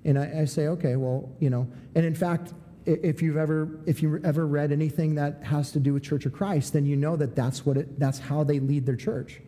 And 0.05 0.19
I, 0.19 0.41
I, 0.41 0.45
say, 0.45 0.67
okay, 0.67 0.95
well, 0.95 1.29
you 1.39 1.49
know, 1.49 1.67
and 1.95 2.05
in 2.05 2.15
fact, 2.15 2.53
if 2.85 3.21
you've 3.21 3.37
ever 3.37 3.79
if 3.85 4.01
you 4.01 4.19
ever 4.23 4.45
read 4.45 4.71
anything 4.71 5.15
that 5.15 5.41
has 5.43 5.71
to 5.71 5.79
do 5.79 5.93
with 5.93 6.03
Church 6.03 6.25
of 6.25 6.33
Christ, 6.33 6.73
then 6.73 6.85
you 6.85 6.95
know 6.95 7.15
that 7.15 7.35
that's 7.35 7.65
what 7.65 7.77
it, 7.77 7.99
that's 7.99 8.19
how 8.19 8.43
they 8.43 8.59
lead 8.59 8.85
their 8.85 8.95
church, 8.95 9.39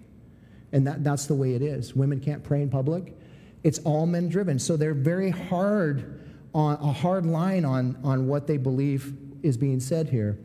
and 0.71 0.87
that 0.87 1.03
that's 1.03 1.25
the 1.25 1.35
way 1.35 1.53
it 1.53 1.61
is. 1.61 1.95
Women 1.95 2.19
can't 2.19 2.43
pray 2.43 2.61
in 2.61 2.69
public; 2.69 3.17
it's 3.63 3.79
all 3.79 4.05
men 4.05 4.29
driven. 4.29 4.57
So 4.57 4.77
they're 4.77 4.93
very 4.93 5.31
hard 5.31 6.21
on 6.53 6.75
a 6.75 6.93
hard 6.93 7.25
line 7.25 7.65
on 7.65 7.97
on 8.03 8.27
what 8.27 8.47
they 8.47 8.57
believe 8.57 9.13
is 9.43 9.57
being 9.57 9.79
said 9.79 10.07
here. 10.07 10.39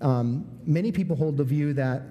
Um, 0.00 0.46
many 0.64 0.92
people 0.92 1.16
hold 1.16 1.36
the 1.36 1.44
view 1.44 1.74
that 1.74 2.02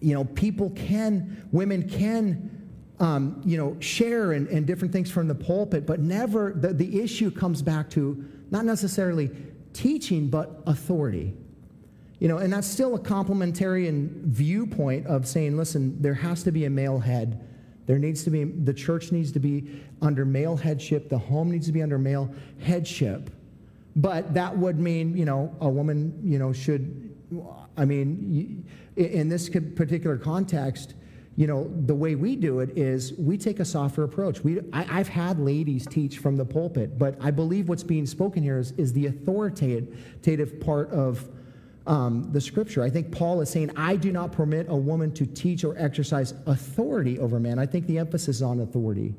you 0.00 0.14
know 0.14 0.24
people 0.24 0.70
can 0.70 1.48
women 1.52 1.88
can 1.88 2.57
um, 3.00 3.40
you 3.44 3.56
know 3.56 3.76
share 3.80 4.32
and, 4.32 4.48
and 4.48 4.66
different 4.66 4.92
things 4.92 5.10
from 5.10 5.28
the 5.28 5.34
pulpit, 5.34 5.86
but 5.86 6.00
never 6.00 6.52
the, 6.52 6.72
the 6.72 7.00
issue 7.00 7.30
comes 7.30 7.62
back 7.62 7.90
to 7.90 8.24
not 8.50 8.64
necessarily 8.64 9.30
teaching, 9.72 10.28
but 10.28 10.62
authority. 10.66 11.34
You 12.18 12.26
know, 12.26 12.38
and 12.38 12.52
that's 12.52 12.66
still 12.66 12.96
a 12.96 12.98
complementarian 12.98 14.24
viewpoint 14.24 15.06
of 15.06 15.26
saying, 15.26 15.56
listen, 15.56 16.00
there 16.02 16.14
has 16.14 16.42
to 16.44 16.50
be 16.50 16.64
a 16.64 16.70
male 16.70 16.98
head. 16.98 17.44
There 17.86 17.98
needs 17.98 18.24
to 18.24 18.30
be, 18.30 18.44
the 18.44 18.74
church 18.74 19.12
needs 19.12 19.30
to 19.32 19.38
be 19.38 19.82
under 20.02 20.24
male 20.24 20.56
headship, 20.56 21.08
the 21.08 21.18
home 21.18 21.50
needs 21.50 21.66
to 21.66 21.72
be 21.72 21.80
under 21.80 21.96
male 21.96 22.30
headship. 22.60 23.30
But 23.94 24.34
that 24.34 24.56
would 24.56 24.78
mean, 24.78 25.16
you 25.16 25.24
know, 25.24 25.54
a 25.60 25.68
woman, 25.68 26.20
you 26.22 26.38
know, 26.38 26.52
should, 26.52 27.14
I 27.76 27.84
mean, 27.84 28.66
in 28.96 29.28
this 29.28 29.48
particular 29.48 30.16
context, 30.16 30.94
you 31.38 31.46
know, 31.46 31.70
the 31.86 31.94
way 31.94 32.16
we 32.16 32.34
do 32.34 32.58
it 32.58 32.76
is 32.76 33.12
we 33.12 33.38
take 33.38 33.60
a 33.60 33.64
softer 33.64 34.02
approach. 34.02 34.42
We, 34.42 34.58
I, 34.72 34.82
have 34.82 35.06
had 35.06 35.38
ladies 35.38 35.86
teach 35.86 36.18
from 36.18 36.34
the 36.34 36.44
pulpit, 36.44 36.98
but 36.98 37.16
I 37.20 37.30
believe 37.30 37.68
what's 37.68 37.84
being 37.84 38.06
spoken 38.06 38.42
here 38.42 38.58
is, 38.58 38.72
is 38.72 38.92
the 38.92 39.06
authoritative 39.06 40.60
part 40.60 40.90
of 40.90 41.28
um, 41.86 42.28
the 42.32 42.40
scripture. 42.40 42.82
I 42.82 42.90
think 42.90 43.12
Paul 43.12 43.40
is 43.40 43.50
saying, 43.50 43.70
I 43.76 43.94
do 43.94 44.10
not 44.10 44.32
permit 44.32 44.66
a 44.68 44.74
woman 44.74 45.14
to 45.14 45.26
teach 45.26 45.62
or 45.62 45.78
exercise 45.78 46.34
authority 46.46 47.20
over 47.20 47.38
man. 47.38 47.60
I 47.60 47.66
think 47.66 47.86
the 47.86 47.98
emphasis 47.98 48.38
is 48.38 48.42
on 48.42 48.58
authority, 48.58 49.14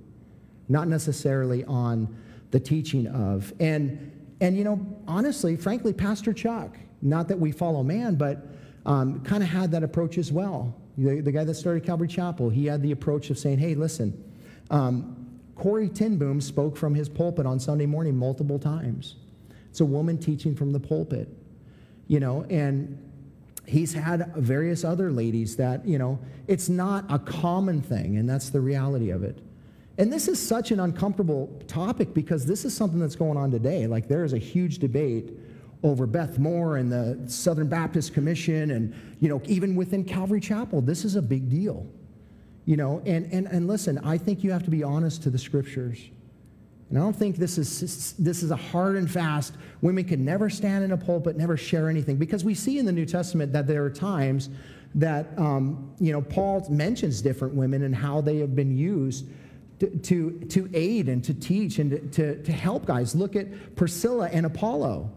not 0.68 0.90
necessarily 0.90 1.64
on 1.64 2.14
the 2.52 2.60
teaching 2.60 3.08
of. 3.08 3.54
And, 3.62 4.12
and 4.42 4.58
you 4.58 4.66
know, 4.66 4.86
honestly, 5.08 5.56
frankly, 5.56 5.94
Pastor 5.94 6.34
Chuck, 6.34 6.78
not 7.02 7.30
that 7.30 7.40
we 7.40 7.54
follow 7.54 7.82
man, 7.82 8.16
but 8.16 8.46
um, 8.86 9.22
kind 9.22 9.42
of 9.42 9.48
had 9.48 9.72
that 9.72 9.84
approach 9.84 10.18
as 10.18 10.34
well. 10.34 10.76
The, 11.00 11.22
the 11.22 11.32
guy 11.32 11.46
that 11.46 11.56
started 11.56 11.86
Calvary 11.86 12.10
Chapel, 12.10 12.50
he 12.50 12.66
had 12.66 12.82
the 12.82 12.92
approach 12.92 13.30
of 13.30 13.40
saying, 13.40 13.60
hey, 13.60 13.74
listen, 13.74 14.22
um, 14.70 15.16
Corrie 15.56 15.90
ten 15.90 16.18
Boom 16.18 16.42
spoke 16.42 16.76
from 16.76 16.94
his 16.94 17.08
pulpit 17.08 17.46
on 17.46 17.60
Sunday 17.60 17.86
morning 17.86 18.18
multiple 18.18 18.60
times. 18.60 19.16
It's 19.70 19.80
a 19.80 19.86
woman 19.86 20.18
teaching 20.18 20.56
from 20.56 20.74
the 20.74 20.80
pulpit, 20.80 21.30
you 22.08 22.20
know, 22.20 22.44
and 22.50 22.98
he's 23.66 23.94
had 23.94 24.34
various 24.36 24.84
other 24.84 25.12
ladies 25.12 25.56
that, 25.56 25.86
you 25.86 25.98
know, 25.98 26.20
it's 26.48 26.70
not 26.70 27.06
a 27.10 27.20
common 27.20 27.82
thing, 27.82 28.18
and 28.18 28.28
that's 28.28 28.50
the 28.50 28.60
reality 28.60 29.12
of 29.12 29.24
it. 29.24 29.40
And 29.98 30.12
this 30.12 30.28
is 30.28 30.40
such 30.42 30.72
an 30.72 30.80
uncomfortable 30.80 31.62
topic 31.68 32.14
because 32.14 32.46
this 32.46 32.66
is 32.66 32.76
something 32.76 33.00
that's 33.00 33.16
going 33.16 33.38
on 33.38 33.52
today. 33.52 33.86
Like, 33.86 34.08
there 34.08 34.24
is 34.24 34.34
a 34.34 34.38
huge 34.38 34.80
debate 34.80 35.32
over 35.84 36.06
Beth 36.06 36.38
Moore 36.38 36.78
and 36.78 36.92
the 36.92 37.20
Southern 37.28 37.68
Baptist 37.68 38.14
Commission, 38.14 38.72
and 38.72 38.94
you 39.20 39.30
know, 39.30 39.42
even 39.46 39.76
within 39.76 40.04
Calvary 40.04 40.42
Chapel, 40.42 40.82
this 40.82 41.06
is 41.06 41.16
a 41.16 41.22
big 41.22 41.50
deal. 41.50 41.88
You 42.66 42.78
know, 42.78 43.02
and 43.06 43.32
and 43.32 43.48
and 43.48 43.68
listen, 43.68 43.98
I 44.00 44.18
think 44.18 44.44
you 44.44 44.52
have 44.52 44.64
to 44.64 44.70
be 44.70 44.84
honest 44.84 45.24
to 45.24 45.30
the 45.30 45.38
scriptures. 45.38 46.00
And 46.90 46.98
I 46.98 47.02
don't 47.02 47.16
think 47.16 47.38
this 47.38 47.58
is 47.58 48.14
this 48.18 48.44
is 48.44 48.52
a 48.52 48.56
hard 48.56 48.96
and 48.96 49.10
fast. 49.10 49.54
Women 49.82 50.04
can 50.04 50.26
never 50.26 50.50
stand 50.50 50.84
in 50.84 50.92
a 50.92 50.98
pulpit, 50.98 51.38
never 51.38 51.56
share 51.56 51.90
anything, 51.90 52.18
because 52.18 52.44
we 52.44 52.54
see 52.54 52.78
in 52.78 52.86
the 52.86 52.92
New 52.92 53.06
Testament 53.06 53.54
that 53.54 53.68
there 53.68 53.84
are 53.84 53.90
times 53.90 54.50
that 54.96 55.28
um, 55.38 55.94
you 56.00 56.12
know 56.12 56.22
Paul 56.22 56.68
mentions 56.70 57.22
different 57.22 57.54
women 57.54 57.84
and 57.84 57.96
how 57.96 58.22
they 58.22 58.38
have 58.38 58.56
been 58.56 58.76
used 58.76 59.28
to, 59.80 59.88
to, 59.88 60.32
to 60.50 60.70
aid 60.74 61.08
and 61.08 61.24
to 61.24 61.34
teach 61.34 61.80
and 61.80 61.92
to, 61.92 62.00
to, 62.00 62.44
to 62.44 62.52
help 62.52 62.86
guys. 62.86 63.16
Look 63.16 63.36
at 63.36 63.76
Priscilla 63.76 64.30
and 64.32 64.46
Apollo. 64.46 65.12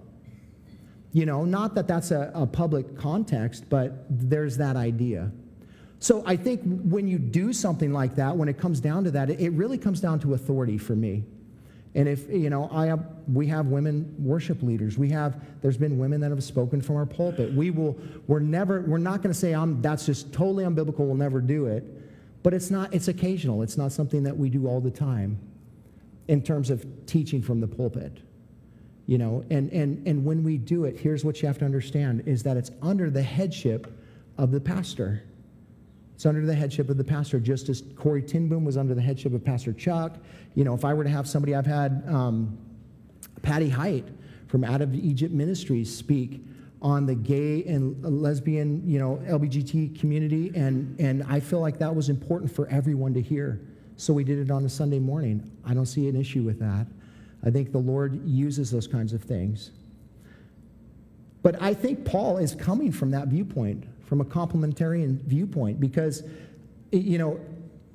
You 1.12 1.26
know, 1.26 1.44
not 1.44 1.74
that 1.74 1.86
that's 1.86 2.10
a, 2.10 2.30
a 2.34 2.46
public 2.46 2.96
context, 2.96 3.68
but 3.68 4.06
there's 4.08 4.56
that 4.56 4.76
idea. 4.76 5.30
So 5.98 6.22
I 6.26 6.36
think 6.36 6.62
when 6.64 7.06
you 7.06 7.18
do 7.18 7.52
something 7.52 7.92
like 7.92 8.16
that, 8.16 8.36
when 8.36 8.48
it 8.48 8.58
comes 8.58 8.80
down 8.80 9.04
to 9.04 9.10
that, 9.12 9.30
it, 9.30 9.40
it 9.40 9.50
really 9.50 9.78
comes 9.78 10.00
down 10.00 10.18
to 10.20 10.34
authority 10.34 10.78
for 10.78 10.96
me. 10.96 11.24
And 11.94 12.08
if, 12.08 12.28
you 12.30 12.48
know, 12.48 12.70
I 12.72 12.86
have, 12.86 13.04
we 13.30 13.46
have 13.48 13.66
women 13.66 14.14
worship 14.18 14.62
leaders. 14.62 14.96
We 14.96 15.10
have, 15.10 15.36
there's 15.60 15.76
been 15.76 15.98
women 15.98 16.20
that 16.22 16.30
have 16.30 16.42
spoken 16.42 16.80
from 16.80 16.96
our 16.96 17.04
pulpit. 17.04 17.52
We 17.52 17.70
will, 17.70 17.98
we're 18.26 18.40
never, 18.40 18.80
we're 18.80 18.96
not 18.96 19.22
going 19.22 19.32
to 19.32 19.38
say, 19.38 19.52
I'm, 19.52 19.82
that's 19.82 20.06
just 20.06 20.32
totally 20.32 20.64
unbiblical, 20.64 21.00
we'll 21.00 21.14
never 21.14 21.42
do 21.42 21.66
it. 21.66 21.84
But 22.42 22.54
it's 22.54 22.70
not, 22.70 22.92
it's 22.94 23.08
occasional. 23.08 23.62
It's 23.62 23.76
not 23.76 23.92
something 23.92 24.22
that 24.22 24.36
we 24.36 24.48
do 24.48 24.66
all 24.66 24.80
the 24.80 24.90
time 24.90 25.38
in 26.28 26.42
terms 26.42 26.70
of 26.70 26.86
teaching 27.06 27.42
from 27.42 27.60
the 27.60 27.68
pulpit 27.68 28.18
you 29.12 29.18
know 29.18 29.44
and 29.50 29.70
and 29.74 30.08
and 30.08 30.24
when 30.24 30.42
we 30.42 30.56
do 30.56 30.86
it 30.86 30.98
here's 30.98 31.22
what 31.22 31.42
you 31.42 31.46
have 31.46 31.58
to 31.58 31.66
understand 31.66 32.22
is 32.24 32.42
that 32.42 32.56
it's 32.56 32.70
under 32.80 33.10
the 33.10 33.22
headship 33.22 33.92
of 34.38 34.50
the 34.50 34.60
pastor. 34.60 35.22
It's 36.14 36.24
under 36.24 36.46
the 36.46 36.54
headship 36.54 36.88
of 36.88 36.96
the 36.96 37.04
pastor 37.04 37.38
just 37.38 37.68
as 37.68 37.82
Corrie 37.94 38.22
ten 38.22 38.48
Boom 38.48 38.64
was 38.64 38.78
under 38.78 38.94
the 38.94 39.02
headship 39.02 39.34
of 39.34 39.44
pastor 39.44 39.74
chuck. 39.74 40.16
You 40.54 40.64
know 40.64 40.72
if 40.72 40.86
i 40.86 40.94
were 40.94 41.04
to 41.04 41.10
have 41.10 41.28
somebody 41.28 41.54
i've 41.54 41.66
had 41.66 42.02
um, 42.08 42.56
patty 43.42 43.68
height 43.68 44.08
from 44.48 44.64
out 44.64 44.80
of 44.80 44.94
egypt 44.94 45.34
ministries 45.34 45.94
speak 45.94 46.42
on 46.80 47.04
the 47.04 47.14
gay 47.14 47.64
and 47.64 48.02
lesbian 48.02 48.82
you 48.88 48.98
know 48.98 49.20
lbgt 49.26 50.00
community 50.00 50.50
and 50.54 50.98
and 50.98 51.22
i 51.24 51.38
feel 51.38 51.60
like 51.60 51.78
that 51.78 51.94
was 51.94 52.08
important 52.08 52.50
for 52.50 52.66
everyone 52.68 53.12
to 53.12 53.20
hear. 53.20 53.60
So 53.98 54.14
we 54.14 54.24
did 54.24 54.38
it 54.38 54.50
on 54.50 54.64
a 54.64 54.70
sunday 54.70 55.00
morning. 55.00 55.50
I 55.66 55.74
don't 55.74 55.84
see 55.84 56.08
an 56.08 56.16
issue 56.16 56.44
with 56.44 56.58
that 56.60 56.86
I 57.44 57.50
think 57.50 57.72
the 57.72 57.78
Lord 57.78 58.26
uses 58.26 58.70
those 58.70 58.86
kinds 58.86 59.12
of 59.12 59.22
things. 59.22 59.70
But 61.42 61.60
I 61.60 61.74
think 61.74 62.04
Paul 62.04 62.38
is 62.38 62.54
coming 62.54 62.92
from 62.92 63.10
that 63.10 63.28
viewpoint, 63.28 63.84
from 64.06 64.20
a 64.20 64.24
complementarian 64.24 65.20
viewpoint, 65.22 65.80
because, 65.80 66.22
you 66.92 67.18
know, 67.18 67.40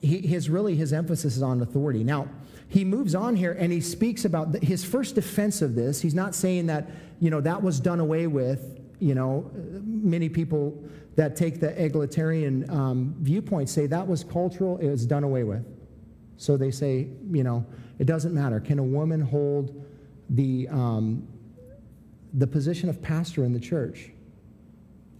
his 0.01 0.49
really 0.49 0.75
his 0.75 0.93
emphasis 0.93 1.37
is 1.37 1.41
on 1.41 1.61
authority. 1.61 2.03
Now, 2.03 2.27
he 2.69 2.83
moves 2.83 3.15
on 3.15 3.35
here 3.35 3.53
and 3.53 3.71
he 3.71 3.79
speaks 3.79 4.25
about 4.25 4.61
his 4.61 4.83
first 4.83 5.15
defense 5.15 5.61
of 5.61 5.75
this. 5.75 6.01
He's 6.01 6.13
not 6.13 6.35
saying 6.35 6.67
that, 6.67 6.89
you 7.19 7.29
know, 7.29 7.39
that 7.41 7.61
was 7.63 7.79
done 7.79 7.99
away 7.99 8.27
with. 8.27 8.79
You 8.99 9.15
know, 9.15 9.49
many 9.85 10.27
people 10.27 10.83
that 11.15 11.35
take 11.35 11.59
the 11.59 11.69
egalitarian 11.83 12.69
um, 12.69 13.15
viewpoint 13.19 13.69
say 13.69 13.87
that 13.87 14.07
was 14.07 14.23
cultural, 14.23 14.77
it 14.79 14.89
was 14.89 15.05
done 15.05 15.23
away 15.23 15.43
with. 15.43 15.65
So 16.37 16.57
they 16.57 16.71
say, 16.71 17.07
you 17.31 17.43
know, 17.43 17.65
it 17.99 18.05
doesn't 18.05 18.33
matter. 18.33 18.59
Can 18.59 18.79
a 18.79 18.83
woman 18.83 19.21
hold 19.21 19.85
the, 20.29 20.67
um, 20.69 21.27
the 22.33 22.47
position 22.47 22.89
of 22.89 23.01
pastor 23.01 23.43
in 23.43 23.53
the 23.53 23.59
church? 23.59 24.11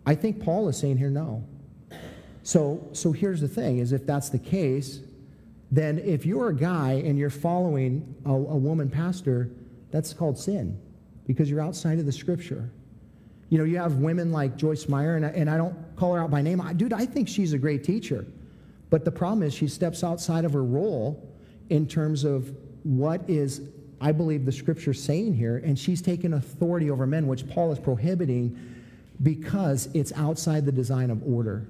I 0.05 0.15
think 0.15 0.41
Paul 0.41 0.69
is 0.69 0.77
saying 0.77 0.97
here, 0.97 1.09
no. 1.09 1.43
So, 2.43 2.87
so 2.93 3.11
here's 3.11 3.41
the 3.41 3.47
thing 3.47 3.79
is 3.79 3.91
if 3.91 4.05
that's 4.05 4.29
the 4.29 4.39
case, 4.39 5.01
then 5.69 5.99
if 5.99 6.25
you're 6.25 6.49
a 6.49 6.55
guy 6.55 6.93
and 6.93 7.17
you're 7.17 7.29
following 7.29 8.15
a, 8.25 8.31
a 8.31 8.33
woman 8.33 8.89
pastor, 8.89 9.49
that's 9.91 10.13
called 10.13 10.37
sin 10.37 10.79
because 11.25 11.49
you're 11.49 11.59
outside 11.59 11.99
of 11.99 12.05
the 12.05 12.11
scripture. 12.11 12.69
You 13.49 13.57
know, 13.57 13.63
you 13.63 13.77
have 13.77 13.95
women 13.95 14.31
like 14.31 14.57
Joyce 14.57 14.87
Meyer, 14.87 15.15
and 15.15 15.25
I, 15.25 15.29
and 15.29 15.49
I 15.49 15.57
don't 15.57 15.75
call 15.95 16.13
her 16.13 16.21
out 16.21 16.31
by 16.31 16.41
name. 16.41 16.61
I, 16.61 16.73
dude, 16.73 16.93
I 16.93 17.05
think 17.05 17.27
she's 17.27 17.53
a 17.53 17.57
great 17.57 17.83
teacher. 17.83 18.25
But 18.89 19.03
the 19.03 19.11
problem 19.11 19.43
is 19.43 19.53
she 19.53 19.67
steps 19.67 20.03
outside 20.03 20.45
of 20.45 20.53
her 20.53 20.63
role 20.63 21.29
in 21.69 21.87
terms 21.87 22.23
of 22.23 22.55
what 22.87 23.29
is, 23.29 23.61
I 23.99 24.13
believe, 24.13 24.45
the 24.45 24.51
scripture 24.51 24.93
saying 24.93 25.33
here, 25.33 25.57
and 25.57 25.77
she's 25.77 26.01
taken 26.01 26.33
authority 26.33 26.89
over 26.89 27.05
men, 27.05 27.27
which 27.27 27.47
Paul 27.49 27.71
is 27.73 27.79
prohibiting 27.79 28.57
because 29.21 29.89
it's 29.93 30.13
outside 30.13 30.65
the 30.65 30.71
design 30.71 31.09
of 31.09 31.21
order. 31.27 31.67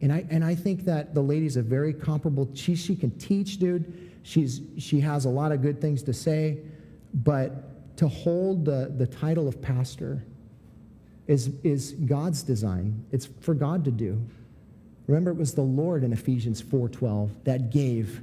And 0.00 0.12
I, 0.12 0.24
and 0.30 0.44
I 0.44 0.54
think 0.54 0.84
that 0.84 1.14
the 1.14 1.20
lady's 1.20 1.56
a 1.56 1.62
very 1.62 1.92
comparable. 1.92 2.48
She, 2.54 2.74
she 2.74 2.96
can 2.96 3.10
teach, 3.18 3.58
dude. 3.58 4.10
She's, 4.22 4.60
she 4.78 5.00
has 5.00 5.24
a 5.24 5.28
lot 5.28 5.52
of 5.52 5.60
good 5.60 5.80
things 5.80 6.02
to 6.04 6.14
say. 6.14 6.58
But 7.12 7.96
to 7.98 8.08
hold 8.08 8.64
the, 8.64 8.92
the 8.96 9.06
title 9.06 9.46
of 9.46 9.60
pastor 9.60 10.24
is, 11.26 11.50
is 11.64 11.92
God's 11.92 12.42
design. 12.42 13.04
It's 13.12 13.26
for 13.40 13.54
God 13.54 13.84
to 13.84 13.90
do. 13.90 14.20
Remember, 15.06 15.32
it 15.32 15.36
was 15.36 15.54
the 15.54 15.62
Lord 15.62 16.04
in 16.04 16.12
Ephesians 16.12 16.62
4.12 16.62 17.30
that 17.44 17.70
gave 17.70 18.22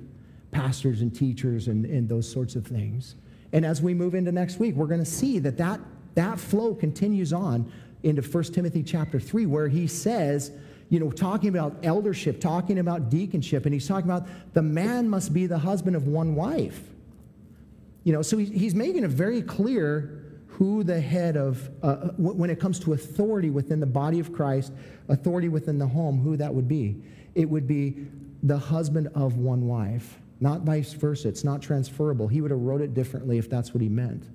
pastors 0.56 1.02
and 1.02 1.14
teachers 1.14 1.68
and, 1.68 1.86
and 1.86 2.08
those 2.08 2.32
sorts 2.32 2.56
of 2.56 2.66
things. 2.66 3.16
And 3.52 3.66
as 3.66 3.82
we 3.82 3.94
move 3.94 4.16
into 4.16 4.32
next 4.32 4.58
week, 4.58 4.74
we're 4.74 4.88
going 4.88 5.04
to 5.04 5.06
see 5.06 5.38
that, 5.40 5.58
that 5.58 5.82
that 6.16 6.40
flow 6.40 6.74
continues 6.74 7.34
on 7.34 7.70
into 8.04 8.22
1 8.22 8.44
Timothy 8.46 8.82
chapter 8.82 9.20
3, 9.20 9.48
where 9.48 9.68
he 9.68 9.86
says, 9.86 10.54
you 10.90 11.00
know, 11.00 11.12
talking 11.12 11.50
about 11.50 11.76
eldership, 11.84 12.40
talking 12.40 12.80
about 12.80 13.10
deaconship, 13.10 13.66
and 13.66 13.74
he's 13.74 13.86
talking 13.86 14.10
about 14.10 14.28
the 14.54 14.62
man 14.62 15.10
must 15.10 15.34
be 15.34 15.46
the 15.46 15.58
husband 15.58 15.96
of 15.96 16.08
one 16.08 16.36
wife. 16.36 16.80
You 18.06 18.14
know, 18.14 18.22
so 18.22 18.38
he's 18.38 18.76
making 18.76 19.04
it 19.04 19.10
very 19.10 19.42
clear 19.42 20.24
who 20.48 20.84
the 20.84 21.02
head 21.02 21.36
of, 21.36 21.70
uh, 21.84 22.12
when 22.18 22.50
it 22.50 22.62
comes 22.62 22.80
to 22.80 22.94
authority 22.94 23.50
within 23.50 23.82
the 23.82 23.86
body 23.86 24.22
of 24.22 24.32
Christ, 24.32 24.72
authority 25.10 25.50
within 25.50 25.80
the 25.80 25.88
home, 25.88 26.20
who 26.20 26.38
that 26.38 26.54
would 26.54 26.70
be. 26.70 27.02
It 27.34 27.50
would 27.50 27.68
be 27.68 28.08
the 28.42 28.58
husband 28.58 29.10
of 29.16 29.38
one 29.38 29.68
wife, 29.68 30.18
not 30.40 30.62
vice 30.62 30.94
versa. 30.94 31.28
It's 31.28 31.44
not 31.44 31.62
transferable. 31.62 32.28
He 32.28 32.42
would 32.42 32.52
have 32.52 32.60
wrote 32.60 32.82
it 32.82 32.94
differently 32.94 33.38
if 33.38 33.50
that's 33.50 33.74
what 33.74 33.82
he 33.82 33.90
meant. 33.90 34.28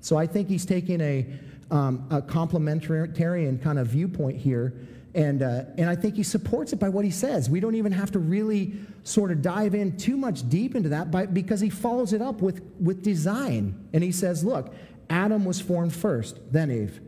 So 0.00 0.16
I 0.16 0.26
think 0.26 0.48
he's 0.48 0.66
taking 0.66 1.00
a, 1.00 1.26
um, 1.70 2.06
a 2.10 2.22
complementarian 2.22 3.62
kind 3.62 3.78
of 3.78 3.86
viewpoint 3.88 4.38
here 4.38 4.74
and, 5.14 5.42
uh, 5.42 5.64
and 5.76 5.88
I 5.88 5.96
think 5.96 6.16
he 6.16 6.22
supports 6.22 6.72
it 6.72 6.76
by 6.76 6.88
what 6.88 7.04
he 7.04 7.10
says. 7.10 7.48
We 7.48 7.60
don't 7.60 7.74
even 7.74 7.92
have 7.92 8.12
to 8.12 8.18
really 8.18 8.74
sort 9.04 9.30
of 9.30 9.42
dive 9.42 9.74
in 9.74 9.96
too 9.96 10.16
much 10.16 10.48
deep 10.48 10.74
into 10.74 10.90
that 10.90 11.10
by, 11.10 11.26
because 11.26 11.60
he 11.60 11.70
follows 11.70 12.12
it 12.12 12.20
up 12.20 12.42
with, 12.42 12.62
with 12.78 13.02
design. 13.02 13.88
And 13.92 14.04
he 14.04 14.12
says, 14.12 14.44
look, 14.44 14.74
Adam 15.08 15.44
was 15.44 15.60
formed 15.60 15.94
first, 15.94 16.38
then 16.52 16.70
Eve. 16.70 17.00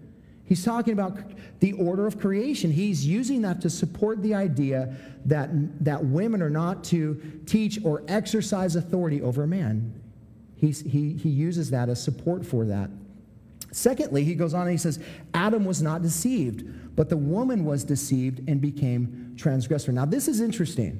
He's 0.50 0.64
talking 0.64 0.94
about 0.94 1.16
the 1.60 1.74
order 1.74 2.08
of 2.08 2.18
creation. 2.18 2.72
He's 2.72 3.06
using 3.06 3.42
that 3.42 3.60
to 3.60 3.70
support 3.70 4.20
the 4.20 4.34
idea 4.34 4.96
that, 5.26 5.48
that 5.84 6.04
women 6.04 6.42
are 6.42 6.50
not 6.50 6.82
to 6.86 7.22
teach 7.46 7.78
or 7.84 8.02
exercise 8.08 8.74
authority 8.74 9.22
over 9.22 9.46
man. 9.46 9.94
He's, 10.56 10.80
he, 10.80 11.12
he 11.12 11.28
uses 11.28 11.70
that 11.70 11.88
as 11.88 12.02
support 12.02 12.44
for 12.44 12.64
that. 12.64 12.90
Secondly, 13.70 14.24
he 14.24 14.34
goes 14.34 14.52
on 14.52 14.62
and 14.62 14.72
he 14.72 14.76
says, 14.76 14.98
Adam 15.34 15.64
was 15.64 15.82
not 15.82 16.02
deceived, 16.02 16.96
but 16.96 17.08
the 17.08 17.16
woman 17.16 17.64
was 17.64 17.84
deceived 17.84 18.48
and 18.48 18.60
became 18.60 19.36
transgressor. 19.38 19.92
Now, 19.92 20.04
this 20.04 20.26
is 20.26 20.40
interesting 20.40 20.98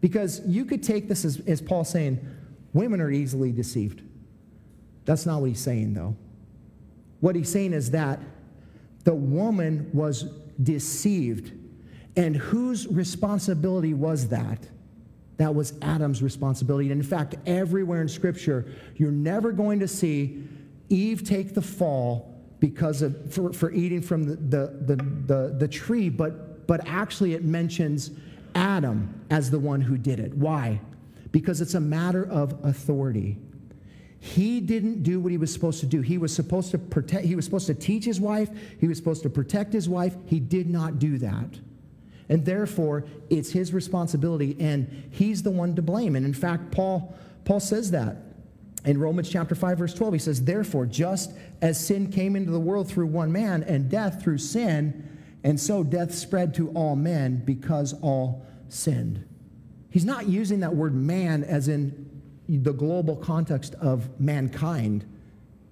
because 0.00 0.40
you 0.46 0.64
could 0.64 0.84
take 0.84 1.08
this 1.08 1.24
as, 1.24 1.40
as 1.48 1.60
Paul 1.60 1.82
saying, 1.82 2.24
women 2.72 3.00
are 3.00 3.10
easily 3.10 3.50
deceived. 3.50 4.02
That's 5.04 5.26
not 5.26 5.40
what 5.40 5.48
he's 5.48 5.58
saying, 5.58 5.94
though. 5.94 6.14
What 7.18 7.34
he's 7.34 7.50
saying 7.50 7.72
is 7.72 7.90
that 7.90 8.20
the 9.04 9.14
woman 9.14 9.90
was 9.92 10.24
deceived. 10.62 11.52
And 12.16 12.36
whose 12.36 12.86
responsibility 12.86 13.94
was 13.94 14.28
that? 14.28 14.68
That 15.38 15.54
was 15.54 15.74
Adam's 15.82 16.22
responsibility. 16.22 16.90
And 16.92 17.00
in 17.00 17.06
fact, 17.06 17.34
everywhere 17.46 18.02
in 18.02 18.08
Scripture, 18.08 18.66
you're 18.96 19.10
never 19.10 19.50
going 19.50 19.80
to 19.80 19.88
see 19.88 20.44
Eve 20.88 21.24
take 21.24 21.54
the 21.54 21.62
fall 21.62 22.32
because 22.60 23.02
of 23.02 23.32
for, 23.34 23.52
for 23.52 23.72
eating 23.72 24.00
from 24.00 24.22
the, 24.24 24.36
the, 24.36 24.94
the, 24.94 24.96
the, 25.26 25.56
the 25.58 25.68
tree, 25.68 26.08
but, 26.08 26.66
but 26.68 26.86
actually 26.86 27.34
it 27.34 27.44
mentions 27.44 28.12
Adam 28.54 29.20
as 29.30 29.50
the 29.50 29.58
one 29.58 29.80
who 29.80 29.98
did 29.98 30.20
it. 30.20 30.32
Why? 30.34 30.80
Because 31.32 31.60
it's 31.60 31.74
a 31.74 31.80
matter 31.80 32.24
of 32.30 32.64
authority. 32.64 33.38
He 34.24 34.60
didn't 34.60 35.02
do 35.02 35.18
what 35.18 35.32
he 35.32 35.36
was 35.36 35.52
supposed 35.52 35.80
to 35.80 35.86
do. 35.86 36.00
He 36.00 36.16
was 36.16 36.32
supposed 36.32 36.70
to 36.70 36.78
protect, 36.78 37.24
he 37.24 37.34
was 37.34 37.44
supposed 37.44 37.66
to 37.66 37.74
teach 37.74 38.04
his 38.04 38.20
wife, 38.20 38.48
he 38.78 38.86
was 38.86 38.96
supposed 38.96 39.24
to 39.24 39.28
protect 39.28 39.72
his 39.72 39.88
wife. 39.88 40.14
He 40.26 40.38
did 40.38 40.70
not 40.70 41.00
do 41.00 41.18
that. 41.18 41.58
And 42.28 42.44
therefore, 42.44 43.04
it's 43.30 43.50
his 43.50 43.74
responsibility, 43.74 44.56
and 44.60 45.08
he's 45.10 45.42
the 45.42 45.50
one 45.50 45.74
to 45.74 45.82
blame. 45.82 46.14
And 46.14 46.24
in 46.24 46.34
fact, 46.34 46.70
Paul, 46.70 47.16
Paul 47.44 47.58
says 47.58 47.90
that 47.90 48.16
in 48.84 49.00
Romans 49.00 49.28
chapter 49.28 49.56
5 49.56 49.78
verse 49.78 49.94
12 49.94 50.12
he 50.12 50.18
says 50.20 50.44
therefore 50.44 50.86
just 50.86 51.32
as 51.60 51.84
sin 51.84 52.10
came 52.10 52.36
into 52.36 52.50
the 52.50 52.60
world 52.60 52.88
through 52.88 53.06
one 53.06 53.30
man 53.30 53.62
and 53.64 53.88
death 53.88 54.22
through 54.22 54.38
sin 54.38 55.08
and 55.44 55.58
so 55.58 55.84
death 55.84 56.14
spread 56.14 56.54
to 56.54 56.68
all 56.70 56.96
men 56.96 57.42
because 57.44 57.92
all 58.02 58.46
sinned. 58.68 59.24
He's 59.90 60.04
not 60.04 60.26
using 60.28 60.60
that 60.60 60.74
word 60.74 60.94
man 60.94 61.44
as 61.44 61.68
in 61.68 62.11
the 62.48 62.72
global 62.72 63.16
context 63.16 63.74
of 63.76 64.08
mankind. 64.20 65.04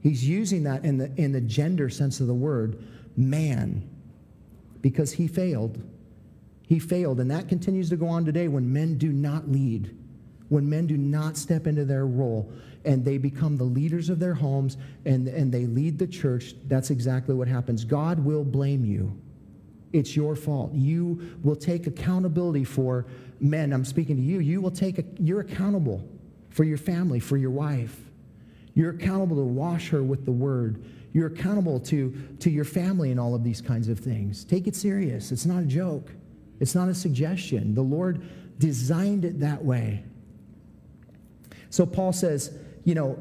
He's 0.00 0.26
using 0.26 0.62
that 0.64 0.84
in 0.84 0.98
the, 0.98 1.12
in 1.16 1.32
the 1.32 1.40
gender 1.40 1.90
sense 1.90 2.20
of 2.20 2.26
the 2.26 2.34
word, 2.34 2.82
man, 3.16 3.88
because 4.80 5.12
he 5.12 5.26
failed. 5.26 5.82
He 6.66 6.78
failed. 6.78 7.20
And 7.20 7.30
that 7.30 7.48
continues 7.48 7.90
to 7.90 7.96
go 7.96 8.06
on 8.06 8.24
today 8.24 8.48
when 8.48 8.72
men 8.72 8.96
do 8.96 9.12
not 9.12 9.50
lead, 9.50 9.94
when 10.48 10.68
men 10.68 10.86
do 10.86 10.96
not 10.96 11.36
step 11.36 11.66
into 11.66 11.84
their 11.84 12.06
role 12.06 12.50
and 12.84 13.04
they 13.04 13.18
become 13.18 13.58
the 13.58 13.64
leaders 13.64 14.08
of 14.08 14.18
their 14.18 14.32
homes 14.32 14.78
and, 15.04 15.28
and 15.28 15.52
they 15.52 15.66
lead 15.66 15.98
the 15.98 16.06
church, 16.06 16.54
that's 16.66 16.90
exactly 16.90 17.34
what 17.34 17.46
happens. 17.46 17.84
God 17.84 18.18
will 18.18 18.44
blame 18.44 18.84
you. 18.84 19.20
It's 19.92 20.16
your 20.16 20.36
fault. 20.36 20.72
You 20.72 21.36
will 21.42 21.56
take 21.56 21.86
accountability 21.86 22.64
for 22.64 23.06
men. 23.40 23.72
I'm 23.72 23.84
speaking 23.84 24.16
to 24.16 24.22
you. 24.22 24.38
You 24.38 24.60
will 24.60 24.70
take, 24.70 24.98
a, 24.98 25.04
you're 25.18 25.40
accountable 25.40 26.08
for 26.50 26.64
your 26.64 26.78
family, 26.78 27.20
for 27.20 27.36
your 27.36 27.50
wife. 27.50 27.96
You're 28.74 28.90
accountable 28.90 29.36
to 29.36 29.42
wash 29.44 29.88
her 29.90 30.02
with 30.02 30.24
the 30.24 30.32
word. 30.32 30.84
You're 31.12 31.26
accountable 31.28 31.80
to, 31.80 32.14
to 32.40 32.50
your 32.50 32.64
family 32.64 33.10
and 33.10 33.18
all 33.18 33.34
of 33.34 33.42
these 33.42 33.60
kinds 33.60 33.88
of 33.88 33.98
things. 33.98 34.44
Take 34.44 34.66
it 34.66 34.76
serious. 34.76 35.32
It's 35.32 35.46
not 35.46 35.62
a 35.62 35.66
joke, 35.66 36.12
it's 36.60 36.74
not 36.74 36.88
a 36.88 36.94
suggestion. 36.94 37.74
The 37.74 37.82
Lord 37.82 38.22
designed 38.58 39.24
it 39.24 39.40
that 39.40 39.64
way. 39.64 40.04
So 41.70 41.86
Paul 41.86 42.12
says, 42.12 42.56
you 42.84 42.94
know, 42.94 43.18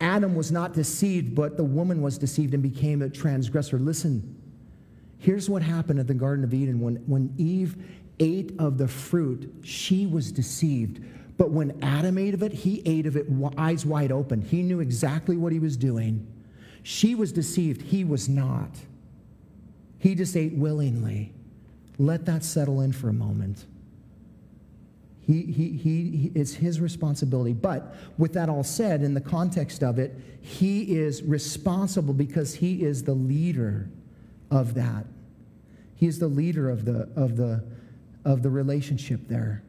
Adam 0.00 0.34
was 0.34 0.50
not 0.50 0.72
deceived, 0.72 1.34
but 1.34 1.56
the 1.56 1.64
woman 1.64 2.02
was 2.02 2.18
deceived 2.18 2.54
and 2.54 2.62
became 2.62 3.02
a 3.02 3.08
transgressor. 3.08 3.78
Listen, 3.78 4.36
here's 5.18 5.48
what 5.48 5.62
happened 5.62 6.00
at 6.00 6.08
the 6.08 6.14
Garden 6.14 6.44
of 6.44 6.52
Eden. 6.52 6.80
When, 6.80 6.96
when 7.06 7.32
Eve 7.38 7.76
ate 8.18 8.52
of 8.58 8.78
the 8.78 8.88
fruit, 8.88 9.52
she 9.62 10.06
was 10.06 10.32
deceived. 10.32 11.02
But 11.36 11.50
when 11.50 11.78
Adam 11.82 12.18
ate 12.18 12.34
of 12.34 12.42
it, 12.42 12.52
he 12.52 12.82
ate 12.84 13.06
of 13.06 13.16
it 13.16 13.26
eyes 13.56 13.84
wide 13.84 14.12
open. 14.12 14.42
He 14.42 14.62
knew 14.62 14.80
exactly 14.80 15.36
what 15.36 15.52
he 15.52 15.58
was 15.58 15.76
doing. 15.76 16.26
She 16.82 17.14
was 17.14 17.32
deceived, 17.32 17.82
he 17.82 18.04
was 18.04 18.28
not. 18.28 18.70
He 19.98 20.14
just 20.14 20.36
ate 20.36 20.54
willingly. 20.54 21.32
Let 21.98 22.26
that 22.26 22.44
settle 22.44 22.80
in 22.80 22.92
for 22.92 23.08
a 23.08 23.12
moment. 23.12 23.66
He, 25.24 25.42
he, 25.42 25.70
he, 25.70 26.10
he, 26.10 26.32
it's 26.34 26.54
his 26.54 26.80
responsibility. 26.80 27.52
But 27.52 27.94
with 28.18 28.32
that 28.32 28.48
all 28.48 28.64
said, 28.64 29.02
in 29.02 29.14
the 29.14 29.20
context 29.20 29.84
of 29.84 29.98
it, 29.98 30.18
he 30.40 30.96
is 30.96 31.22
responsible 31.22 32.12
because 32.12 32.54
he 32.54 32.82
is 32.82 33.04
the 33.04 33.14
leader 33.14 33.88
of 34.50 34.74
that. 34.74 35.06
He 35.94 36.08
is 36.08 36.18
the 36.18 36.26
leader 36.26 36.68
of 36.68 36.84
the, 36.84 37.08
of 37.14 37.36
the, 37.36 37.64
of 38.24 38.42
the 38.42 38.50
relationship 38.50 39.20
there. 39.28 39.62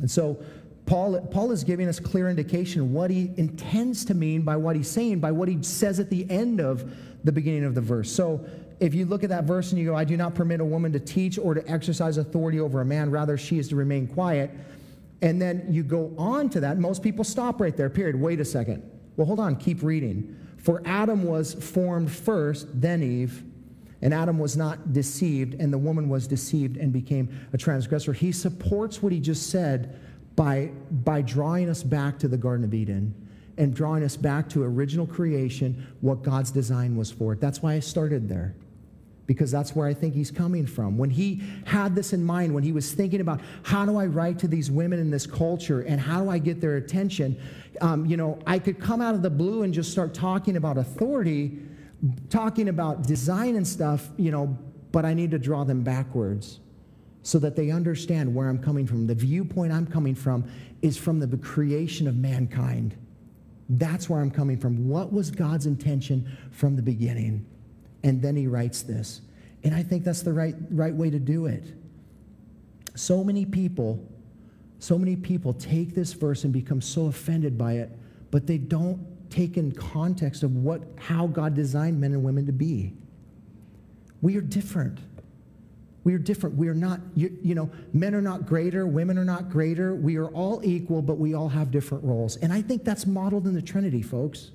And 0.00 0.10
so 0.10 0.42
Paul, 0.86 1.20
Paul 1.30 1.52
is 1.52 1.64
giving 1.64 1.88
us 1.88 2.00
clear 2.00 2.30
indication 2.30 2.92
what 2.92 3.10
he 3.10 3.30
intends 3.36 4.04
to 4.06 4.14
mean 4.14 4.42
by 4.42 4.56
what 4.56 4.74
he's 4.74 4.90
saying, 4.90 5.20
by 5.20 5.32
what 5.32 5.48
he 5.48 5.62
says 5.62 6.00
at 6.00 6.08
the 6.08 6.28
end 6.30 6.60
of 6.60 6.90
the 7.24 7.32
beginning 7.32 7.64
of 7.64 7.74
the 7.74 7.80
verse. 7.80 8.10
So 8.10 8.44
if 8.80 8.94
you 8.94 9.04
look 9.04 9.22
at 9.22 9.30
that 9.30 9.44
verse 9.44 9.70
and 9.70 9.78
you 9.78 9.86
go, 9.86 9.94
I 9.94 10.04
do 10.04 10.16
not 10.16 10.34
permit 10.34 10.60
a 10.60 10.64
woman 10.64 10.92
to 10.92 11.00
teach 11.00 11.38
or 11.38 11.52
to 11.52 11.68
exercise 11.70 12.16
authority 12.16 12.60
over 12.60 12.80
a 12.80 12.84
man, 12.84 13.10
rather, 13.10 13.36
she 13.36 13.58
is 13.58 13.68
to 13.68 13.76
remain 13.76 14.06
quiet. 14.06 14.50
And 15.20 15.42
then 15.42 15.66
you 15.68 15.82
go 15.82 16.14
on 16.16 16.48
to 16.50 16.60
that. 16.60 16.78
Most 16.78 17.02
people 17.02 17.24
stop 17.24 17.60
right 17.60 17.76
there, 17.76 17.90
period. 17.90 18.16
Wait 18.16 18.40
a 18.40 18.44
second. 18.44 18.88
Well, 19.16 19.26
hold 19.26 19.40
on, 19.40 19.56
keep 19.56 19.82
reading. 19.82 20.36
For 20.58 20.80
Adam 20.84 21.24
was 21.24 21.54
formed 21.54 22.10
first, 22.10 22.68
then 22.80 23.02
Eve. 23.02 23.42
And 24.00 24.14
Adam 24.14 24.38
was 24.38 24.56
not 24.56 24.92
deceived, 24.92 25.54
and 25.54 25.72
the 25.72 25.78
woman 25.78 26.08
was 26.08 26.26
deceived 26.26 26.76
and 26.76 26.92
became 26.92 27.28
a 27.52 27.58
transgressor. 27.58 28.12
He 28.12 28.30
supports 28.30 29.02
what 29.02 29.12
he 29.12 29.18
just 29.18 29.50
said 29.50 29.98
by, 30.36 30.70
by 30.90 31.20
drawing 31.22 31.68
us 31.68 31.82
back 31.82 32.18
to 32.20 32.28
the 32.28 32.36
Garden 32.36 32.64
of 32.64 32.72
Eden 32.72 33.14
and 33.56 33.74
drawing 33.74 34.04
us 34.04 34.16
back 34.16 34.48
to 34.50 34.62
original 34.62 35.04
creation, 35.04 35.84
what 36.00 36.22
God's 36.22 36.52
design 36.52 36.96
was 36.96 37.10
for 37.10 37.32
it. 37.32 37.40
That's 37.40 37.60
why 37.60 37.74
I 37.74 37.80
started 37.80 38.28
there 38.28 38.54
because 39.28 39.50
that's 39.50 39.76
where 39.76 39.86
I 39.86 39.92
think 39.92 40.14
he's 40.14 40.30
coming 40.30 40.66
from. 40.66 40.96
When 40.96 41.10
he 41.10 41.42
had 41.66 41.94
this 41.94 42.14
in 42.14 42.24
mind, 42.24 42.54
when 42.54 42.64
he 42.64 42.72
was 42.72 42.92
thinking 42.92 43.20
about 43.20 43.42
how 43.62 43.84
do 43.84 43.98
I 43.98 44.06
write 44.06 44.38
to 44.38 44.48
these 44.48 44.70
women 44.70 44.98
in 44.98 45.10
this 45.10 45.26
culture 45.26 45.82
and 45.82 46.00
how 46.00 46.24
do 46.24 46.30
I 46.30 46.38
get 46.38 46.62
their 46.62 46.76
attention, 46.76 47.38
um, 47.82 48.06
you 48.06 48.16
know, 48.16 48.38
I 48.46 48.58
could 48.58 48.80
come 48.80 49.02
out 49.02 49.14
of 49.14 49.20
the 49.20 49.28
blue 49.28 49.64
and 49.64 49.74
just 49.74 49.92
start 49.92 50.14
talking 50.14 50.56
about 50.56 50.78
authority, 50.78 51.58
talking 52.30 52.68
about 52.68 53.04
design 53.06 53.56
and 53.56 53.66
stuff, 53.66 54.08
you 54.16 54.30
know, 54.30 54.56
but 54.92 55.04
I 55.04 55.14
need 55.14 55.30
to 55.32 55.38
draw 55.38 55.64
them 55.64 55.82
backwards 55.82 56.60
so 57.22 57.38
that 57.40 57.56
they 57.56 57.70
understand 57.70 58.34
where 58.34 58.48
I'm 58.48 58.58
coming 58.58 58.86
from. 58.86 59.06
The 59.06 59.14
viewpoint 59.14 59.72
I'm 59.72 59.86
coming 59.86 60.14
from 60.14 60.50
is 60.82 60.96
from 60.96 61.18
the 61.18 61.36
creation 61.38 62.06
of 62.08 62.16
mankind. 62.16 62.96
That's 63.68 64.08
where 64.08 64.20
I'm 64.20 64.30
coming 64.30 64.56
from. 64.56 64.88
What 64.88 65.12
was 65.12 65.30
God's 65.30 65.66
intention 65.66 66.36
from 66.50 66.76
the 66.76 66.82
beginning? 66.82 67.44
And 68.02 68.22
then 68.22 68.36
he 68.36 68.46
writes 68.46 68.82
this. 68.82 69.20
And 69.64 69.74
I 69.74 69.82
think 69.82 70.04
that's 70.04 70.22
the 70.22 70.32
right, 70.32 70.54
right 70.70 70.94
way 70.94 71.10
to 71.10 71.18
do 71.18 71.46
it. 71.46 71.64
So 72.94 73.22
many 73.22 73.44
people, 73.44 74.02
so 74.78 74.96
many 74.96 75.16
people 75.16 75.52
take 75.52 75.94
this 75.94 76.12
verse 76.12 76.44
and 76.44 76.52
become 76.52 76.80
so 76.80 77.06
offended 77.06 77.58
by 77.58 77.74
it, 77.74 77.90
but 78.30 78.46
they 78.46 78.58
don't 78.58 79.04
take 79.30 79.56
in 79.56 79.72
context 79.72 80.42
of 80.42 80.56
what, 80.56 80.82
how 80.96 81.26
God 81.26 81.54
designed 81.54 82.00
men 82.00 82.12
and 82.12 82.22
women 82.22 82.46
to 82.46 82.52
be. 82.52 82.92
We 84.22 84.36
are 84.36 84.40
different. 84.40 84.98
We 86.04 86.14
are 86.14 86.18
different. 86.18 86.56
We 86.56 86.68
are 86.68 86.74
not, 86.74 87.00
you, 87.14 87.36
you, 87.42 87.54
know, 87.54 87.70
men 87.92 88.14
are 88.14 88.22
not 88.22 88.46
greater, 88.46 88.86
women 88.86 89.18
are 89.18 89.24
not 89.24 89.50
greater. 89.50 89.94
We 89.94 90.16
are 90.16 90.28
all 90.28 90.60
equal, 90.64 91.02
but 91.02 91.18
we 91.18 91.34
all 91.34 91.48
have 91.48 91.70
different 91.70 92.04
roles. 92.04 92.36
And 92.36 92.52
I 92.52 92.62
think 92.62 92.84
that's 92.84 93.06
modeled 93.06 93.46
in 93.46 93.54
the 93.54 93.62
Trinity, 93.62 94.02
folks. 94.02 94.50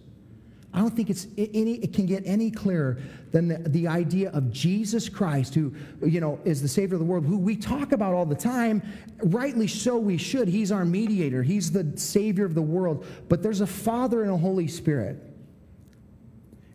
I 0.73 0.79
don't 0.79 0.95
think 0.95 1.11
it's 1.11 1.27
any, 1.37 1.75
it 1.75 1.93
can 1.93 2.07
get 2.07 2.23
any 2.25 2.49
clearer 2.49 2.97
than 3.31 3.47
the, 3.47 3.57
the 3.69 3.87
idea 3.87 4.31
of 4.31 4.51
Jesus 4.51 5.07
Christ, 5.07 5.53
who, 5.53 5.73
you 6.03 6.19
know, 6.19 6.39
is 6.45 6.63
the 6.63 6.67
Savior 6.67 6.95
of 6.95 6.99
the 6.99 7.05
world, 7.05 7.25
who 7.25 7.37
we 7.37 7.55
talk 7.55 7.91
about 7.91 8.15
all 8.15 8.25
the 8.25 8.35
time. 8.35 8.81
Rightly 9.21 9.67
so, 9.67 9.97
we 9.97 10.17
should. 10.17 10.47
He's 10.47 10.71
our 10.71 10.83
mediator, 10.83 11.43
He's 11.43 11.71
the 11.71 11.95
Savior 11.95 12.45
of 12.45 12.55
the 12.55 12.61
world. 12.61 13.05
But 13.29 13.43
there's 13.43 13.61
a 13.61 13.67
Father 13.67 14.23
and 14.23 14.31
a 14.31 14.37
Holy 14.37 14.67
Spirit. 14.67 15.17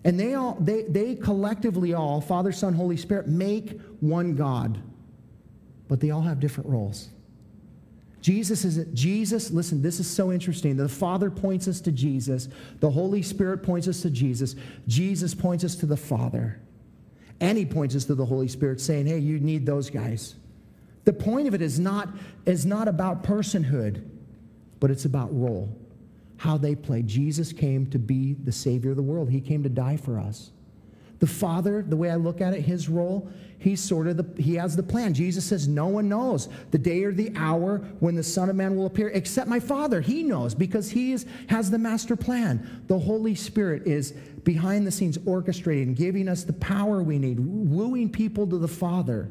And 0.04 0.18
they 0.18 0.34
all, 0.34 0.56
they, 0.60 0.82
they 0.84 1.16
collectively 1.16 1.92
all, 1.92 2.20
Father, 2.20 2.52
Son, 2.52 2.74
Holy 2.74 2.96
Spirit, 2.96 3.26
make 3.26 3.80
one 3.98 4.36
God. 4.36 4.78
But 5.88 5.98
they 5.98 6.10
all 6.10 6.22
have 6.22 6.38
different 6.38 6.70
roles. 6.70 7.08
Jesus 8.20 8.64
is 8.64 8.84
Jesus, 8.94 9.50
listen, 9.50 9.80
this 9.80 10.00
is 10.00 10.08
so 10.08 10.32
interesting. 10.32 10.76
The 10.76 10.88
Father 10.88 11.30
points 11.30 11.68
us 11.68 11.80
to 11.82 11.92
Jesus, 11.92 12.48
the 12.80 12.90
Holy 12.90 13.22
Spirit 13.22 13.62
points 13.62 13.86
us 13.86 14.02
to 14.02 14.10
Jesus, 14.10 14.56
Jesus 14.86 15.34
points 15.34 15.64
us 15.64 15.76
to 15.76 15.86
the 15.86 15.96
Father. 15.96 16.60
And 17.40 17.56
he 17.56 17.64
points 17.64 17.94
us 17.94 18.04
to 18.06 18.16
the 18.16 18.26
Holy 18.26 18.48
Spirit, 18.48 18.80
saying, 18.80 19.06
Hey, 19.06 19.18
you 19.18 19.38
need 19.38 19.64
those 19.64 19.90
guys. 19.90 20.34
The 21.04 21.12
point 21.12 21.48
of 21.48 21.54
it 21.54 21.62
is 21.62 21.78
not, 21.78 22.08
is 22.46 22.66
not 22.66 22.88
about 22.88 23.22
personhood, 23.22 24.02
but 24.80 24.90
it's 24.90 25.04
about 25.04 25.32
role, 25.32 25.74
how 26.36 26.58
they 26.58 26.74
play. 26.74 27.02
Jesus 27.02 27.52
came 27.52 27.86
to 27.90 27.98
be 27.98 28.34
the 28.34 28.52
Savior 28.52 28.90
of 28.90 28.96
the 28.96 29.02
world, 29.02 29.30
He 29.30 29.40
came 29.40 29.62
to 29.62 29.68
die 29.68 29.96
for 29.96 30.18
us. 30.18 30.50
The 31.20 31.26
Father, 31.26 31.82
the 31.82 31.96
way 31.96 32.10
I 32.10 32.16
look 32.16 32.40
at 32.40 32.54
it, 32.54 32.60
his 32.60 32.88
role, 32.88 33.28
he's 33.58 33.80
sort 33.80 34.06
of 34.06 34.16
the, 34.16 34.42
he 34.42 34.54
has 34.54 34.76
the 34.76 34.82
plan. 34.82 35.14
Jesus 35.14 35.44
says, 35.44 35.66
No 35.66 35.86
one 35.86 36.08
knows 36.08 36.48
the 36.70 36.78
day 36.78 37.02
or 37.02 37.12
the 37.12 37.32
hour 37.36 37.78
when 37.98 38.14
the 38.14 38.22
Son 38.22 38.48
of 38.48 38.56
Man 38.56 38.76
will 38.76 38.86
appear 38.86 39.08
except 39.08 39.48
my 39.48 39.58
Father. 39.58 40.00
He 40.00 40.22
knows 40.22 40.54
because 40.54 40.90
he 40.90 41.12
is, 41.12 41.26
has 41.48 41.70
the 41.70 41.78
master 41.78 42.14
plan. 42.14 42.84
The 42.86 42.98
Holy 42.98 43.34
Spirit 43.34 43.86
is 43.86 44.12
behind 44.44 44.86
the 44.86 44.92
scenes 44.92 45.18
orchestrating, 45.18 45.96
giving 45.96 46.28
us 46.28 46.44
the 46.44 46.52
power 46.54 47.02
we 47.02 47.18
need, 47.18 47.40
wooing 47.40 48.10
people 48.10 48.46
to 48.46 48.58
the 48.58 48.68
Father. 48.68 49.28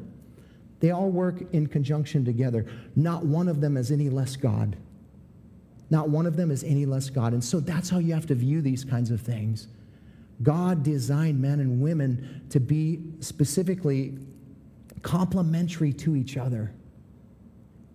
They 0.80 0.90
all 0.90 1.10
work 1.10 1.42
in 1.52 1.66
conjunction 1.66 2.24
together. 2.24 2.66
Not 2.94 3.24
one 3.24 3.48
of 3.48 3.60
them 3.60 3.76
is 3.76 3.90
any 3.90 4.10
less 4.10 4.36
God. 4.36 4.76
Not 5.90 6.10
one 6.10 6.26
of 6.26 6.36
them 6.36 6.50
is 6.50 6.62
any 6.62 6.86
less 6.86 7.08
God. 7.08 7.32
And 7.32 7.42
so 7.42 7.60
that's 7.60 7.88
how 7.88 7.98
you 7.98 8.12
have 8.12 8.26
to 8.26 8.34
view 8.34 8.60
these 8.60 8.84
kinds 8.84 9.10
of 9.10 9.20
things. 9.20 9.68
God 10.42 10.82
designed 10.82 11.40
men 11.40 11.60
and 11.60 11.80
women 11.80 12.46
to 12.50 12.60
be 12.60 13.00
specifically 13.20 14.18
complementary 15.02 15.92
to 15.94 16.16
each 16.16 16.36
other. 16.36 16.72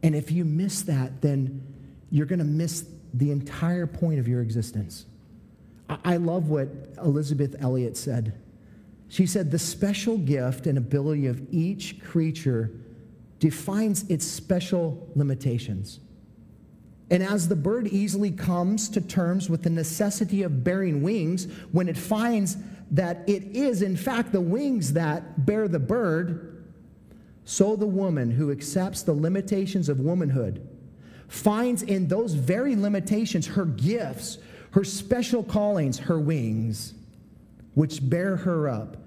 And 0.01 0.15
if 0.15 0.31
you 0.31 0.43
miss 0.43 0.81
that, 0.83 1.21
then 1.21 1.65
you're 2.09 2.25
going 2.25 2.39
to 2.39 2.45
miss 2.45 2.85
the 3.13 3.31
entire 3.31 3.87
point 3.87 4.19
of 4.19 4.27
your 4.27 4.41
existence. 4.41 5.05
I 6.03 6.17
love 6.17 6.49
what 6.49 6.67
Elisabeth 6.97 7.55
Elliot 7.59 7.95
said. 7.95 8.39
She 9.09 9.25
said, 9.25 9.51
The 9.51 9.59
special 9.59 10.17
gift 10.17 10.65
and 10.65 10.77
ability 10.77 11.27
of 11.27 11.41
each 11.51 12.01
creature 12.01 12.71
defines 13.39 14.09
its 14.09 14.25
special 14.25 15.07
limitations. 15.15 15.99
And 17.09 17.21
as 17.21 17.47
the 17.47 17.55
bird 17.55 17.87
easily 17.87 18.31
comes 18.31 18.89
to 18.89 19.01
terms 19.01 19.49
with 19.49 19.63
the 19.63 19.69
necessity 19.69 20.43
of 20.43 20.63
bearing 20.63 21.03
wings, 21.03 21.47
when 21.71 21.87
it 21.87 21.97
finds 21.97 22.57
that 22.91 23.23
it 23.27 23.43
is, 23.55 23.81
in 23.81 23.97
fact, 23.97 24.31
the 24.31 24.41
wings 24.41 24.93
that 24.93 25.45
bear 25.45 25.67
the 25.67 25.79
bird, 25.79 26.65
so 27.45 27.75
the 27.75 27.85
woman 27.87 28.31
who 28.31 28.51
accepts 28.51 29.03
the 29.03 29.13
limitations 29.13 29.89
of 29.89 29.99
womanhood 29.99 30.67
finds 31.27 31.83
in 31.83 32.07
those 32.07 32.33
very 32.33 32.75
limitations 32.75 33.47
her 33.47 33.65
gifts, 33.65 34.37
her 34.71 34.83
special 34.83 35.43
callings, 35.43 35.99
her 35.99 36.19
wings, 36.19 36.93
which 37.73 38.07
bear 38.07 38.35
her 38.37 38.69
up 38.69 38.97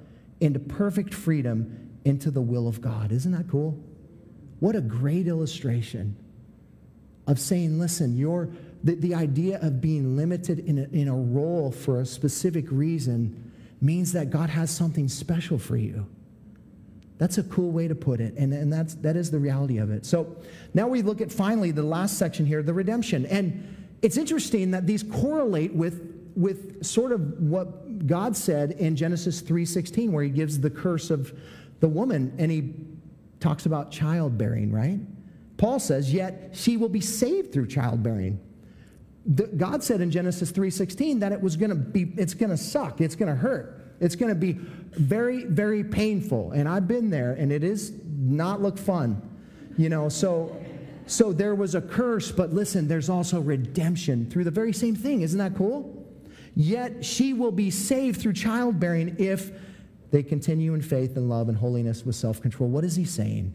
into 0.41 0.59
perfect 0.59 1.15
freedom 1.15 1.99
into 2.05 2.31
the 2.31 2.41
will 2.41 2.69
of 2.69 2.81
God. 2.81 3.11
Isn't 3.11 3.33
that 3.33 3.49
cool? 3.49 3.83
What 4.61 4.77
a 4.77 4.81
great 4.81 5.27
illustration 5.27 6.17
of 7.27 7.39
saying, 7.39 7.79
listen, 7.79 8.17
your, 8.17 8.49
the, 8.85 8.95
the 8.95 9.15
idea 9.15 9.59
of 9.61 9.81
being 9.81 10.17
limited 10.17 10.61
in 10.61 10.79
a, 10.79 10.85
in 10.97 11.09
a 11.09 11.17
role 11.17 11.73
for 11.73 12.01
a 12.01 12.07
specific 12.07 12.67
reason 12.71 13.53
means 13.81 14.13
that 14.13 14.31
God 14.31 14.51
has 14.51 14.71
something 14.71 15.09
special 15.09 15.59
for 15.59 15.77
you. 15.77 16.07
That's 17.19 17.39
a 17.39 17.43
cool 17.45 17.71
way 17.71 17.89
to 17.89 17.95
put 17.95 18.21
it, 18.21 18.35
and, 18.37 18.53
and 18.53 18.71
that's, 18.71 18.95
that 18.97 19.17
is 19.17 19.31
the 19.31 19.39
reality 19.39 19.79
of 19.79 19.91
it. 19.91 20.05
So 20.05 20.37
now 20.75 20.87
we 20.87 21.01
look 21.01 21.21
at 21.21 21.33
finally 21.33 21.71
the 21.71 21.83
last 21.83 22.19
section 22.19 22.45
here, 22.45 22.63
the 22.63 22.75
redemption. 22.75 23.25
And 23.27 23.75
it's 24.03 24.19
interesting 24.19 24.71
that 24.73 24.87
these 24.87 25.03
correlate 25.03 25.75
with, 25.75 26.31
with 26.37 26.85
sort 26.85 27.13
of 27.13 27.41
what 27.41 28.07
God 28.07 28.37
said 28.37 28.73
in 28.73 28.97
Genesis 28.97 29.43
3.16, 29.43 30.11
where 30.11 30.25
he 30.25 30.31
gives 30.31 30.61
the 30.61 30.69
curse 30.69 31.11
of 31.11 31.33
the 31.81 31.89
woman, 31.89 32.35
and 32.39 32.51
he 32.51 32.75
talks 33.41 33.65
about 33.65 33.91
childbearing, 33.91 34.71
right? 34.71 34.99
Paul 35.57 35.79
says, 35.79 36.13
yet 36.13 36.51
she 36.53 36.77
will 36.77 36.89
be 36.89 37.01
saved 37.01 37.53
through 37.53 37.69
childbearing. 37.69 38.41
The, 39.25 39.47
God 39.47 39.83
said 39.83 40.01
in 40.01 40.11
Genesis 40.11 40.53
3:16 40.53 41.21
that 41.21 41.33
it 41.33 41.41
was 41.41 41.57
going 41.57 41.71
to 41.71 41.77
be 41.77 42.13
it's 42.17 42.35
going 42.35 42.51
to 42.51 42.57
suck, 42.57 43.01
it's 43.01 43.17
going 43.17 43.29
to 43.29 43.35
hurt. 43.35 43.95
It's 43.99 44.15
going 44.15 44.29
to 44.29 44.39
be 44.39 44.53
very 44.53 45.45
very 45.45 45.83
painful. 45.83 46.53
And 46.53 46.69
I've 46.69 46.87
been 46.87 47.11
there 47.11 47.33
and 47.33 47.51
it 47.51 47.65
is 47.65 47.93
not 48.07 48.63
look 48.63 48.79
fun. 48.79 49.21
You 49.77 49.89
know, 49.89 50.09
so 50.09 50.57
so 51.07 51.33
there 51.33 51.55
was 51.55 51.75
a 51.75 51.81
curse, 51.81 52.31
but 52.31 52.53
listen, 52.53 52.87
there's 52.87 53.09
also 53.09 53.41
redemption 53.41 54.31
through 54.31 54.45
the 54.45 54.51
very 54.51 54.73
same 54.73 54.95
thing. 54.95 55.23
Isn't 55.23 55.39
that 55.39 55.57
cool? 55.57 56.05
Yet 56.55 57.05
she 57.05 57.33
will 57.33 57.53
be 57.53 57.71
saved 57.71 58.21
through 58.21 58.33
childbearing 58.33 59.17
if 59.19 59.51
they 60.11 60.23
continue 60.23 60.75
in 60.75 60.83
faith 60.83 61.17
and 61.17 61.29
love 61.29 61.49
and 61.49 61.59
holiness 61.59 62.05
with 62.05 62.17
self-control. 62.17 62.71
What 62.71 62.85
is 62.85 62.97
he 62.97 63.05
saying? 63.05 63.55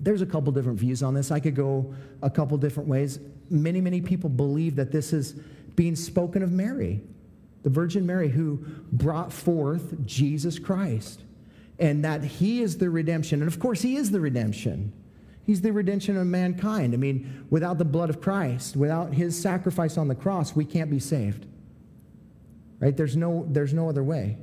There's 0.00 0.22
a 0.22 0.26
couple 0.26 0.52
different 0.52 0.78
views 0.78 1.02
on 1.02 1.14
this. 1.14 1.30
I 1.30 1.40
could 1.40 1.54
go 1.56 1.94
a 2.22 2.30
couple 2.30 2.56
different 2.58 2.88
ways. 2.88 3.18
Many, 3.50 3.80
many 3.80 4.00
people 4.00 4.30
believe 4.30 4.76
that 4.76 4.92
this 4.92 5.12
is 5.12 5.32
being 5.74 5.96
spoken 5.96 6.42
of 6.42 6.52
Mary, 6.52 7.00
the 7.62 7.70
Virgin 7.70 8.06
Mary, 8.06 8.28
who 8.28 8.64
brought 8.92 9.32
forth 9.32 10.06
Jesus 10.06 10.58
Christ. 10.58 11.22
and 11.78 12.04
that 12.04 12.24
he 12.24 12.60
is 12.60 12.78
the 12.78 12.90
redemption. 12.90 13.40
And 13.40 13.50
of 13.50 13.60
course, 13.60 13.82
he 13.82 13.96
is 13.96 14.10
the 14.10 14.20
redemption. 14.20 14.92
He's 15.44 15.60
the 15.62 15.72
redemption 15.72 16.16
of 16.16 16.26
mankind. 16.26 16.92
I 16.92 16.96
mean, 16.96 17.46
without 17.50 17.78
the 17.78 17.84
blood 17.84 18.10
of 18.10 18.20
Christ, 18.20 18.76
without 18.76 19.14
his 19.14 19.40
sacrifice 19.40 19.96
on 19.96 20.08
the 20.08 20.14
cross, 20.14 20.54
we 20.54 20.64
can't 20.64 20.90
be 20.90 20.98
saved. 20.98 21.46
Right? 22.80 22.96
There's 22.96 23.16
no, 23.16 23.46
there's 23.48 23.72
no 23.72 23.88
other 23.88 24.02
way. 24.02 24.38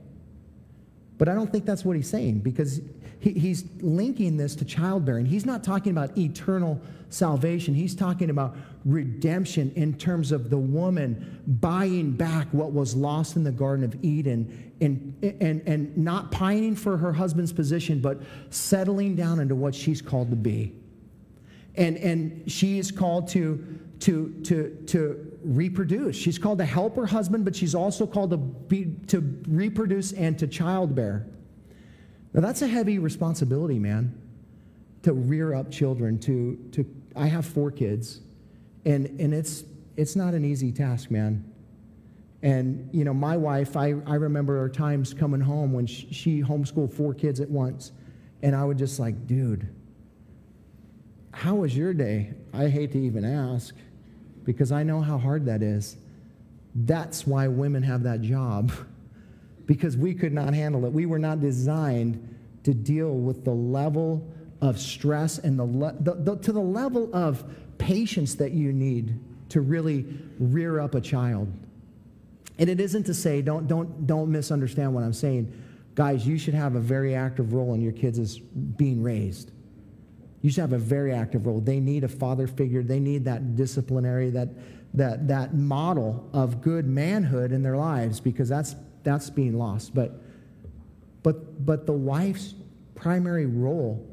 But 1.17 1.29
I 1.29 1.33
don't 1.33 1.51
think 1.51 1.65
that's 1.65 1.85
what 1.85 1.95
he's 1.95 2.09
saying 2.09 2.39
because 2.39 2.81
he, 3.19 3.31
he's 3.31 3.63
linking 3.81 4.37
this 4.37 4.55
to 4.57 4.65
childbearing. 4.65 5.25
He's 5.25 5.45
not 5.45 5.63
talking 5.63 5.91
about 5.91 6.17
eternal 6.17 6.81
salvation. 7.09 7.73
He's 7.73 7.95
talking 7.95 8.29
about 8.29 8.55
redemption 8.83 9.71
in 9.75 9.97
terms 9.97 10.31
of 10.31 10.49
the 10.49 10.57
woman 10.57 11.41
buying 11.47 12.11
back 12.11 12.47
what 12.51 12.73
was 12.73 12.95
lost 12.95 13.35
in 13.35 13.43
the 13.43 13.51
Garden 13.51 13.85
of 13.85 14.03
Eden 14.03 14.73
and, 14.81 15.15
and, 15.41 15.61
and 15.65 15.97
not 15.97 16.31
pining 16.31 16.75
for 16.75 16.97
her 16.97 17.13
husband's 17.13 17.53
position, 17.53 18.01
but 18.01 18.19
settling 18.49 19.15
down 19.15 19.39
into 19.39 19.55
what 19.55 19.73
she's 19.73 20.01
called 20.01 20.29
to 20.29 20.35
be. 20.35 20.73
And, 21.75 21.97
and 21.97 22.51
she 22.51 22.77
is 22.77 22.91
called 22.91 23.29
to, 23.29 23.79
to, 24.01 24.29
to, 24.43 24.83
to 24.87 25.24
reproduce. 25.45 26.15
She's 26.15 26.37
called 26.37 26.57
to 26.57 26.65
help 26.65 26.95
her 26.95 27.05
husband, 27.05 27.45
but 27.45 27.55
she's 27.55 27.75
also 27.75 28.07
called 28.07 28.31
to, 28.31 28.37
be, 28.37 28.95
to 29.07 29.19
reproduce 29.47 30.11
and 30.11 30.37
to 30.39 30.47
childbear. 30.47 31.25
Now, 32.33 32.41
that's 32.41 32.61
a 32.61 32.67
heavy 32.67 32.99
responsibility, 32.99 33.79
man, 33.79 34.19
to 35.03 35.13
rear 35.13 35.53
up 35.53 35.71
children. 35.71 36.19
To, 36.19 36.57
to 36.71 36.85
I 37.15 37.27
have 37.27 37.45
four 37.45 37.71
kids, 37.71 38.21
and, 38.85 39.05
and 39.19 39.33
it's, 39.33 39.63
it's 39.95 40.15
not 40.15 40.33
an 40.33 40.43
easy 40.43 40.71
task, 40.71 41.11
man. 41.11 41.49
And, 42.41 42.89
you 42.91 43.05
know, 43.05 43.13
my 43.13 43.37
wife, 43.37 43.77
I, 43.77 43.95
I 44.05 44.15
remember 44.15 44.67
times 44.69 45.13
coming 45.13 45.39
home 45.39 45.71
when 45.73 45.87
she, 45.87 46.11
she 46.11 46.43
homeschooled 46.43 46.93
four 46.93 47.13
kids 47.13 47.39
at 47.39 47.49
once, 47.49 47.91
and 48.43 48.55
I 48.55 48.63
would 48.65 48.77
just 48.77 48.99
like, 48.99 49.27
dude, 49.27 49.67
how 51.31 51.55
was 51.55 51.75
your 51.75 51.93
day? 51.93 52.33
I 52.53 52.67
hate 52.67 52.91
to 52.93 52.99
even 52.99 53.25
ask 53.25 53.73
because 54.45 54.71
I 54.71 54.83
know 54.83 55.01
how 55.01 55.17
hard 55.17 55.45
that 55.45 55.61
is. 55.61 55.97
That's 56.73 57.25
why 57.25 57.47
women 57.47 57.83
have 57.83 58.03
that 58.03 58.21
job 58.21 58.71
because 59.65 59.97
we 59.97 60.13
could 60.13 60.33
not 60.33 60.53
handle 60.53 60.85
it. 60.85 60.91
We 60.91 61.05
were 61.05 61.19
not 61.19 61.41
designed 61.41 62.35
to 62.63 62.73
deal 62.73 63.11
with 63.11 63.43
the 63.43 63.53
level 63.53 64.25
of 64.61 64.79
stress 64.79 65.37
and 65.39 65.57
the, 65.57 65.65
le- 65.65 65.95
the, 65.99 66.13
the, 66.15 66.37
to 66.37 66.51
the 66.51 66.61
level 66.61 67.09
of 67.13 67.43
patience 67.77 68.35
that 68.35 68.51
you 68.51 68.71
need 68.71 69.19
to 69.49 69.61
really 69.61 70.05
rear 70.39 70.79
up 70.79 70.95
a 70.95 71.01
child. 71.01 71.51
And 72.57 72.69
it 72.69 72.79
isn't 72.79 73.03
to 73.03 73.13
say, 73.13 73.41
don't, 73.41 73.67
don't, 73.67 74.07
don't 74.07 74.31
misunderstand 74.31 74.93
what 74.93 75.03
I'm 75.03 75.13
saying. 75.13 75.51
Guys, 75.93 76.27
you 76.27 76.37
should 76.37 76.53
have 76.53 76.75
a 76.75 76.79
very 76.79 77.15
active 77.15 77.53
role 77.53 77.73
in 77.73 77.81
your 77.81 77.91
kids' 77.91 78.39
being 78.39 79.03
raised. 79.03 79.51
You 80.45 80.51
should 80.51 80.61
have 80.61 80.73
a 80.73 80.77
very 80.77 81.11
active 81.11 81.47
role. 81.47 81.59
They 81.59 81.79
need 81.79 82.03
a 82.03 82.07
father 82.07 82.45
figure. 82.45 82.83
They 82.83 82.99
need 82.99 83.25
that 83.25 83.55
disciplinary, 83.55 84.29
that, 84.29 84.49
that, 84.93 85.27
that 85.27 85.55
model 85.55 86.29
of 86.33 86.61
good 86.61 86.85
manhood 86.85 87.51
in 87.51 87.63
their 87.63 87.75
lives 87.75 88.19
because 88.19 88.47
that's, 88.47 88.75
that's 89.01 89.31
being 89.31 89.57
lost. 89.57 89.95
But, 89.95 90.21
but, 91.23 91.65
but 91.65 91.87
the 91.87 91.93
wife's 91.93 92.53
primary 92.93 93.47
role 93.47 94.07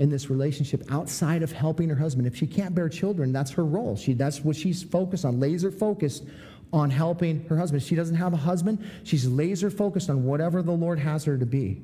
in 0.00 0.10
this 0.10 0.28
relationship 0.28 0.82
outside 0.90 1.44
of 1.44 1.52
helping 1.52 1.88
her 1.88 1.94
husband, 1.94 2.26
if 2.26 2.34
she 2.34 2.48
can't 2.48 2.74
bear 2.74 2.88
children, 2.88 3.32
that's 3.32 3.52
her 3.52 3.64
role. 3.64 3.94
She, 3.94 4.12
that's 4.12 4.40
what 4.40 4.56
she's 4.56 4.82
focused 4.82 5.24
on, 5.24 5.38
laser 5.38 5.70
focused 5.70 6.24
on 6.72 6.90
helping 6.90 7.44
her 7.44 7.56
husband. 7.56 7.80
If 7.80 7.88
she 7.88 7.94
doesn't 7.94 8.16
have 8.16 8.32
a 8.32 8.38
husband, 8.38 8.84
she's 9.04 9.28
laser 9.28 9.70
focused 9.70 10.10
on 10.10 10.24
whatever 10.24 10.62
the 10.62 10.72
Lord 10.72 10.98
has 10.98 11.24
her 11.26 11.38
to 11.38 11.46
be 11.46 11.80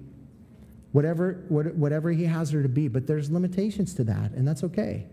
whatever, 0.93 1.45
whatever 1.49 2.11
he 2.11 2.24
has 2.24 2.51
her 2.51 2.62
to 2.62 2.68
be. 2.68 2.88
But 2.88 3.07
there's 3.07 3.30
limitations 3.30 3.95
to 3.95 4.05
that, 4.05 4.32
and 4.32 4.47
that's 4.47 4.62
okay. 4.64 5.07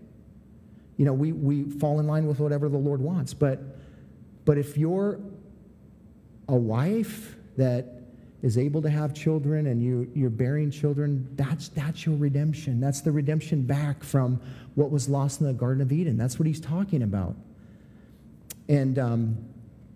You 0.97 1.05
know, 1.05 1.13
we, 1.13 1.31
we 1.31 1.63
fall 1.63 1.99
in 1.99 2.07
line 2.07 2.27
with 2.27 2.39
whatever 2.39 2.67
the 2.67 2.77
Lord 2.77 3.01
wants. 3.01 3.33
But, 3.33 3.61
but 4.43 4.57
if 4.57 4.77
you're 4.77 5.19
a 6.49 6.55
wife 6.55 7.37
that 7.55 8.01
is 8.41 8.57
able 8.57 8.81
to 8.81 8.89
have 8.89 9.13
children 9.13 9.67
and 9.67 9.81
you, 9.81 10.11
you're 10.13 10.29
bearing 10.29 10.71
children, 10.71 11.27
that's, 11.35 11.69
that's 11.69 12.05
your 12.05 12.15
redemption. 12.17 12.81
That's 12.81 12.99
the 13.01 13.11
redemption 13.13 13.61
back 13.61 14.03
from 14.03 14.41
what 14.75 14.91
was 14.91 15.07
lost 15.07 15.39
in 15.39 15.47
the 15.47 15.53
Garden 15.53 15.81
of 15.81 15.91
Eden. 15.93 16.17
That's 16.17 16.37
what 16.37 16.47
he's 16.47 16.59
talking 16.59 17.03
about. 17.03 17.35
And 18.67 18.99
um, 18.99 19.37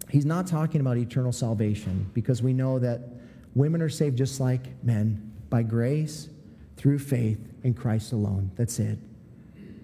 he's 0.09 0.25
not 0.25 0.47
talking 0.47 0.79
about 0.79 0.97
eternal 0.97 1.33
salvation 1.33 2.09
because 2.13 2.41
we 2.41 2.53
know 2.53 2.79
that 2.79 3.01
women 3.55 3.81
are 3.81 3.89
saved 3.89 4.17
just 4.17 4.39
like 4.39 4.61
men 4.83 5.32
by 5.53 5.61
grace 5.61 6.29
through 6.77 6.97
faith 6.97 7.37
in 7.61 7.75
Christ 7.75 8.11
alone. 8.11 8.49
That's 8.55 8.79
it. 8.79 8.97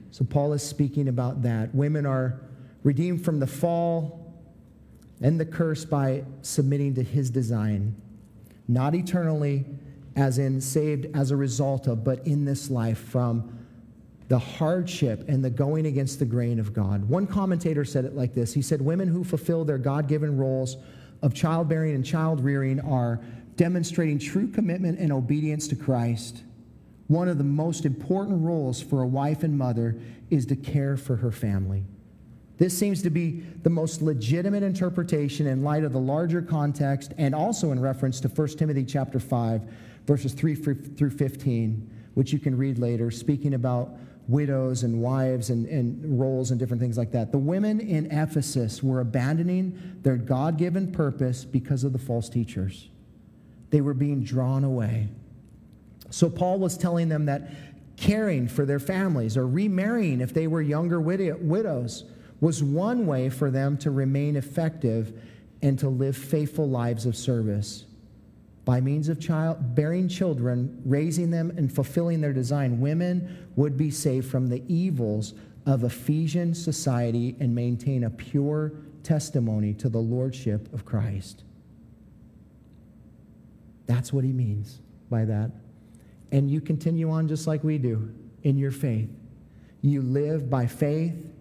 So 0.09 0.25
Paul 0.25 0.53
is 0.53 0.63
speaking 0.63 1.07
about 1.07 1.43
that. 1.43 1.75
Women 1.75 2.07
are 2.07 2.41
redeemed 2.81 3.23
from 3.23 3.39
the 3.39 3.45
fall 3.45 4.33
and 5.21 5.39
the 5.39 5.45
curse 5.45 5.85
by 5.85 6.23
submitting 6.41 6.95
to 6.95 7.03
his 7.03 7.29
design, 7.29 7.95
not 8.67 8.95
eternally, 8.95 9.63
as 10.15 10.39
in 10.39 10.59
saved 10.59 11.15
as 11.15 11.29
a 11.29 11.35
result 11.35 11.85
of, 11.85 12.03
but 12.03 12.25
in 12.25 12.45
this 12.45 12.71
life 12.71 12.97
from 12.97 13.55
the 14.27 14.39
hardship 14.39 15.29
and 15.29 15.45
the 15.45 15.51
going 15.51 15.85
against 15.85 16.17
the 16.17 16.25
grain 16.25 16.57
of 16.57 16.73
God. 16.73 17.07
One 17.07 17.27
commentator 17.27 17.85
said 17.85 18.05
it 18.05 18.15
like 18.15 18.33
this 18.33 18.55
He 18.55 18.63
said, 18.63 18.81
Women 18.81 19.07
who 19.07 19.23
fulfill 19.23 19.65
their 19.65 19.77
God 19.77 20.07
given 20.07 20.35
roles 20.35 20.77
of 21.21 21.35
childbearing 21.35 21.93
and 21.93 22.03
child 22.03 22.43
rearing 22.43 22.79
are 22.79 23.19
demonstrating 23.59 24.17
true 24.17 24.47
commitment 24.47 24.97
and 24.99 25.11
obedience 25.11 25.67
to 25.67 25.75
Christ, 25.75 26.43
one 27.07 27.27
of 27.27 27.37
the 27.37 27.43
most 27.43 27.85
important 27.85 28.41
roles 28.41 28.81
for 28.81 29.01
a 29.01 29.05
wife 29.05 29.43
and 29.43 29.57
mother 29.57 29.99
is 30.29 30.45
to 30.45 30.55
care 30.55 30.95
for 30.95 31.17
her 31.17 31.29
family. 31.29 31.83
This 32.57 32.77
seems 32.77 33.01
to 33.01 33.09
be 33.09 33.43
the 33.63 33.69
most 33.69 34.01
legitimate 34.01 34.63
interpretation 34.63 35.45
in 35.45 35.61
light 35.61 35.83
of 35.83 35.91
the 35.91 35.99
larger 35.99 36.41
context 36.41 37.13
and 37.17 37.35
also 37.35 37.73
in 37.73 37.81
reference 37.81 38.21
to 38.21 38.29
1 38.29 38.47
Timothy 38.49 38.85
chapter 38.85 39.19
5 39.19 39.61
verses 40.07 40.31
3 40.31 40.55
through 40.55 41.09
15, 41.09 41.89
which 42.13 42.31
you 42.31 42.39
can 42.39 42.57
read 42.57 42.79
later, 42.79 43.11
speaking 43.11 43.55
about 43.55 43.89
widows 44.29 44.83
and 44.83 45.01
wives 45.01 45.49
and, 45.49 45.65
and 45.65 46.17
roles 46.17 46.51
and 46.51 46.59
different 46.61 46.81
things 46.81 46.97
like 46.97 47.11
that. 47.11 47.33
The 47.33 47.37
women 47.37 47.81
in 47.81 48.05
Ephesus 48.05 48.81
were 48.81 49.01
abandoning 49.01 49.99
their 50.01 50.15
God 50.15 50.57
given 50.57 50.93
purpose 50.93 51.43
because 51.43 51.83
of 51.83 51.91
the 51.91 51.99
false 51.99 52.29
teachers. 52.29 52.87
They 53.69 53.81
were 53.81 53.93
being 53.93 54.23
drawn 54.23 54.63
away. 54.63 55.09
So 56.09 56.29
Paul 56.29 56.59
was 56.59 56.77
telling 56.77 57.09
them 57.09 57.25
that 57.25 57.51
caring 57.97 58.47
for 58.47 58.65
their 58.65 58.79
families 58.79 59.37
or 59.37 59.45
remarrying 59.45 60.21
if 60.21 60.33
they 60.33 60.47
were 60.47 60.61
younger 60.61 60.99
widows 60.99 62.05
was 62.41 62.63
one 62.63 63.05
way 63.05 63.29
for 63.29 63.51
them 63.51 63.77
to 63.77 63.91
remain 63.91 64.35
effective 64.35 65.21
and 65.61 65.77
to 65.79 65.89
live 65.89 66.15
faithful 66.15 66.69
lives 66.69 67.05
of 67.05 67.15
service. 67.15 67.85
By 68.65 68.81
means 68.81 69.09
of 69.09 69.19
child, 69.19 69.75
bearing 69.75 70.07
children, 70.07 70.81
raising 70.85 71.31
them, 71.31 71.51
and 71.57 71.73
fulfilling 71.73 72.21
their 72.21 72.33
design, 72.33 72.79
women 72.79 73.47
would 73.55 73.77
be 73.77 73.91
saved 73.91 74.29
from 74.29 74.47
the 74.47 74.63
evils 74.67 75.33
of 75.65 75.83
Ephesian 75.83 76.53
society 76.53 77.35
and 77.39 77.53
maintain 77.53 78.03
a 78.03 78.09
pure 78.09 78.73
testimony 79.03 79.73
to 79.73 79.89
the 79.89 79.99
lordship 79.99 80.73
of 80.73 80.85
Christ. 80.85 81.43
That's 83.89 84.13
what 84.13 84.23
he 84.23 84.31
means 84.31 84.81
by 85.09 85.25
that. 85.25 85.49
And 86.31 86.49
you 86.49 86.61
continue 86.61 87.09
on 87.09 87.27
just 87.27 87.47
like 87.47 87.63
we 87.63 87.79
do 87.79 88.13
in 88.43 88.55
your 88.55 88.69
faith. 88.69 89.09
You 89.81 90.03
live 90.03 90.47
by 90.47 90.67
faith, 90.67 91.33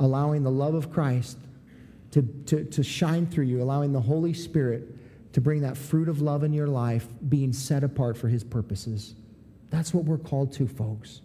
allowing 0.00 0.44
the 0.44 0.50
love 0.50 0.72
of 0.74 0.90
Christ 0.90 1.36
to, 2.12 2.22
to, 2.46 2.64
to 2.64 2.82
shine 2.82 3.26
through 3.26 3.44
you, 3.44 3.62
allowing 3.62 3.92
the 3.92 4.00
Holy 4.00 4.32
Spirit 4.32 4.96
to 5.34 5.42
bring 5.42 5.60
that 5.60 5.76
fruit 5.76 6.08
of 6.08 6.22
love 6.22 6.42
in 6.42 6.54
your 6.54 6.68
life, 6.68 7.06
being 7.28 7.52
set 7.52 7.84
apart 7.84 8.16
for 8.16 8.28
his 8.28 8.42
purposes. 8.42 9.14
That's 9.68 9.92
what 9.92 10.04
we're 10.04 10.16
called 10.16 10.54
to, 10.54 10.66
folks. 10.66 11.20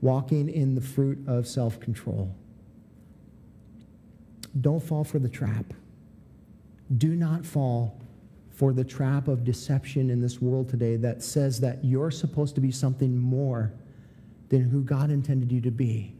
Walking 0.00 0.48
in 0.48 0.74
the 0.74 0.80
fruit 0.80 1.18
of 1.28 1.46
self 1.46 1.78
control. 1.78 2.34
Don't 4.60 4.82
fall 4.82 5.04
for 5.04 5.20
the 5.20 5.28
trap. 5.28 5.66
Do 6.98 7.14
not 7.14 7.46
fall 7.46 8.01
for 8.62 8.72
the 8.72 8.84
trap 8.84 9.26
of 9.26 9.42
deception 9.42 10.08
in 10.08 10.20
this 10.20 10.40
world 10.40 10.68
today 10.68 10.94
that 10.94 11.20
says 11.20 11.58
that 11.58 11.84
you're 11.84 12.12
supposed 12.12 12.54
to 12.54 12.60
be 12.60 12.70
something 12.70 13.18
more 13.18 13.72
than 14.50 14.62
who 14.62 14.84
God 14.84 15.10
intended 15.10 15.50
you 15.50 15.60
to 15.62 15.72
be. 15.72 16.14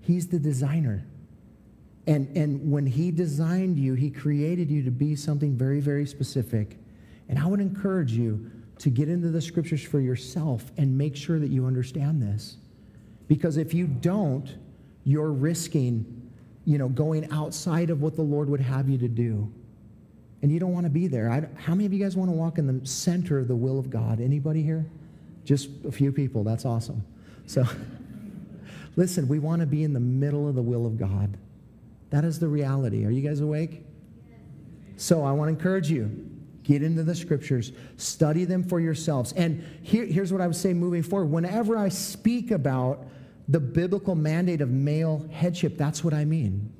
He's 0.00 0.28
the 0.28 0.38
designer. 0.38 1.04
And, 2.06 2.36
and 2.36 2.70
when 2.70 2.86
He 2.86 3.10
designed 3.10 3.80
you, 3.80 3.94
He 3.94 4.10
created 4.10 4.70
you 4.70 4.84
to 4.84 4.92
be 4.92 5.16
something 5.16 5.58
very, 5.58 5.80
very 5.80 6.06
specific. 6.06 6.78
And 7.28 7.36
I 7.36 7.46
would 7.46 7.58
encourage 7.58 8.12
you 8.12 8.48
to 8.78 8.88
get 8.88 9.08
into 9.08 9.30
the 9.30 9.42
scriptures 9.42 9.82
for 9.82 9.98
yourself 9.98 10.70
and 10.76 10.96
make 10.96 11.16
sure 11.16 11.40
that 11.40 11.50
you 11.50 11.66
understand 11.66 12.22
this. 12.22 12.58
Because 13.26 13.56
if 13.56 13.74
you 13.74 13.88
don't, 13.88 14.56
you're 15.02 15.32
risking, 15.32 16.30
you 16.64 16.78
know, 16.78 16.88
going 16.88 17.28
outside 17.32 17.90
of 17.90 18.02
what 18.02 18.14
the 18.14 18.22
Lord 18.22 18.48
would 18.48 18.60
have 18.60 18.88
you 18.88 18.98
to 18.98 19.08
do 19.08 19.52
and 20.42 20.50
you 20.50 20.58
don't 20.58 20.72
want 20.72 20.84
to 20.84 20.90
be 20.90 21.06
there. 21.06 21.30
I, 21.30 21.46
how 21.60 21.74
many 21.74 21.86
of 21.86 21.92
you 21.92 22.00
guys 22.00 22.16
want 22.16 22.28
to 22.28 22.36
walk 22.36 22.58
in 22.58 22.66
the 22.66 22.84
center 22.86 23.38
of 23.38 23.48
the 23.48 23.56
will 23.56 23.78
of 23.78 23.88
God? 23.88 24.20
Anybody 24.20 24.62
here? 24.62 24.84
Just 25.44 25.70
a 25.86 25.92
few 25.92 26.12
people. 26.12 26.42
That's 26.42 26.64
awesome. 26.64 27.04
So, 27.46 27.64
listen, 28.96 29.28
we 29.28 29.38
want 29.38 29.60
to 29.60 29.66
be 29.66 29.84
in 29.84 29.92
the 29.92 30.00
middle 30.00 30.48
of 30.48 30.56
the 30.56 30.62
will 30.62 30.84
of 30.84 30.98
God. 30.98 31.36
That 32.10 32.24
is 32.24 32.38
the 32.40 32.48
reality. 32.48 33.06
Are 33.06 33.10
you 33.10 33.26
guys 33.26 33.40
awake? 33.40 33.84
So, 34.96 35.24
I 35.24 35.32
want 35.32 35.48
to 35.48 35.54
encourage 35.54 35.90
you 35.90 36.28
get 36.64 36.82
into 36.82 37.02
the 37.02 37.14
scriptures, 37.14 37.72
study 37.96 38.44
them 38.44 38.62
for 38.62 38.80
yourselves. 38.80 39.32
And 39.32 39.64
here, 39.82 40.04
here's 40.04 40.32
what 40.32 40.40
I 40.40 40.46
would 40.46 40.56
say 40.56 40.72
moving 40.72 41.02
forward. 41.02 41.26
Whenever 41.26 41.76
I 41.76 41.88
speak 41.88 42.50
about 42.50 43.04
the 43.48 43.58
biblical 43.58 44.14
mandate 44.14 44.60
of 44.60 44.70
male 44.70 45.28
headship, 45.32 45.76
that's 45.76 46.04
what 46.04 46.14
I 46.14 46.24
mean. 46.24 46.72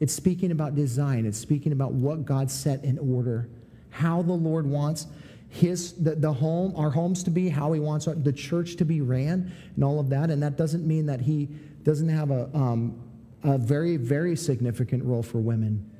It's 0.00 0.14
speaking 0.14 0.50
about 0.50 0.74
design, 0.74 1.26
it's 1.26 1.38
speaking 1.38 1.72
about 1.72 1.92
what 1.92 2.24
God 2.24 2.50
set 2.50 2.82
in 2.84 2.98
order, 2.98 3.48
how 3.90 4.22
the 4.22 4.32
Lord 4.32 4.66
wants 4.66 5.06
his 5.50 5.92
the, 5.94 6.14
the 6.14 6.32
home 6.32 6.72
our 6.76 6.90
homes 6.90 7.24
to 7.24 7.30
be 7.30 7.48
how 7.48 7.72
he 7.72 7.80
wants 7.80 8.06
our, 8.06 8.14
the 8.14 8.32
church 8.32 8.76
to 8.76 8.84
be 8.84 9.00
ran 9.00 9.52
and 9.74 9.84
all 9.84 9.98
of 9.98 10.08
that. 10.10 10.30
And 10.30 10.42
that 10.42 10.56
doesn't 10.56 10.86
mean 10.86 11.06
that 11.06 11.20
he 11.20 11.48
doesn't 11.82 12.08
have 12.08 12.30
a, 12.30 12.48
um, 12.54 12.98
a 13.42 13.58
very 13.58 13.96
very 13.96 14.36
significant 14.36 15.04
role 15.04 15.22
for 15.22 15.38
women 15.38 15.90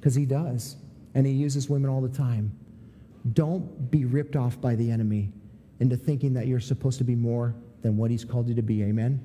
because 0.00 0.14
he 0.14 0.24
does. 0.24 0.76
And 1.14 1.26
he 1.26 1.32
uses 1.32 1.68
women 1.68 1.90
all 1.90 2.00
the 2.00 2.08
time. 2.08 2.50
Don't 3.34 3.90
be 3.90 4.04
ripped 4.04 4.36
off 4.36 4.60
by 4.60 4.74
the 4.74 4.90
enemy 4.90 5.30
into 5.80 5.96
thinking 5.96 6.34
that 6.34 6.46
you're 6.46 6.58
supposed 6.58 6.98
to 6.98 7.04
be 7.04 7.14
more 7.14 7.54
than 7.82 7.96
what 7.96 8.10
he's 8.10 8.24
called 8.24 8.48
you 8.48 8.54
to 8.54 8.62
be. 8.62 8.82
Amen? 8.82 9.20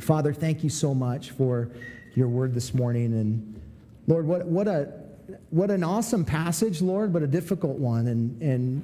Father 0.00 0.32
thank 0.32 0.64
you 0.64 0.70
so 0.70 0.92
much 0.92 1.30
for 1.30 1.70
your 2.14 2.28
word 2.28 2.54
this 2.54 2.74
morning 2.74 3.12
and 3.14 3.60
lord 4.06 4.26
what, 4.26 4.46
what 4.46 4.66
a 4.66 4.92
what 5.50 5.70
an 5.70 5.84
awesome 5.84 6.24
passage, 6.24 6.80
Lord, 6.80 7.12
but 7.12 7.22
a 7.22 7.26
difficult 7.26 7.78
one, 7.78 8.06
and, 8.06 8.40
and 8.40 8.82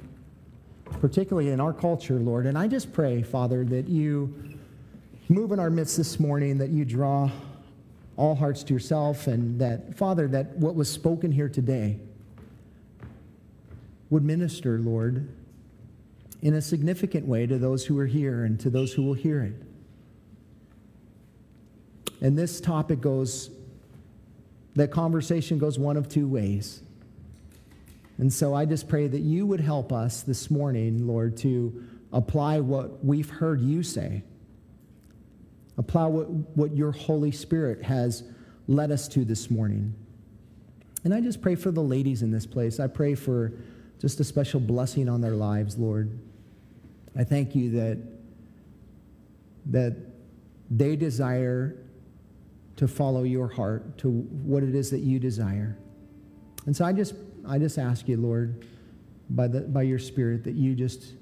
particularly 1.01 1.49
in 1.49 1.59
our 1.59 1.73
culture, 1.73 2.19
Lord. 2.19 2.45
And 2.45 2.57
I 2.57 2.67
just 2.67 2.93
pray, 2.93 3.23
Father, 3.23 3.63
that 3.65 3.87
you 3.87 4.33
move 5.27 5.51
in 5.51 5.59
our 5.59 5.69
midst 5.69 5.97
this 5.97 6.19
morning, 6.19 6.57
that 6.59 6.69
you 6.69 6.85
draw 6.85 7.31
all 8.17 8.35
hearts 8.35 8.63
to 8.63 8.73
yourself, 8.73 9.27
and 9.27 9.59
that, 9.59 9.97
Father, 9.97 10.27
that 10.29 10.55
what 10.57 10.75
was 10.75 10.89
spoken 10.89 11.31
here 11.31 11.49
today 11.49 11.97
would 14.09 14.23
minister, 14.23 14.79
Lord, 14.79 15.27
in 16.41 16.53
a 16.53 16.61
significant 16.61 17.25
way 17.25 17.47
to 17.47 17.57
those 17.57 17.85
who 17.85 17.97
are 17.97 18.05
here 18.05 18.43
and 18.43 18.59
to 18.59 18.69
those 18.69 18.93
who 18.93 19.03
will 19.03 19.15
hear 19.15 19.41
it. 19.41 19.55
And 22.21 22.37
this 22.37 22.61
topic 22.61 23.01
goes 23.01 23.49
that 24.75 24.91
conversation 24.91 25.57
goes 25.57 25.79
one 25.79 25.97
of 25.97 26.09
two 26.09 26.27
ways. 26.27 26.81
And 28.17 28.31
so 28.31 28.53
I 28.53 28.65
just 28.65 28.87
pray 28.87 29.07
that 29.07 29.21
you 29.21 29.45
would 29.45 29.59
help 29.59 29.91
us 29.91 30.21
this 30.21 30.51
morning, 30.51 31.07
Lord, 31.07 31.37
to 31.37 31.83
apply 32.13 32.59
what 32.59 33.03
we've 33.03 33.29
heard 33.29 33.61
you 33.61 33.83
say, 33.83 34.23
apply 35.77 36.05
what, 36.07 36.29
what 36.29 36.75
your 36.75 36.91
Holy 36.91 37.31
Spirit 37.31 37.83
has 37.83 38.23
led 38.67 38.91
us 38.91 39.07
to 39.09 39.25
this 39.25 39.49
morning. 39.49 39.93
And 41.03 41.13
I 41.13 41.21
just 41.21 41.41
pray 41.41 41.55
for 41.55 41.71
the 41.71 41.83
ladies 41.83 42.21
in 42.21 42.31
this 42.31 42.45
place. 42.45 42.79
I 42.79 42.87
pray 42.87 43.15
for 43.15 43.51
just 43.99 44.19
a 44.19 44.23
special 44.23 44.59
blessing 44.59 45.07
on 45.07 45.21
their 45.21 45.35
lives, 45.35 45.77
Lord. 45.77 46.17
I 47.17 47.23
thank 47.23 47.55
you 47.55 47.71
that, 47.71 47.97
that 49.67 49.95
they 50.69 50.95
desire 50.95 51.75
to 52.77 52.87
follow 52.87 53.23
your 53.23 53.47
heart, 53.47 53.97
to 53.99 54.09
what 54.09 54.63
it 54.63 54.75
is 54.75 54.91
that 54.91 54.99
you 54.99 55.19
desire. 55.19 55.77
And 56.65 56.75
so 56.75 56.85
I 56.85 56.93
just, 56.93 57.13
I 57.47 57.57
just 57.57 57.77
ask 57.77 58.07
you, 58.07 58.17
Lord, 58.17 58.65
by, 59.29 59.47
the, 59.47 59.61
by 59.61 59.83
your 59.83 59.99
Spirit, 59.99 60.43
that 60.43 60.55
you 60.55 60.75
just, 60.75 61.13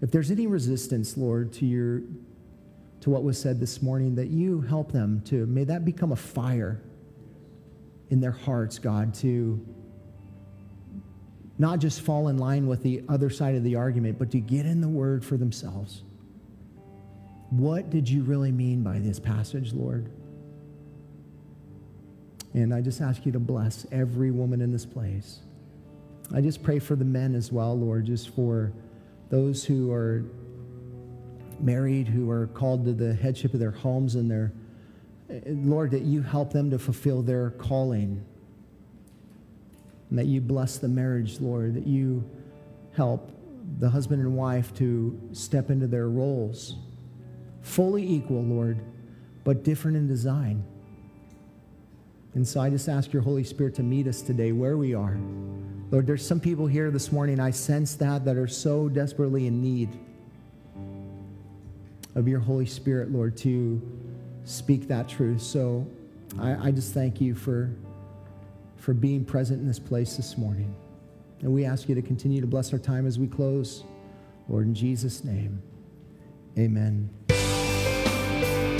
if 0.00 0.10
there's 0.10 0.30
any 0.30 0.46
resistance, 0.46 1.16
Lord, 1.16 1.52
to 1.54 1.66
your, 1.66 2.02
to 3.00 3.10
what 3.10 3.22
was 3.22 3.40
said 3.40 3.60
this 3.60 3.80
morning, 3.80 4.14
that 4.16 4.28
you 4.28 4.60
help 4.60 4.92
them 4.92 5.22
to, 5.26 5.46
may 5.46 5.64
that 5.64 5.84
become 5.84 6.12
a 6.12 6.16
fire 6.16 6.82
in 8.10 8.20
their 8.20 8.32
hearts, 8.32 8.78
God, 8.78 9.14
to 9.14 9.64
not 11.58 11.80
just 11.80 12.02
fall 12.02 12.28
in 12.28 12.38
line 12.38 12.66
with 12.66 12.82
the 12.82 13.02
other 13.08 13.30
side 13.30 13.54
of 13.54 13.64
the 13.64 13.76
argument, 13.76 14.18
but 14.18 14.30
to 14.30 14.40
get 14.40 14.64
in 14.64 14.80
the 14.80 14.88
word 14.88 15.24
for 15.24 15.36
themselves. 15.36 16.02
What 17.50 17.90
did 17.90 18.08
you 18.08 18.22
really 18.22 18.52
mean 18.52 18.82
by 18.82 18.98
this 18.98 19.18
passage, 19.18 19.72
Lord? 19.72 20.10
And 22.58 22.74
I 22.74 22.80
just 22.80 23.00
ask 23.00 23.24
you 23.24 23.30
to 23.30 23.38
bless 23.38 23.86
every 23.92 24.32
woman 24.32 24.60
in 24.60 24.72
this 24.72 24.84
place. 24.84 25.38
I 26.34 26.40
just 26.40 26.60
pray 26.60 26.80
for 26.80 26.96
the 26.96 27.04
men 27.04 27.36
as 27.36 27.52
well, 27.52 27.78
Lord, 27.78 28.06
just 28.06 28.30
for 28.30 28.72
those 29.30 29.64
who 29.64 29.92
are 29.92 30.24
married, 31.60 32.08
who 32.08 32.28
are 32.30 32.48
called 32.48 32.84
to 32.86 32.92
the 32.92 33.14
headship 33.14 33.54
of 33.54 33.60
their 33.60 33.70
homes 33.70 34.16
and 34.16 34.28
their, 34.28 34.52
Lord, 35.46 35.92
that 35.92 36.02
you 36.02 36.20
help 36.20 36.52
them 36.52 36.68
to 36.70 36.80
fulfill 36.80 37.22
their 37.22 37.50
calling. 37.50 38.24
And 40.10 40.18
that 40.18 40.26
you 40.26 40.40
bless 40.40 40.78
the 40.78 40.88
marriage, 40.88 41.40
Lord, 41.40 41.74
that 41.74 41.86
you 41.86 42.28
help 42.96 43.30
the 43.78 43.88
husband 43.88 44.20
and 44.20 44.34
wife 44.34 44.74
to 44.74 45.16
step 45.30 45.70
into 45.70 45.86
their 45.86 46.08
roles, 46.08 46.74
fully 47.62 48.04
equal, 48.04 48.42
Lord, 48.42 48.80
but 49.44 49.62
different 49.62 49.96
in 49.96 50.08
design. 50.08 50.64
And 52.34 52.46
so 52.46 52.60
I 52.60 52.70
just 52.70 52.88
ask 52.88 53.12
your 53.12 53.22
Holy 53.22 53.44
Spirit 53.44 53.74
to 53.76 53.82
meet 53.82 54.06
us 54.06 54.22
today 54.22 54.52
where 54.52 54.76
we 54.76 54.94
are. 54.94 55.18
Lord, 55.90 56.06
there's 56.06 56.24
some 56.26 56.40
people 56.40 56.66
here 56.66 56.90
this 56.90 57.10
morning, 57.10 57.40
I 57.40 57.50
sense 57.50 57.94
that, 57.96 58.24
that 58.26 58.36
are 58.36 58.46
so 58.46 58.88
desperately 58.88 59.46
in 59.46 59.62
need 59.62 59.88
of 62.14 62.28
your 62.28 62.40
Holy 62.40 62.66
Spirit, 62.66 63.10
Lord, 63.10 63.36
to 63.38 63.80
speak 64.44 64.88
that 64.88 65.08
truth. 65.08 65.40
So 65.40 65.86
I, 66.38 66.68
I 66.68 66.70
just 66.70 66.92
thank 66.92 67.20
you 67.20 67.34
for, 67.34 67.70
for 68.76 68.92
being 68.92 69.24
present 69.24 69.60
in 69.60 69.66
this 69.66 69.78
place 69.78 70.16
this 70.16 70.36
morning. 70.36 70.74
And 71.40 71.52
we 71.52 71.64
ask 71.64 71.88
you 71.88 71.94
to 71.94 72.02
continue 72.02 72.40
to 72.40 72.46
bless 72.46 72.72
our 72.72 72.78
time 72.78 73.06
as 73.06 73.18
we 73.18 73.26
close. 73.26 73.84
Lord, 74.48 74.66
in 74.66 74.74
Jesus' 74.74 75.24
name, 75.24 75.62
amen. 76.58 77.08